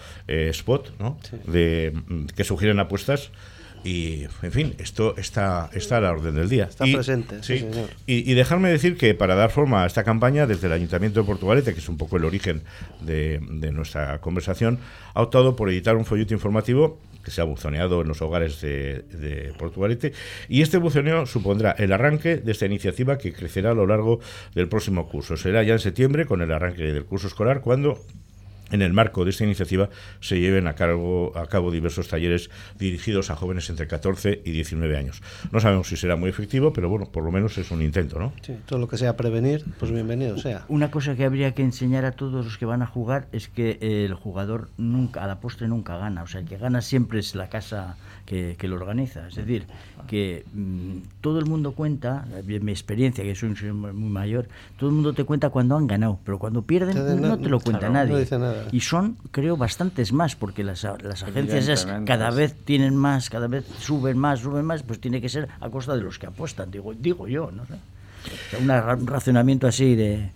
spots 0.52 0.92
¿no? 0.98 1.18
de, 1.46 1.92
mm, 2.06 2.26
que 2.26 2.44
sugieren 2.44 2.80
apuestas. 2.80 3.30
Y, 3.84 4.24
en 4.42 4.52
fin, 4.52 4.74
esto 4.78 5.14
está, 5.16 5.68
está 5.74 5.98
a 5.98 6.00
la 6.00 6.12
orden 6.12 6.34
del 6.34 6.48
día. 6.48 6.64
Está 6.64 6.84
presente, 6.84 7.42
sí, 7.42 7.58
señor. 7.58 7.90
Y, 8.06 8.30
y, 8.30 8.34
dejarme 8.34 8.70
decir 8.70 8.96
que 8.96 9.14
para 9.14 9.34
dar 9.34 9.50
forma 9.50 9.84
a 9.84 9.86
esta 9.86 10.04
campaña, 10.04 10.46
desde 10.46 10.66
el 10.68 10.72
Ayuntamiento 10.72 11.20
de 11.20 11.26
Portugalete, 11.26 11.74
que 11.74 11.80
es 11.80 11.88
un 11.88 11.98
poco 11.98 12.16
el 12.16 12.24
origen 12.24 12.62
de, 13.02 13.40
de 13.50 13.72
nuestra 13.72 14.20
conversación, 14.20 14.78
ha 15.12 15.22
optado 15.22 15.54
por 15.54 15.68
editar 15.68 15.96
un 15.96 16.06
folleto 16.06 16.32
informativo 16.32 16.98
que 17.24 17.30
se 17.30 17.40
ha 17.40 17.44
buzoneado 17.44 18.02
en 18.02 18.08
los 18.08 18.22
hogares 18.22 18.60
de, 18.60 19.02
de, 19.10 19.52
Portugalete. 19.58 20.12
Y 20.48 20.62
este 20.62 20.78
buceo 20.78 21.26
supondrá 21.26 21.72
el 21.72 21.92
arranque 21.92 22.36
de 22.36 22.52
esta 22.52 22.66
iniciativa 22.66 23.18
que 23.18 23.32
crecerá 23.32 23.72
a 23.72 23.74
lo 23.74 23.86
largo 23.86 24.20
del 24.54 24.68
próximo 24.68 25.08
curso. 25.08 25.36
Será 25.36 25.62
ya 25.62 25.72
en 25.72 25.78
septiembre, 25.80 26.26
con 26.26 26.42
el 26.42 26.52
arranque 26.52 26.82
del 26.82 27.04
curso 27.04 27.26
escolar, 27.26 27.60
cuando 27.60 28.00
en 28.70 28.82
el 28.82 28.92
marco 28.92 29.24
de 29.24 29.30
esta 29.30 29.44
iniciativa 29.44 29.88
se 30.20 30.40
lleven 30.40 30.66
a, 30.66 30.74
cargo, 30.74 31.36
a 31.36 31.46
cabo 31.46 31.70
diversos 31.70 32.08
talleres 32.08 32.50
dirigidos 32.78 33.30
a 33.30 33.36
jóvenes 33.36 33.68
entre 33.70 33.86
14 33.86 34.42
y 34.44 34.50
19 34.50 34.96
años. 34.96 35.22
No 35.52 35.60
sabemos 35.60 35.88
si 35.88 35.96
será 35.96 36.16
muy 36.16 36.30
efectivo, 36.30 36.72
pero 36.72 36.88
bueno, 36.88 37.06
por 37.06 37.24
lo 37.24 37.30
menos 37.30 37.56
es 37.58 37.70
un 37.70 37.82
intento, 37.82 38.18
¿no? 38.18 38.32
Sí, 38.42 38.56
todo 38.66 38.78
lo 38.78 38.88
que 38.88 38.96
sea 38.96 39.16
prevenir, 39.16 39.64
pues 39.78 39.90
bienvenido 39.90 40.38
sea. 40.38 40.64
Una 40.68 40.90
cosa 40.90 41.14
que 41.14 41.24
habría 41.24 41.52
que 41.52 41.62
enseñar 41.62 42.04
a 42.04 42.12
todos 42.12 42.44
los 42.44 42.58
que 42.58 42.66
van 42.66 42.82
a 42.82 42.86
jugar 42.86 43.26
es 43.32 43.48
que 43.48 43.78
el 43.80 44.14
jugador 44.14 44.68
nunca, 44.76 45.24
a 45.24 45.26
la 45.26 45.40
postre 45.40 45.68
nunca 45.68 45.96
gana, 45.96 46.22
o 46.22 46.26
sea, 46.26 46.40
el 46.40 46.46
que 46.46 46.56
gana 46.56 46.82
siempre 46.82 47.18
es 47.18 47.34
la 47.34 47.48
casa 47.48 47.96
que, 48.26 48.56
lo 48.62 48.76
organiza. 48.76 49.28
Es 49.28 49.34
decir, 49.34 49.66
que 50.06 50.44
mm, 50.54 51.20
todo 51.20 51.38
el 51.38 51.46
mundo 51.46 51.72
cuenta, 51.72 52.24
mi 52.44 52.72
experiencia, 52.72 53.22
que 53.24 53.34
soy 53.34 53.50
muy 53.72 53.92
mayor, 53.92 54.48
todo 54.78 54.88
el 54.88 54.94
mundo 54.94 55.12
te 55.12 55.24
cuenta 55.24 55.50
cuando 55.50 55.76
han 55.76 55.86
ganado, 55.86 56.18
pero 56.24 56.38
cuando 56.38 56.62
pierden 56.62 57.20
no, 57.20 57.38
te 57.38 57.48
lo 57.48 57.60
cuenta 57.60 57.88
nadie. 57.90 58.26
Y 58.72 58.80
son, 58.80 59.16
creo, 59.30 59.56
bastantes 59.56 60.12
más, 60.12 60.36
porque 60.36 60.64
las, 60.64 60.84
las 61.02 61.22
agencias 61.22 61.86
cada 62.06 62.30
vez 62.30 62.54
tienen 62.64 62.96
más, 62.96 63.30
cada 63.30 63.48
vez 63.48 63.64
suben 63.80 64.18
más, 64.18 64.40
suben 64.40 64.64
más, 64.64 64.82
pues 64.82 65.00
tiene 65.00 65.20
que 65.20 65.28
ser 65.28 65.48
a 65.60 65.68
costa 65.70 65.96
de 65.96 66.02
los 66.02 66.18
que 66.18 66.26
apuestan, 66.26 66.70
digo, 66.70 66.92
digo 66.94 67.28
yo, 67.28 67.50
no 67.50 67.64
sé. 67.66 67.74
un 68.60 69.06
racionamiento 69.06 69.66
así 69.66 69.94
de... 69.94 70.30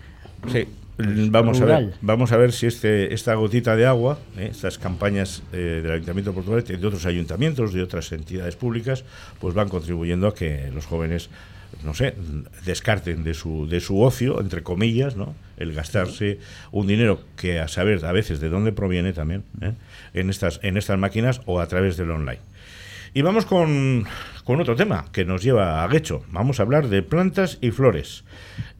Sí. 0.52 0.66
Pues, 0.98 1.31
vamos 1.31 1.61
a 1.61 1.64
ver, 1.64 1.94
vamos 2.00 2.33
a 2.33 2.37
ver 2.37 2.50
si 2.50 2.66
este, 2.66 3.14
esta 3.14 3.35
gotita 3.35 3.76
de 3.76 3.87
agua, 3.87 4.18
eh, 4.37 4.48
estas 4.50 4.78
campañas 4.78 5.44
eh, 5.52 5.78
del 5.81 5.92
Ayuntamiento 5.92 6.33
de 6.33 6.35
Portugal, 6.35 6.64
de 6.64 6.87
otros 6.87 7.07
ayuntamientos, 7.07 7.72
de 7.72 7.83
otras 7.85 8.11
entidades 8.11 8.57
públicas, 8.57 9.04
pues 9.38 9.54
van 9.54 9.68
contribuyendo 9.68 10.26
a 10.26 10.35
que 10.35 10.72
los 10.74 10.87
jóvenes, 10.87 11.31
no 11.85 11.94
sé, 11.94 12.14
descarten 12.64 13.24
de 13.24 13.35
su, 13.35 13.68
de 13.68 13.81
su 13.81 14.00
ocio, 14.00 14.40
entre 14.40 14.62
comillas, 14.62 15.16
¿no? 15.16 15.35
el 15.57 15.74
gastarse 15.74 16.38
un 16.70 16.87
dinero 16.87 17.20
que 17.37 17.61
a 17.61 17.68
saber 17.68 18.04
a 18.04 18.12
veces 18.12 18.40
de 18.40 18.48
dónde 18.48 18.72
proviene 18.72 19.12
también 19.12 19.44
¿eh? 19.61 19.72
en, 20.14 20.31
estas, 20.31 20.61
en 20.62 20.76
estas 20.76 20.98
máquinas 20.98 21.40
o 21.46 21.61
a 21.61 21.66
través 21.66 21.96
del 21.96 22.11
online. 22.11 22.40
Y 23.14 23.22
vamos 23.22 23.46
con, 23.46 24.07
con 24.44 24.61
otro 24.61 24.76
tema 24.76 25.07
que 25.12 25.24
nos 25.24 25.42
lleva 25.42 25.83
a 25.83 25.88
Guecho. 25.88 26.24
Vamos 26.31 26.61
a 26.61 26.62
hablar 26.62 26.88
de 26.88 27.02
plantas 27.02 27.59
y 27.61 27.70
flores. 27.70 28.24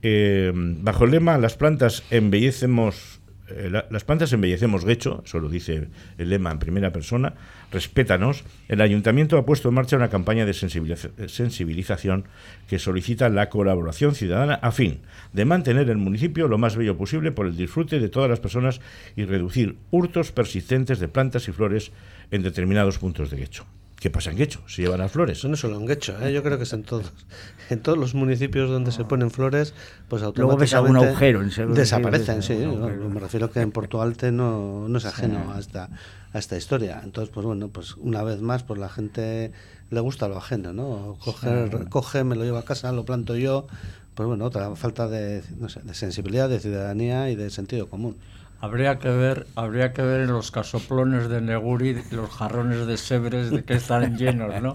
Eh, 0.03 0.53
bajo 0.55 1.05
el 1.05 1.11
lema 1.11 1.38
Las 1.38 1.57
plantas 1.57 2.05
embellecemos 2.11 3.17
eh, 3.50 3.70
las 3.90 4.04
plantas 4.04 4.32
embellecemos 4.32 4.84
Guecho, 4.84 5.22
eso 5.24 5.38
lo 5.40 5.48
dice 5.48 5.88
el 6.18 6.28
lema 6.28 6.50
en 6.50 6.58
primera 6.58 6.92
persona, 6.92 7.34
respétanos, 7.72 8.44
el 8.68 8.80
ayuntamiento 8.80 9.38
ha 9.38 9.46
puesto 9.46 9.68
en 9.68 9.74
marcha 9.74 9.96
una 9.96 10.11
campaña 10.11 10.44
de 10.44 10.54
sensibilización 10.54 12.24
que 12.68 12.78
solicita 12.78 13.28
la 13.28 13.48
colaboración 13.48 14.14
ciudadana 14.14 14.54
a 14.54 14.70
fin 14.72 15.00
de 15.32 15.44
mantener 15.44 15.88
el 15.90 15.98
municipio 15.98 16.48
lo 16.48 16.58
más 16.58 16.76
bello 16.76 16.96
posible 16.96 17.32
por 17.32 17.46
el 17.46 17.56
disfrute 17.56 18.00
de 18.00 18.08
todas 18.08 18.30
las 18.30 18.40
personas 18.40 18.80
y 19.16 19.24
reducir 19.24 19.76
hurtos 19.90 20.32
persistentes 20.32 20.98
de 20.98 21.08
plantas 21.08 21.48
y 21.48 21.52
flores 21.52 21.92
en 22.30 22.42
determinados 22.42 22.98
puntos 22.98 23.30
de 23.30 23.38
Guecho. 23.38 23.66
¿Qué 24.00 24.11
pasa 24.11 24.30
en 24.30 24.37
Guecho? 24.37 24.61
Se 24.68 24.82
llevan 24.82 25.00
las 25.00 25.11
flores. 25.11 25.44
no 25.44 25.56
solo 25.56 25.76
en 25.76 25.87
Guecho, 25.87 26.14
¿eh? 26.22 26.32
yo 26.32 26.44
creo 26.44 26.56
que 26.56 26.62
es 26.64 26.72
en 26.72 26.84
todos. 26.84 27.12
En 27.70 27.80
todos 27.82 27.98
los 27.98 28.14
municipios 28.14 28.70
donde 28.70 28.92
se 28.92 29.04
ponen 29.04 29.30
flores, 29.30 29.74
pues 30.08 30.22
automáticamente 30.22 30.90
Luego 30.90 31.06
agujero. 31.06 31.74
desaparecen, 31.74 32.42
sí. 32.42 32.54
me 32.54 33.20
refiero 33.20 33.50
que 33.50 33.61
en 33.61 33.72
Porto 33.72 34.00
Alte 34.00 34.32
no, 34.32 34.88
no 34.88 34.96
es 34.96 35.04
ajeno 35.04 35.52
a, 35.52 35.58
esta, 35.58 35.90
a 36.32 36.38
esta 36.38 36.56
historia. 36.56 37.02
Entonces, 37.04 37.30
pues 37.34 37.44
bueno, 37.44 37.68
pues 37.68 37.94
una 37.98 38.22
vez 38.22 38.40
más, 38.40 38.62
pues 38.62 38.80
la 38.80 38.88
gente 38.88 39.52
le 39.90 40.00
gusta 40.00 40.28
lo 40.28 40.38
ajeno, 40.38 40.72
¿no? 40.72 41.18
Coger, 41.22 41.90
Coge, 41.90 42.24
me 42.24 42.37
lo 42.37 42.44
llevo 42.44 42.56
a 42.56 42.64
casa, 42.64 42.90
lo 42.92 43.04
planto 43.04 43.37
yo. 43.37 43.66
Pues 44.14 44.26
bueno, 44.26 44.46
otra 44.46 44.74
falta 44.74 45.06
de, 45.08 45.42
no 45.58 45.68
sé, 45.68 45.80
de 45.82 45.92
sensibilidad, 45.92 46.48
de 46.48 46.58
ciudadanía 46.58 47.28
y 47.28 47.37
de 47.37 47.50
sentido 47.50 47.90
común. 47.90 48.16
Habría 48.61 48.99
que 48.99 49.09
ver, 49.09 49.47
habría 49.55 49.92
que 49.92 50.03
ver 50.03 50.23
en 50.23 50.33
los 50.33 50.51
casoplones 50.51 51.29
de 51.29 51.40
Neguri 51.40 51.97
los 52.11 52.29
jarrones 52.29 52.88
de 52.88 52.97
Sebres 52.97 53.53
de 53.53 53.62
que 53.62 53.75
están 53.75 54.18
llenos, 54.18 54.61
¿no? 54.61 54.75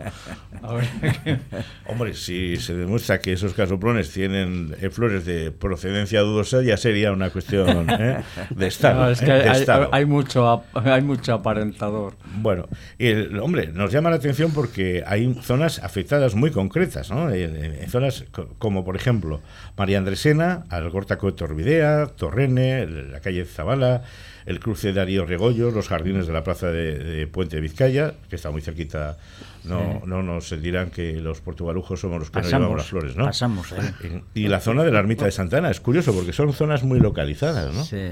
Hombre, 1.88 2.14
si 2.14 2.56
se 2.56 2.76
demuestra 2.76 3.20
que 3.20 3.34
esos 3.34 3.54
casoplones 3.54 4.10
tienen 4.12 4.74
eh, 4.80 4.90
flores 4.90 5.26
de 5.26 5.52
procedencia 5.52 6.22
dudosa, 6.22 6.62
ya 6.62 6.78
sería 6.78 7.12
una 7.12 7.30
cuestión 7.30 7.90
¿eh? 7.90 8.24
de 8.52 8.68
estado. 8.68 9.12
es 9.12 9.20
que 9.20 9.32
¿eh? 9.32 9.66
hay, 9.92 10.06
mucho, 10.06 10.64
hay 10.74 11.02
mucho 11.02 11.34
aparentador. 11.34 12.16
Bueno, 12.38 12.70
y 12.98 13.08
el, 13.08 13.38
hombre, 13.40 13.68
nos 13.68 13.92
llama 13.92 14.10
la 14.10 14.16
atención 14.16 14.54
porque 14.54 15.04
hay 15.06 15.34
zonas 15.42 15.80
afectadas 15.84 16.36
muy 16.36 16.52
concretas, 16.52 17.12
¿no? 17.12 17.30
En, 17.30 17.90
zonas 17.90 18.24
como, 18.60 18.86
por 18.86 18.96
ejemplo, 18.96 19.42
María 19.76 19.98
Andresena, 19.98 20.64
Algortaco 20.70 21.28
de 21.28 21.34
Torbidea, 21.34 22.08
Torrene, 22.16 22.88
la 22.88 23.20
calle 23.20 23.44
Zabal 23.76 24.02
el 24.46 24.60
cruce 24.60 24.88
de 24.88 24.94
Darío 24.94 25.26
Regollo, 25.26 25.72
los 25.72 25.88
jardines 25.88 26.28
de 26.28 26.34
la 26.34 26.44
plaza 26.44 26.72
de, 26.72 27.28
Puente 27.28 27.58
de 27.58 27.62
Vizcaya, 27.62 28.14
que 28.30 28.36
está 28.36 28.52
muy 28.52 28.62
cerquita. 28.62 29.18
No, 29.64 30.02
no 30.06 30.22
nos 30.22 30.50
dirán 30.62 30.90
que 30.90 31.14
los 31.22 31.40
portugalujos 31.40 32.02
somos 32.02 32.20
los 32.20 32.30
que 32.30 32.42
nos 32.42 32.52
llevamos 32.52 32.78
las 32.78 32.88
flores, 32.88 33.16
¿no? 33.16 33.26
Pasamos 33.26 33.72
ahí. 33.72 34.22
Y, 34.34 34.50
la 34.50 34.60
zona 34.60 34.84
de 34.84 34.92
la 34.92 35.00
ermita 35.00 35.24
de 35.24 35.32
Santana, 35.32 35.72
es 35.72 35.80
curioso 35.80 36.14
porque 36.14 36.34
son 36.34 36.52
zonas 36.52 36.84
muy 36.84 37.00
localizadas, 37.00 37.74
¿no? 37.74 37.86
Sí. 37.86 38.10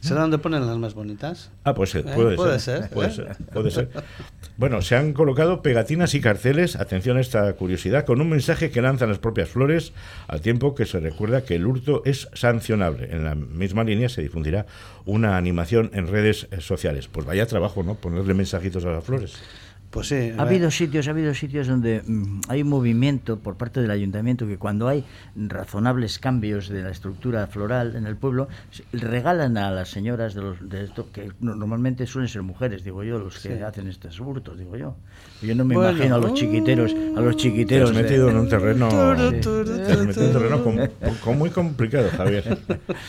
¿Será 0.00 0.22
donde 0.22 0.38
ponen 0.38 0.66
las 0.66 0.78
más 0.78 0.94
bonitas? 0.94 1.50
Ah, 1.64 1.74
pues 1.74 1.94
eh, 1.94 2.02
puede, 2.02 2.34
puede 2.36 2.58
ser, 2.58 2.82
ser, 2.82 2.90
puede 2.90 3.10
ser. 3.10 3.36
Puede 3.52 3.70
ser. 3.70 3.90
Bueno, 4.56 4.82
se 4.82 4.96
han 4.96 5.12
colocado 5.12 5.62
pegatinas 5.62 6.14
y 6.14 6.20
carteles, 6.20 6.76
atención 6.76 7.16
a 7.16 7.20
esta 7.20 7.52
curiosidad, 7.54 8.04
con 8.04 8.20
un 8.20 8.28
mensaje 8.28 8.70
que 8.70 8.82
lanzan 8.82 9.08
las 9.08 9.18
propias 9.18 9.48
flores, 9.48 9.92
al 10.28 10.40
tiempo 10.40 10.74
que 10.74 10.86
se 10.86 11.00
recuerda 11.00 11.44
que 11.44 11.54
el 11.54 11.66
hurto 11.66 12.02
es 12.04 12.28
sancionable. 12.34 13.10
En 13.10 13.24
la 13.24 13.34
misma 13.34 13.84
línea 13.84 14.08
se 14.08 14.22
difundirá 14.22 14.66
una 15.04 15.36
animación 15.36 15.90
en 15.94 16.06
redes 16.06 16.48
eh, 16.50 16.60
sociales. 16.60 17.08
Pues 17.08 17.26
vaya 17.26 17.46
trabajo, 17.46 17.82
¿no? 17.82 17.94
Ponerle 17.94 18.34
mensajitos 18.34 18.84
a 18.84 18.90
las 18.90 19.04
flores. 19.04 19.34
Pues 19.90 20.06
sí. 20.06 20.32
Ha 20.38 20.42
habido 20.42 20.70
sitios, 20.70 21.08
ha 21.08 21.10
habido 21.10 21.34
sitios 21.34 21.66
donde 21.66 22.02
mm, 22.06 22.42
hay 22.48 22.62
un 22.62 22.68
movimiento 22.68 23.40
por 23.40 23.56
parte 23.56 23.80
del 23.80 23.90
ayuntamiento 23.90 24.46
que 24.46 24.56
cuando 24.56 24.86
hay 24.86 25.04
razonables 25.34 26.20
cambios 26.20 26.68
de 26.68 26.82
la 26.82 26.90
estructura 26.90 27.46
floral 27.48 27.96
en 27.96 28.06
el 28.06 28.16
pueblo 28.16 28.48
regalan 28.92 29.56
a 29.56 29.70
las 29.72 29.90
señoras 29.90 30.34
de 30.34 30.42
los 30.42 30.68
de 30.68 30.84
esto 30.84 31.10
que 31.12 31.32
normalmente 31.40 32.06
suelen 32.06 32.28
ser 32.28 32.42
mujeres, 32.42 32.84
digo 32.84 33.02
yo, 33.02 33.18
los 33.18 33.40
que 33.40 33.64
hacen 33.64 33.88
estos 33.88 34.20
hurtos, 34.20 34.58
digo 34.58 34.76
yo. 34.76 34.96
Yo 35.42 35.54
no 35.54 35.64
me 35.64 35.74
imagino 35.74 36.14
a 36.14 36.18
los 36.18 36.34
chiquiteros, 36.34 36.94
a 37.16 37.20
los 37.20 37.36
chiquiteros. 37.36 37.90
Te 37.90 37.98
has 37.98 38.02
metido 38.04 38.30
en 38.30 38.36
un 38.36 38.48
terreno, 38.48 38.88
te 38.88 39.92
has 39.92 40.06
metido 40.06 40.24
en 40.24 40.26
un 40.26 40.32
terreno 40.32 41.34
muy 41.34 41.50
complicado, 41.50 42.10
Javier. 42.10 42.58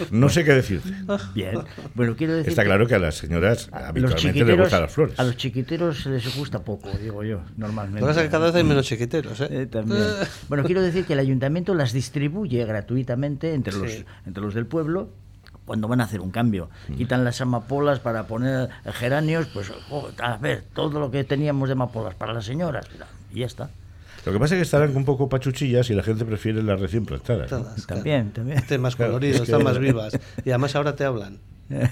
No 0.09 0.29
sé 0.29 0.43
qué 0.43 0.53
decirte. 0.53 0.89
Bien, 1.35 1.59
bueno 1.93 2.15
quiero 2.15 2.33
decir. 2.33 2.49
Está 2.49 2.63
claro 2.63 2.87
que 2.87 2.95
a 2.95 2.99
las 2.99 3.15
señoras 3.15 3.69
habitualmente 3.71 4.43
les 4.43 4.57
gustan 4.57 4.81
las 4.81 4.91
flores. 4.91 5.19
A 5.19 5.23
los 5.23 5.37
chiquiteros 5.37 6.03
se 6.03 6.09
les 6.09 6.35
gusta 6.35 6.63
poco, 6.79 6.97
digo 6.97 7.23
yo, 7.23 7.41
normalmente. 7.57 8.01
Lo 8.01 8.07
que 8.07 8.11
es 8.13 8.17
que 8.17 8.29
cada 8.29 8.47
vez 8.47 8.55
hay 8.55 8.63
menos 8.63 8.85
chiquiteros, 8.85 9.39
¿eh? 9.41 9.47
eh 9.49 9.65
también. 9.65 10.01
Bueno, 10.47 10.63
quiero 10.63 10.81
decir 10.81 11.05
que 11.05 11.13
el 11.13 11.19
ayuntamiento 11.19 11.73
las 11.73 11.93
distribuye 11.93 12.65
gratuitamente 12.65 13.53
entre 13.53 13.73
los 13.73 14.05
entre 14.25 14.43
los 14.43 14.53
del 14.53 14.65
pueblo 14.65 15.09
cuando 15.65 15.87
van 15.87 16.01
a 16.01 16.05
hacer 16.05 16.21
un 16.21 16.31
cambio. 16.31 16.69
Quitan 16.97 17.23
las 17.23 17.39
amapolas 17.41 17.99
para 17.99 18.27
poner 18.27 18.69
geranios, 18.85 19.47
pues 19.53 19.71
a 20.21 20.37
ver, 20.37 20.63
todo 20.73 20.99
lo 20.99 21.11
que 21.11 21.23
teníamos 21.23 21.69
de 21.69 21.73
amapolas 21.73 22.15
para 22.15 22.33
las 22.33 22.45
señoras, 22.45 22.87
y 23.33 23.39
ya 23.39 23.45
está. 23.45 23.69
Lo 24.25 24.31
que 24.31 24.39
pasa 24.39 24.55
es 24.55 24.59
que 24.59 24.63
estarán 24.63 24.95
un 24.95 25.05
poco 25.05 25.29
pachuchillas 25.29 25.89
y 25.89 25.95
la 25.95 26.03
gente 26.03 26.25
prefiere 26.25 26.61
las 26.61 26.79
recién 26.79 27.05
plantadas. 27.05 27.49
También, 27.87 28.31
también. 28.31 28.59
Están 28.59 28.81
más 28.81 28.95
coloridos, 28.95 29.41
están 29.41 29.63
más 29.65 29.79
vivas. 29.79 30.17
Y 30.45 30.49
además 30.51 30.75
ahora 30.75 30.95
te 30.95 31.05
hablan. 31.05 31.39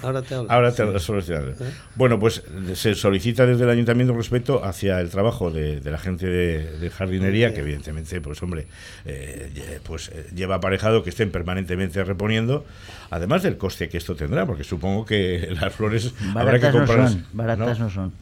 Ahora 0.01 0.21
te 0.21 0.35
hablan. 0.35 0.55
Ahora 0.55 0.73
te 0.73 0.83
¿Eh? 0.83 1.53
Bueno, 1.95 2.19
pues 2.19 2.43
se 2.73 2.95
solicita 2.95 3.45
desde 3.45 3.63
el 3.63 3.69
ayuntamiento 3.69 4.13
respeto 4.13 4.63
hacia 4.63 4.99
el 5.01 5.09
trabajo 5.09 5.51
de, 5.51 5.81
la 5.83 5.97
gente 5.97 6.27
de, 6.27 6.89
jardinería, 6.89 7.53
que 7.53 7.61
evidentemente, 7.61 8.21
pues 8.21 8.41
hombre, 8.43 8.67
eh, 9.05 9.79
pues 9.83 10.09
eh, 10.09 10.27
lleva 10.35 10.55
aparejado 10.55 11.03
que 11.03 11.09
estén 11.09 11.31
permanentemente 11.31 12.03
reponiendo, 12.03 12.65
además 13.09 13.43
del 13.43 13.57
coste 13.57 13.89
que 13.89 13.97
esto 13.97 14.15
tendrá, 14.15 14.45
porque 14.45 14.63
supongo 14.63 15.05
que 15.05 15.49
las 15.61 15.73
flores 15.73 16.13
habrá 16.35 16.59
que 16.59 16.71
comprarlas. 16.71 17.17
baratas 17.33 17.79
no, 17.79 17.89
son. 17.89 18.13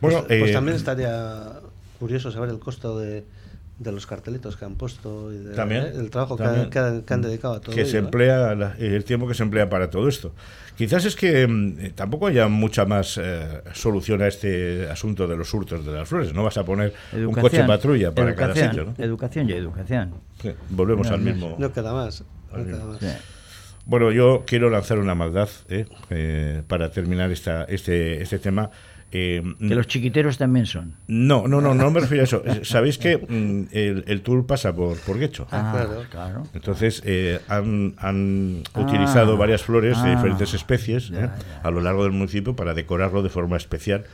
Bueno, 0.00 0.24
pues, 0.26 0.40
pues 0.40 0.52
también 0.52 0.76
estaría 0.76 1.60
curioso 1.98 2.30
saber 2.30 2.50
el 2.50 2.58
costo 2.58 2.98
de 2.98 3.24
de 3.78 3.90
los 3.90 4.06
cartelitos 4.06 4.56
que 4.56 4.64
han 4.64 4.76
puesto 4.76 5.32
y 5.32 5.38
del 5.38 6.10
trabajo 6.10 6.36
que, 6.36 6.44
han, 6.44 7.22
dedicado 7.22 7.54
a 7.54 7.60
todo 7.60 7.74
que 7.74 7.84
se 7.84 7.98
emplea 7.98 8.52
el 8.78 9.04
tiempo 9.04 9.26
que 9.26 9.34
se 9.34 9.42
emplea 9.42 9.68
para 9.68 9.90
todo 9.90 10.08
esto. 10.08 10.32
Quizás 10.76 11.04
es 11.04 11.16
que 11.16 11.46
mm, 11.46 11.76
eh, 11.80 11.92
tampoco 11.94 12.26
haya 12.26 12.48
mucha 12.48 12.84
más 12.84 13.18
eh, 13.22 13.62
solución 13.72 14.22
a 14.22 14.28
este 14.28 14.88
asunto 14.90 15.26
de 15.26 15.36
los 15.36 15.52
hurtos 15.54 15.84
de 15.84 15.92
las 15.92 16.08
flores. 16.08 16.32
No 16.34 16.44
vas 16.44 16.56
a 16.56 16.64
poner 16.64 16.92
un 17.12 17.32
coche 17.32 17.64
patrulla 17.64 18.12
para 18.12 18.34
cada 18.34 18.54
sitio 18.54 18.84
¿no? 18.84 19.04
educación 19.04 19.48
y 19.50 19.52
educación. 19.52 20.14
Volvemos 20.70 21.08
al 21.08 21.20
mismo. 21.20 21.56
No 21.58 21.72
queda 21.72 21.92
más, 21.92 22.24
bueno 23.86 24.12
yo 24.12 24.44
quiero 24.46 24.70
lanzar 24.70 24.98
una 24.98 25.14
maldad 25.14 25.48
¿eh? 25.68 26.62
para 26.66 26.90
terminar 26.90 27.30
esta, 27.32 27.64
este, 27.64 28.22
este 28.22 28.38
tema 28.38 28.70
eh, 29.16 29.42
que 29.60 29.74
los 29.76 29.86
chiquiteros 29.86 30.38
también 30.38 30.66
son. 30.66 30.96
No, 31.06 31.46
no, 31.46 31.60
no, 31.60 31.72
no 31.72 31.88
me 31.92 32.00
refiero 32.00 32.22
a 32.22 32.24
eso. 32.24 32.42
Sabéis 32.64 32.98
que 32.98 33.16
mm, 33.16 33.68
el, 33.72 34.22
tour 34.22 34.44
pasa 34.44 34.74
por, 34.74 34.98
por 34.98 35.20
Guecho. 35.20 35.46
Ah, 35.52 36.02
claro, 36.10 36.42
Entonces 36.52 37.00
eh, 37.06 37.38
han, 37.46 37.94
han 37.98 38.64
ah. 38.74 38.80
utilizado 38.80 39.36
varias 39.36 39.62
flores 39.62 40.02
de 40.02 40.10
ah. 40.10 40.16
diferentes 40.16 40.52
especies 40.52 41.12
eh, 41.14 41.28
a 41.62 41.70
lo 41.70 41.80
largo 41.80 42.02
del 42.02 42.10
municipio 42.10 42.56
para 42.56 42.74
decorarlo 42.74 43.22
de 43.22 43.28
forma 43.28 43.56
especial 43.56 44.04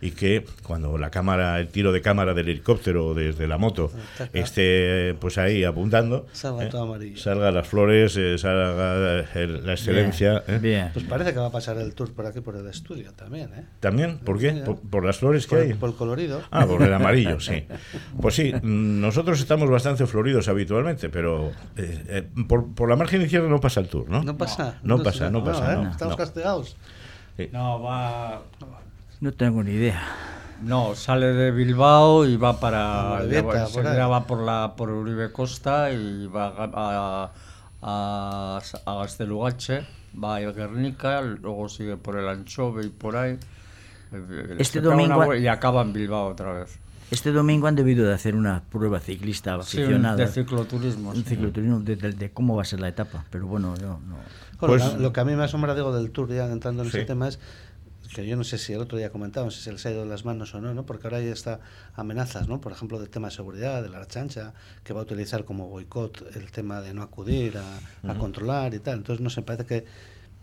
y 0.00 0.12
que 0.12 0.44
cuando 0.62 0.96
la 0.98 1.10
cámara, 1.10 1.58
el 1.60 1.68
tiro 1.68 1.92
de 1.92 2.00
cámara 2.00 2.34
del 2.34 2.48
helicóptero 2.48 3.14
desde 3.14 3.46
la 3.46 3.58
moto 3.58 3.90
esté 4.32 5.14
pues 5.20 5.38
ahí 5.38 5.64
apuntando, 5.64 6.26
salga, 6.32 6.64
eh, 6.64 7.12
salga 7.16 7.50
las 7.50 7.66
flores, 7.66 8.16
eh, 8.16 8.38
salga 8.38 9.24
la 9.34 9.72
excelencia. 9.72 10.42
¿eh? 10.46 10.90
Pues 10.92 11.04
parece 11.04 11.32
que 11.32 11.38
va 11.38 11.46
a 11.46 11.52
pasar 11.52 11.76
el 11.78 11.94
tour 11.94 12.12
por 12.12 12.26
aquí 12.26 12.40
por 12.40 12.56
el 12.56 12.66
estudio 12.66 13.12
también. 13.12 13.50
¿eh? 13.54 13.64
¿También? 13.80 14.18
¿Por 14.18 14.38
qué? 14.38 14.52
¿Por, 14.52 15.04
las 15.04 15.18
flores 15.18 15.46
que 15.46 15.56
hay? 15.56 15.74
Por 15.74 15.90
el 15.90 15.96
colorido. 15.96 16.42
Ah, 16.50 16.66
por 16.66 16.82
el 16.82 16.92
amarillo, 16.92 17.40
sí. 17.40 17.64
Pues 18.20 18.34
sí, 18.34 18.52
nosotros 18.62 19.40
estamos 19.40 19.68
bastante 19.70 20.06
floridos 20.06 20.48
habitualmente, 20.48 21.08
pero 21.08 21.52
por, 22.48 22.72
por, 22.74 22.88
la 22.88 22.96
margen 22.96 23.22
izquierda 23.22 23.48
no 23.48 23.60
pasa 23.60 23.80
el 23.80 23.88
tour, 23.88 24.08
¿no? 24.08 24.22
No 24.22 24.36
pasa. 24.36 24.78
No, 24.82 25.02
pasa, 25.02 25.30
no, 25.30 25.44
pasa. 25.44 25.90
Estamos 25.90 26.16
castigados. 26.16 26.76
No, 27.52 27.82
va. 27.82 28.42
No 29.20 29.32
tengo 29.32 29.62
ni 29.62 29.72
idea. 29.72 30.02
No, 30.62 30.94
sale 30.94 31.26
de 31.26 31.50
Bilbao 31.50 32.26
y 32.26 32.36
va 32.36 32.58
para. 32.58 33.24
ya, 33.26 34.06
va 34.06 34.26
por 34.26 34.38
la 34.38 34.74
por 34.76 34.90
Uribe 34.90 35.30
Costa 35.30 35.90
y 35.90 36.26
va 36.26 36.48
a, 36.56 37.30
a, 37.82 38.60
a 38.86 38.94
Gastelugache, 38.94 39.86
va 40.22 40.36
a 40.36 40.40
Guernica, 40.40 41.22
luego 41.22 41.68
sigue 41.68 41.96
por 41.96 42.16
el 42.16 42.28
Anchove 42.28 42.86
y 42.86 42.88
por 42.88 43.16
ahí. 43.16 43.38
Este 44.58 44.80
domingo. 44.80 45.34
Y 45.34 45.46
acaba 45.48 45.82
en 45.82 45.92
Bilbao 45.92 46.28
otra 46.28 46.52
vez. 46.52 46.78
Este 47.10 47.32
domingo 47.32 47.66
han 47.66 47.74
debido 47.74 48.06
de 48.06 48.14
hacer 48.14 48.36
una 48.36 48.62
prueba 48.62 49.00
ciclista 49.00 49.54
aficionada. 49.54 50.16
de 50.16 50.28
cicloturismo. 50.28 51.10
Un 51.10 51.24
cicloturismo 51.24 51.80
de, 51.80 52.30
cómo 52.32 52.54
va 52.54 52.62
a 52.62 52.64
ser 52.64 52.80
la 52.80 52.88
etapa, 52.88 53.24
pero 53.30 53.46
bueno, 53.46 53.74
yo 53.76 53.98
no. 54.06 54.16
Pues, 54.60 54.94
lo 54.94 55.12
que 55.12 55.20
a 55.20 55.24
mí 55.24 55.34
me 55.34 55.44
asombra, 55.44 55.74
digo, 55.74 55.92
del 55.92 56.10
Tour, 56.10 56.32
ya 56.32 56.46
entrando 56.46 56.82
en 56.82 56.88
ese 56.88 57.04
tema, 57.04 57.28
es 57.28 57.40
que 58.12 58.26
yo 58.26 58.36
no 58.36 58.44
sé 58.44 58.58
si 58.58 58.72
el 58.72 58.80
otro 58.80 58.98
día 58.98 59.10
comentábamos 59.10 59.54
si 59.54 59.62
se 59.62 59.72
les 59.72 59.84
ha 59.86 59.90
ido 59.90 60.02
de 60.02 60.08
las 60.08 60.24
manos 60.24 60.54
o 60.54 60.60
no, 60.60 60.74
¿no? 60.74 60.84
porque 60.84 61.06
ahora 61.06 61.18
hay 61.18 61.28
está 61.28 61.60
amenazas, 61.94 62.48
¿no? 62.48 62.60
por 62.60 62.72
ejemplo, 62.72 62.98
del 62.98 63.08
tema 63.08 63.28
de 63.28 63.34
seguridad, 63.34 63.82
de 63.82 63.88
la 63.88 64.06
chancha, 64.06 64.52
que 64.82 64.92
va 64.92 65.00
a 65.00 65.02
utilizar 65.04 65.44
como 65.44 65.68
boicot 65.68 66.34
el 66.34 66.50
tema 66.50 66.80
de 66.80 66.92
no 66.92 67.02
acudir 67.02 67.58
a, 67.58 68.14
controlar 68.14 68.74
y 68.74 68.80
tal. 68.80 68.98
Entonces, 68.98 69.22
no 69.22 69.30
se 69.30 69.42
parece 69.42 69.64
que 69.64 69.84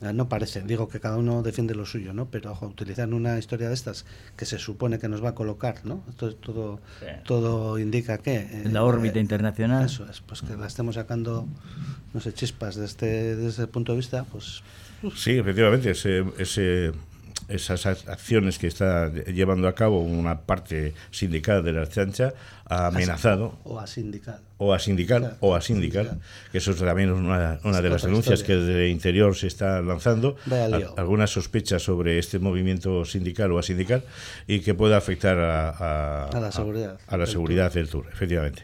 eh, 0.02 0.14
no 0.14 0.30
parece, 0.30 0.62
digo 0.62 0.88
que 0.88 1.00
cada 1.00 1.18
uno 1.18 1.42
defiende 1.42 1.74
lo 1.74 1.86
suyo, 1.86 2.14
¿no? 2.14 2.30
Pero 2.30 2.52
ojo, 2.52 2.68
utilizar 2.68 3.12
una 3.14 3.38
historia 3.40 3.68
de 3.68 3.74
estas 3.74 4.06
que 4.36 4.46
se 4.46 4.60
supone 4.60 5.00
que 5.00 5.10
nos 5.10 5.24
va 5.24 5.30
a 5.30 5.36
colocar, 5.36 5.86
¿no? 5.86 6.04
Entonces 6.08 6.40
todo, 6.40 6.80
todo 7.26 7.80
indica 7.80 8.20
que... 8.20 8.38
en 8.38 8.74
la 8.74 8.84
órbita 8.84 9.18
eh, 9.18 9.22
internacional. 9.22 9.86
Eso 9.86 10.08
es, 10.10 10.22
pues 10.22 10.42
que 10.42 10.56
la 10.56 10.68
estemos 10.68 10.96
sacando, 10.96 11.48
no 12.14 12.20
sé, 12.22 12.32
chispas 12.34 12.76
de 12.76 12.86
este, 12.86 13.36
desde 13.36 13.64
ese 13.64 13.68
punto 13.68 13.92
de 13.92 13.98
vista, 13.98 14.24
pues... 14.32 14.62
Sí, 15.16 15.32
efectivamente, 15.32 15.92
ese, 15.92 16.24
ese 16.38 16.92
esas 17.48 17.86
acciones 17.86 18.58
que 18.60 18.68
está 18.68 19.12
llevando 19.12 19.68
a 19.68 19.76
cabo 19.76 20.02
una 20.02 20.42
parte 20.42 20.94
sindical 21.12 21.64
de 21.64 21.74
la 21.74 21.88
chancha 21.88 22.34
ha 22.66 22.88
amenazado. 22.88 23.58
O 23.64 23.80
a 23.80 23.88
sindical. 23.88 24.42
O 24.58 24.74
a 24.74 24.80
sindical, 24.80 25.38
o 25.40 25.56
a 25.56 25.62
sindical, 25.62 26.20
que 26.52 26.58
eso 26.58 26.74
también 26.74 27.10
es 27.10 27.16
una, 27.16 27.60
una 27.64 27.82
de 27.82 27.90
las 27.90 28.02
denuncias 28.02 28.44
que 28.44 28.56
desde 28.56 28.86
el 28.86 28.92
interior 28.92 29.36
se 29.36 29.48
está 29.48 29.82
lanzando. 29.82 30.36
algunas 30.98 31.30
sospechas 31.30 31.84
sobre 31.84 32.18
este 32.18 32.40
movimiento 32.40 33.06
sindical 33.06 33.52
o 33.52 33.60
a 33.60 33.64
sindical 33.64 34.04
y 34.48 34.60
que 34.62 34.74
pueda 34.74 34.98
afectar 34.98 35.38
a, 35.40 36.26
a, 36.26 36.40
la 36.40 36.52
seguridad. 36.52 37.00
A, 37.08 37.18
la 37.18 37.28
seguridad 37.28 37.72
del 37.72 37.88
tour, 37.88 38.08
efectivamente. 38.12 38.64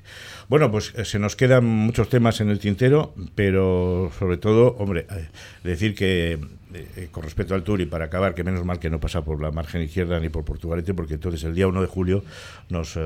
Bueno, 0.50 0.72
pues 0.72 0.94
eh, 0.96 1.06
se 1.06 1.20
nos 1.20 1.36
quedan 1.36 1.66
muchos 1.66 2.10
temas 2.10 2.42
en 2.42 2.50
el 2.50 2.60
tintero, 2.60 3.14
pero 3.36 4.12
sobre 4.18 4.38
todo, 4.38 4.76
hombre, 4.80 5.06
eh, 5.10 5.30
decir 5.64 5.96
que 5.96 6.40
eh, 6.74 7.08
con 7.12 7.24
respecto 7.24 7.56
al 7.56 7.64
Tour 7.64 7.82
y 7.82 7.86
para 7.86 8.06
acabar, 8.06 8.34
que 8.34 8.44
menos 8.44 8.66
mal 8.66 8.80
que 8.80 8.90
no 8.90 9.00
pasa 9.00 9.24
por 9.24 9.42
la 9.42 9.52
margen 9.52 9.82
izquierda 9.82 10.20
ni 10.20 10.30
por 10.30 10.44
Portugalete, 10.44 10.94
porque 10.94 11.16
entonces 11.16 11.44
el 11.44 11.54
día 11.54 11.68
1 11.68 11.82
de 11.82 11.88
julio 11.88 12.24
nos 12.70 12.98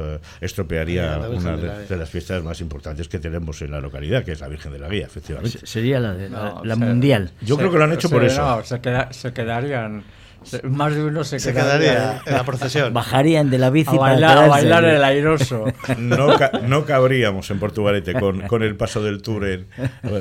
estropearía 0.41 1.19
una 1.29 1.57
de, 1.57 1.97
las 1.97 2.09
fiestas 2.09 2.43
más 2.43 2.61
importantes 2.61 3.07
que 3.07 3.19
tenemos 3.19 3.61
en 3.61 3.71
la 3.71 3.81
localidad, 3.81 4.23
que 4.23 4.31
es 4.31 4.39
la 4.39 4.47
Virgen 4.47 4.71
de 4.73 4.79
la 4.79 4.87
Guía, 4.87 5.05
efectivamente. 5.05 5.59
Sería 5.65 5.99
la, 5.99 6.61
la, 6.63 6.75
mundial. 6.75 7.31
Yo 7.41 7.57
creo 7.57 7.71
que 7.71 7.77
lo 7.77 7.83
han 7.83 7.93
hecho 7.93 8.09
por 8.09 8.23
eso. 8.23 8.63
se, 8.63 8.79
se 9.11 9.33
quedarían 9.33 10.03
más 10.63 10.95
de 10.95 11.03
uno 11.03 11.23
se, 11.23 11.37
quedaría, 11.37 12.21
en 12.25 12.33
la 12.33 12.43
procesión. 12.43 12.93
Bajarían 12.93 13.49
de 13.49 13.57
la 13.57 13.69
bici 13.69 13.95
a 13.95 13.99
bailar, 13.99 14.49
bailar 14.49 14.85
el 14.85 15.03
airoso. 15.03 15.65
No, 15.97 16.37
no 16.67 16.85
cabríamos 16.85 17.49
en 17.51 17.59
Portugalete 17.59 18.13
con, 18.13 18.41
con, 18.41 18.63
el 18.63 18.75
paso 18.75 19.01
del 19.03 19.21
tour 19.21 19.45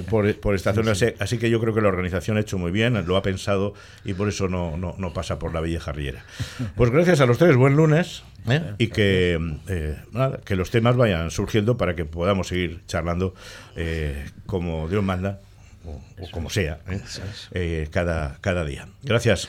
por, 0.08 0.34
por, 0.40 0.54
esta 0.54 0.72
zona. 0.72 0.92
Así 1.18 1.38
que 1.38 1.50
yo 1.50 1.60
creo 1.60 1.74
que 1.74 1.80
la 1.80 1.88
organización 1.88 2.36
ha 2.36 2.40
hecho 2.40 2.58
muy 2.58 2.70
bien, 2.70 3.06
lo 3.06 3.16
ha 3.16 3.22
pensado 3.22 3.74
y 4.04 4.14
por 4.14 4.28
eso 4.28 4.48
no, 4.48 4.76
no, 4.76 4.94
no 4.98 5.12
pasa 5.12 5.38
por 5.38 5.54
la 5.54 5.60
Vieja 5.60 5.92
Riera. 5.92 6.24
Pues 6.74 6.90
gracias 6.90 7.20
a 7.20 7.26
los 7.26 7.38
tres, 7.38 7.56
buen 7.56 7.76
lunes 7.76 8.22
¿eh? 8.48 8.74
y 8.78 8.88
que, 8.88 9.38
eh, 9.68 9.96
que 10.44 10.56
los 10.56 10.70
temas 10.70 10.96
vayan 10.96 11.30
surgiendo 11.30 11.76
para 11.76 11.94
que 11.94 12.04
podamos 12.04 12.48
seguir 12.48 12.82
charlando 12.86 13.34
eh, 13.76 14.26
como 14.46 14.88
Dios 14.88 15.02
manda 15.02 15.40
o, 15.84 16.30
como 16.32 16.50
sea, 16.50 16.80
cada, 17.90 18.38
cada 18.40 18.64
día. 18.64 18.88
Gracias. 19.02 19.48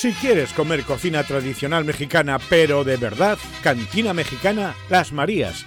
Si 0.00 0.14
quieres 0.14 0.54
comer 0.54 0.84
cocina 0.84 1.24
tradicional 1.24 1.84
mexicana, 1.84 2.38
pero 2.48 2.84
de 2.84 2.96
verdad, 2.96 3.36
Cantina 3.62 4.14
Mexicana 4.14 4.74
Las 4.88 5.12
Marías, 5.12 5.66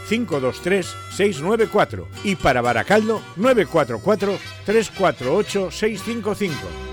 523 0.11 0.97
694 1.11 2.07
y 2.25 2.35
para 2.35 2.61
Baracaldo 2.61 3.21
944 3.37 4.37
348 4.65 5.71
655. 5.71 6.90